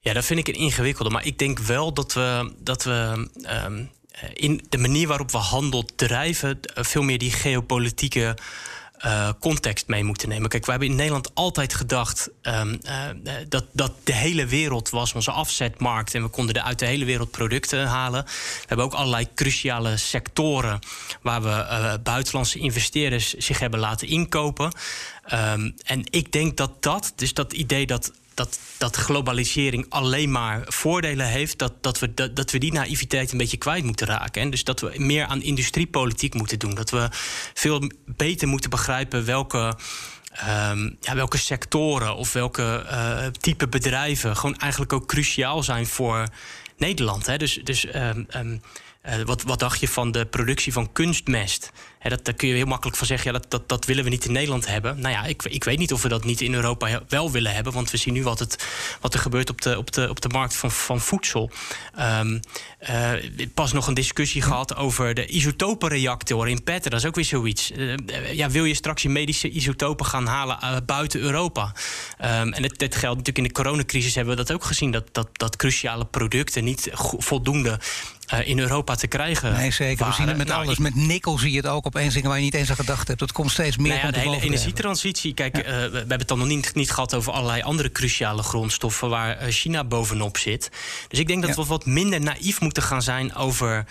Ja, 0.00 0.12
dat 0.12 0.24
vind 0.24 0.38
ik 0.38 0.48
een 0.48 0.60
ingewikkelde. 0.60 1.10
Maar 1.10 1.24
ik 1.24 1.38
denk 1.38 1.58
wel 1.58 1.92
dat 1.92 2.12
we... 2.12 2.52
Dat 2.58 2.84
we 2.84 3.28
um, 3.64 3.90
in 4.32 4.64
de 4.68 4.78
manier 4.78 5.08
waarop 5.08 5.30
we 5.30 5.38
handel 5.38 5.84
drijven... 5.96 6.58
veel 6.74 7.02
meer 7.02 7.18
die 7.18 7.32
geopolitieke 7.32 8.36
uh, 9.04 9.28
context 9.40 9.86
mee 9.86 10.04
moeten 10.04 10.28
nemen. 10.28 10.48
Kijk, 10.48 10.64
we 10.64 10.70
hebben 10.70 10.88
in 10.88 10.96
Nederland 10.96 11.34
altijd 11.34 11.74
gedacht 11.74 12.30
um, 12.42 12.78
uh, 12.86 13.02
dat, 13.48 13.64
dat 13.72 13.92
de 14.04 14.14
hele 14.14 14.46
wereld 14.46 14.90
was 14.90 15.12
onze 15.12 15.30
afzetmarkt 15.30 16.14
en 16.14 16.22
we 16.22 16.28
konden 16.28 16.54
er 16.54 16.62
uit 16.62 16.78
de 16.78 16.86
hele 16.86 17.04
wereld 17.04 17.30
producten 17.30 17.86
halen. 17.86 18.24
We 18.24 18.64
hebben 18.66 18.86
ook 18.86 18.94
allerlei 18.94 19.28
cruciale 19.34 19.96
sectoren 19.96 20.78
waar 21.22 21.42
we 21.42 21.98
buitenlandse 22.02 22.58
investeerders 22.58 23.34
zich 23.34 23.58
hebben 23.58 23.80
laten 23.80 24.08
inkopen. 24.08 24.72
Um, 25.32 25.74
en 25.84 26.02
ik 26.10 26.32
denk 26.32 26.56
dat 26.56 26.82
dat, 26.82 27.12
dus 27.16 27.34
dat 27.34 27.52
idee 27.52 27.86
dat 27.86 28.12
dat, 28.38 28.58
dat 28.76 28.96
globalisering 28.96 29.86
alleen 29.88 30.30
maar 30.30 30.62
voordelen 30.66 31.26
heeft, 31.26 31.58
dat, 31.58 31.82
dat, 31.82 31.98
we, 31.98 32.14
dat, 32.14 32.36
dat 32.36 32.50
we 32.50 32.58
die 32.58 32.72
naïviteit 32.72 33.32
een 33.32 33.38
beetje 33.38 33.56
kwijt 33.56 33.84
moeten 33.84 34.06
raken. 34.06 34.42
En 34.42 34.50
dus 34.50 34.64
dat 34.64 34.80
we 34.80 34.94
meer 34.96 35.26
aan 35.26 35.42
industriepolitiek 35.42 36.34
moeten 36.34 36.58
doen. 36.58 36.74
Dat 36.74 36.90
we 36.90 37.08
veel 37.54 37.90
beter 38.04 38.48
moeten 38.48 38.70
begrijpen 38.70 39.24
welke. 39.24 39.76
Um, 40.48 40.96
ja, 41.00 41.14
welke 41.14 41.38
sectoren 41.38 42.16
of 42.16 42.32
welke 42.32 42.86
uh, 42.90 43.26
type 43.26 43.68
bedrijven 43.68 44.36
gewoon 44.36 44.56
eigenlijk 44.56 44.92
ook 44.92 45.06
cruciaal 45.06 45.62
zijn 45.62 45.86
voor 45.86 46.28
Nederland. 46.76 47.26
Hè? 47.26 47.36
Dus, 47.36 47.60
dus 47.64 47.94
um, 47.94 48.26
um, 48.36 48.60
uh, 49.06 49.14
wat, 49.24 49.42
wat 49.42 49.58
dacht 49.58 49.80
je 49.80 49.88
van 49.88 50.12
de 50.12 50.26
productie 50.26 50.72
van 50.72 50.92
kunstmest? 50.92 51.70
Dat, 52.02 52.24
daar 52.24 52.34
kun 52.34 52.48
je 52.48 52.54
heel 52.54 52.66
makkelijk 52.66 52.96
van 52.96 53.06
zeggen, 53.06 53.32
ja, 53.32 53.38
dat, 53.38 53.50
dat, 53.50 53.68
dat 53.68 53.84
willen 53.84 54.04
we 54.04 54.10
niet 54.10 54.24
in 54.24 54.32
Nederland 54.32 54.66
hebben. 54.66 55.00
Nou 55.00 55.14
ja, 55.14 55.24
ik, 55.24 55.42
ik 55.42 55.64
weet 55.64 55.78
niet 55.78 55.92
of 55.92 56.02
we 56.02 56.08
dat 56.08 56.24
niet 56.24 56.40
in 56.40 56.54
Europa 56.54 57.02
wel 57.08 57.30
willen 57.30 57.54
hebben. 57.54 57.72
Want 57.72 57.90
we 57.90 57.96
zien 57.96 58.14
nu 58.14 58.22
wat, 58.22 58.38
het, 58.38 58.66
wat 59.00 59.14
er 59.14 59.20
gebeurt 59.20 59.50
op 59.50 59.60
de, 59.60 59.78
op 59.78 59.92
de, 59.92 60.08
op 60.08 60.20
de 60.20 60.28
markt 60.28 60.56
van, 60.56 60.70
van 60.70 61.00
voedsel. 61.00 61.50
Um, 61.98 62.40
uh, 62.90 63.12
pas 63.54 63.72
nog 63.72 63.86
een 63.86 63.94
discussie 63.94 64.42
gehad 64.42 64.76
over 64.76 65.14
de 65.14 65.26
isotopenreactor 65.26 66.48
in 66.48 66.62
Petter. 66.62 66.90
Dat 66.90 67.00
is 67.00 67.06
ook 67.06 67.14
weer 67.14 67.24
zoiets. 67.24 67.70
Uh, 67.70 67.94
ja, 68.32 68.50
wil 68.50 68.64
je 68.64 68.74
straks 68.74 69.02
je 69.02 69.08
medische 69.08 69.50
isotopen 69.50 70.06
gaan 70.06 70.26
halen 70.26 70.58
uh, 70.62 70.76
buiten 70.86 71.20
Europa? 71.20 71.74
Um, 72.24 72.52
en 72.52 72.62
dit 72.62 72.94
geldt 72.94 73.16
natuurlijk 73.16 73.38
in 73.38 73.42
de 73.42 73.52
coronacrisis 73.52 74.14
hebben 74.14 74.36
we 74.36 74.42
dat 74.44 74.52
ook 74.52 74.64
gezien. 74.64 74.90
Dat, 74.90 75.04
dat, 75.12 75.28
dat 75.32 75.56
cruciale 75.56 76.04
producten 76.04 76.64
niet 76.64 76.90
voldoende 77.18 77.80
in 78.44 78.58
Europa 78.58 78.94
te 78.94 79.06
krijgen. 79.06 79.52
Nee, 79.52 79.70
zeker. 79.70 79.98
Waren. 79.98 80.14
We 80.14 80.20
zien 80.20 80.28
het 80.28 80.36
met 80.36 80.46
nou, 80.46 80.62
alles. 80.62 80.74
Ik, 80.74 80.78
met 80.78 80.94
nikkel 80.94 81.38
zie 81.38 81.50
je 81.50 81.56
het 81.56 81.66
ook 81.66 81.86
opeens 81.88 82.14
dingen 82.14 82.28
waar 82.28 82.38
je 82.38 82.44
niet 82.44 82.54
eens 82.54 82.70
aan 82.70 82.76
gedacht 82.76 83.08
hebt. 83.08 83.20
Dat 83.20 83.32
komt 83.32 83.50
steeds 83.50 83.76
meer. 83.76 83.92
Nou 83.92 84.06
ja, 84.06 84.10
de 84.10 84.18
hele 84.18 84.40
energietransitie. 84.40 85.34
Kijk, 85.34 85.56
ja. 85.56 85.62
uh, 85.62 85.68
we 85.68 85.96
hebben 85.96 86.18
het 86.18 86.28
dan 86.28 86.38
nog 86.38 86.46
niet, 86.46 86.74
niet 86.74 86.90
gehad 86.90 87.14
over 87.14 87.32
allerlei 87.32 87.62
andere 87.62 87.92
cruciale 87.92 88.42
grondstoffen 88.42 89.08
waar 89.08 89.42
uh, 89.42 89.52
China 89.52 89.84
bovenop 89.84 90.36
zit. 90.36 90.70
Dus 91.08 91.18
ik 91.18 91.26
denk 91.26 91.42
dat 91.42 91.56
ja. 91.56 91.62
we 91.62 91.68
wat 91.68 91.86
minder 91.86 92.20
naïef 92.20 92.60
moeten 92.60 92.82
gaan 92.82 93.02
zijn 93.02 93.34
over, 93.34 93.84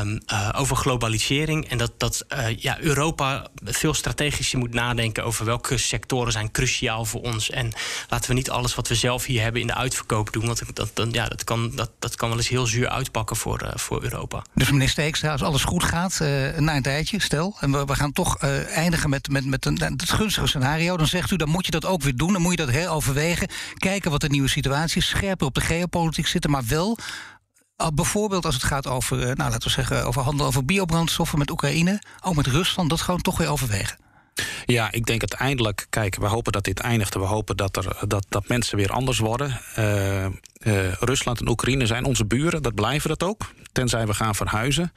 um, 0.00 0.20
uh, 0.32 0.48
over 0.56 0.76
globalisering. 0.76 1.68
En 1.68 1.78
dat, 1.78 1.92
dat 1.96 2.24
ja, 2.56 2.80
Europa 2.80 3.46
veel 3.64 3.94
strategischer 3.94 4.58
moet 4.58 4.74
nadenken 4.74 5.24
over 5.24 5.44
welke 5.44 5.78
sectoren 5.78 6.32
zijn 6.32 6.50
cruciaal 6.50 7.04
voor 7.04 7.20
ons. 7.20 7.50
En 7.50 7.72
laten 8.08 8.28
we 8.28 8.34
niet 8.34 8.50
alles 8.50 8.74
wat 8.74 8.88
we 8.88 8.94
zelf 8.94 9.24
hier 9.24 9.42
hebben 9.42 9.60
in 9.60 9.66
de 9.66 9.74
uitverkoop 9.74 10.32
doen. 10.32 10.46
Want 10.46 10.62
dat, 10.74 10.90
dat, 10.94 11.14
ja, 11.14 11.26
dat, 11.28 11.44
kan, 11.44 11.72
dat, 11.74 11.90
dat 11.98 12.16
kan 12.16 12.28
wel 12.28 12.38
eens 12.38 12.48
heel 12.48 12.66
zuur 12.66 12.88
uitpakken 12.88 13.36
voor, 13.36 13.72
voor 13.74 14.02
Europa. 14.02 14.42
Dus 14.54 14.70
meneer 14.70 14.88
Steekstra, 14.88 15.32
als 15.32 15.42
alles 15.42 15.64
goed 15.64 15.84
gaat, 15.84 16.18
na 16.58 16.76
een 16.76 16.82
tijdje, 16.82 17.20
stel, 17.24 17.56
en 17.60 17.86
we, 17.86 17.94
gaan 17.94 18.12
toch 18.12 18.42
uh, 18.42 18.76
eindigen 18.76 19.10
met, 19.10 19.28
met, 19.28 19.44
met 19.44 19.66
een, 19.66 19.78
het 19.82 20.10
gunstige 20.10 20.46
scenario, 20.46 20.96
dan 20.96 21.06
zegt 21.06 21.30
u, 21.30 21.36
dan 21.36 21.48
moet 21.48 21.64
je 21.66 21.70
dat 21.70 21.84
ook 21.84 22.02
weer 22.02 22.16
doen. 22.16 22.32
Dan 22.32 22.42
moet 22.42 22.50
je 22.50 22.64
dat 22.64 22.70
heroverwegen. 22.70 23.48
Kijken 23.74 24.10
wat 24.10 24.20
de 24.20 24.28
nieuwe 24.28 24.48
situatie 24.48 25.00
is. 25.00 25.08
Scherper 25.08 25.46
op 25.46 25.54
de 25.54 25.60
geopolitiek 25.60 26.26
zitten, 26.26 26.50
maar 26.50 26.64
wel. 26.66 26.98
Uh, 27.82 27.86
bijvoorbeeld 27.94 28.44
als 28.44 28.54
het 28.54 28.64
gaat 28.64 28.86
over, 28.86 29.18
uh, 29.18 29.24
nou, 29.24 29.50
laten 29.50 29.62
we 29.62 29.70
zeggen, 29.70 30.06
over 30.06 30.22
handel 30.22 30.46
over 30.46 30.64
biobrandstoffen 30.64 31.38
met 31.38 31.50
Oekraïne, 31.50 32.02
ook 32.20 32.34
met 32.34 32.46
Rusland, 32.46 32.90
dat 32.90 33.00
gewoon 33.00 33.20
toch 33.20 33.38
weer 33.38 33.48
overwegen. 33.48 33.98
Ja, 34.64 34.92
ik 34.92 35.06
denk 35.06 35.20
uiteindelijk, 35.20 35.86
kijk, 35.90 36.16
we 36.16 36.26
hopen 36.26 36.52
dat 36.52 36.64
dit 36.64 36.80
eindigt. 36.80 37.14
We 37.14 37.20
hopen 37.20 37.56
dat, 37.56 37.76
er, 37.76 38.08
dat, 38.08 38.26
dat 38.28 38.48
mensen 38.48 38.76
weer 38.76 38.90
anders 38.90 39.18
worden. 39.18 39.60
Rusland 41.00 41.40
en 41.40 41.48
Oekraïne 41.48 41.86
zijn 41.86 42.04
onze 42.04 42.26
buren, 42.26 42.62
dat 42.62 42.74
blijven 42.74 43.08
dat 43.08 43.22
ook. 43.22 43.52
Tenzij 43.72 44.06
we 44.06 44.14
gaan 44.14 44.34
verhuizen. 44.34 44.92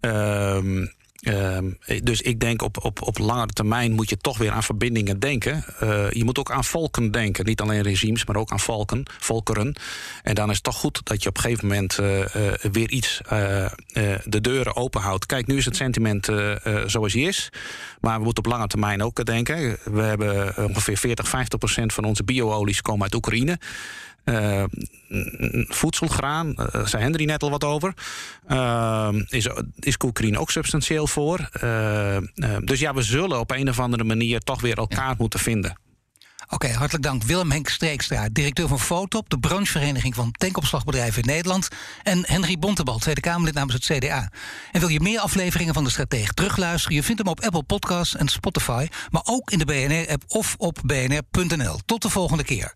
Uh, 0.00 0.86
Um, 1.26 1.78
dus 2.02 2.20
ik 2.20 2.40
denk 2.40 2.62
op, 2.62 2.84
op, 2.84 3.02
op 3.02 3.18
langere 3.18 3.52
termijn 3.52 3.92
moet 3.92 4.08
je 4.08 4.16
toch 4.16 4.38
weer 4.38 4.50
aan 4.50 4.62
verbindingen 4.62 5.18
denken. 5.18 5.64
Uh, 5.82 6.10
je 6.10 6.24
moet 6.24 6.38
ook 6.38 6.50
aan 6.50 6.64
volken 6.64 7.10
denken. 7.10 7.44
Niet 7.44 7.60
alleen 7.60 7.82
regimes, 7.82 8.24
maar 8.24 8.36
ook 8.36 8.50
aan 8.50 8.60
volken, 8.60 9.02
volkeren. 9.18 9.76
En 10.22 10.34
dan 10.34 10.48
is 10.48 10.54
het 10.54 10.64
toch 10.64 10.76
goed 10.76 11.00
dat 11.04 11.22
je 11.22 11.28
op 11.28 11.36
een 11.36 11.42
gegeven 11.42 11.66
moment 11.66 11.98
uh, 12.00 12.24
weer 12.72 12.90
iets 12.90 13.20
de 14.24 14.40
deuren 14.40 14.76
openhoudt. 14.76 15.26
Kijk, 15.26 15.46
nu 15.46 15.56
is 15.56 15.64
het 15.64 15.76
sentiment 15.76 16.28
zoals 16.86 17.12
hij 17.12 17.22
is. 17.22 17.52
Maar 18.00 18.18
we 18.18 18.24
moeten 18.24 18.44
op 18.44 18.50
lange 18.50 18.66
termijn 18.66 19.02
ook 19.02 19.24
denken. 19.24 19.78
We 19.84 20.02
hebben 20.02 20.56
ongeveer 20.68 20.96
40, 20.96 21.28
50 21.28 21.58
procent 21.58 21.92
van 21.92 22.04
onze 22.04 22.24
bio-olies 22.24 22.82
komen 22.82 23.02
uit 23.02 23.14
Oekraïne. 23.14 23.58
Uh, 24.24 24.64
voedselgraan, 25.68 26.54
uh, 26.56 26.86
zei 26.86 27.02
Henry 27.02 27.24
net 27.24 27.42
al 27.42 27.50
wat 27.50 27.64
over. 27.64 27.94
Uh, 28.48 29.08
is, 29.28 29.48
is 29.78 29.96
Oekraïne 30.04 30.38
ook 30.38 30.50
substantieel 30.50 31.06
voor. 31.06 31.50
dus 32.64 32.80
ja, 32.80 32.94
we 32.94 33.02
zullen 33.02 33.40
op 33.40 33.50
een 33.50 33.68
of 33.68 33.80
andere 33.80 34.04
manier 34.04 34.40
toch 34.40 34.60
weer 34.60 34.76
elkaar 34.76 35.14
moeten 35.18 35.40
vinden. 35.40 35.82
Oké, 36.48 36.68
hartelijk 36.68 37.04
dank. 37.04 37.22
Willem 37.22 37.50
Henk 37.50 37.68
Streekstra, 37.68 38.28
directeur 38.32 38.68
van 38.68 38.80
Fotop, 38.80 39.30
de 39.30 39.38
branchevereniging 39.38 40.14
van 40.14 40.32
tankopslagbedrijven 40.32 41.22
in 41.22 41.28
Nederland. 41.28 41.68
En 42.02 42.24
Henry 42.26 42.58
Bontebal, 42.58 42.98
Tweede 42.98 43.20
Kamerlid 43.20 43.54
namens 43.54 43.74
het 43.74 43.98
CDA. 43.98 44.30
En 44.72 44.80
wil 44.80 44.88
je 44.88 45.00
meer 45.00 45.20
afleveringen 45.20 45.74
van 45.74 45.84
de 45.84 45.90
Strateeg 45.90 46.32
terugluisteren? 46.32 46.96
Je 46.96 47.02
vindt 47.02 47.20
hem 47.20 47.30
op 47.30 47.40
Apple 47.40 47.62
Podcasts 47.62 48.16
en 48.16 48.28
Spotify, 48.28 48.88
maar 49.10 49.22
ook 49.24 49.50
in 49.50 49.58
de 49.58 49.64
BNR-app 49.64 50.22
of 50.26 50.54
op 50.58 50.78
bnr.nl. 50.84 51.78
Tot 51.86 52.02
de 52.02 52.08
volgende 52.10 52.44
keer. 52.44 52.74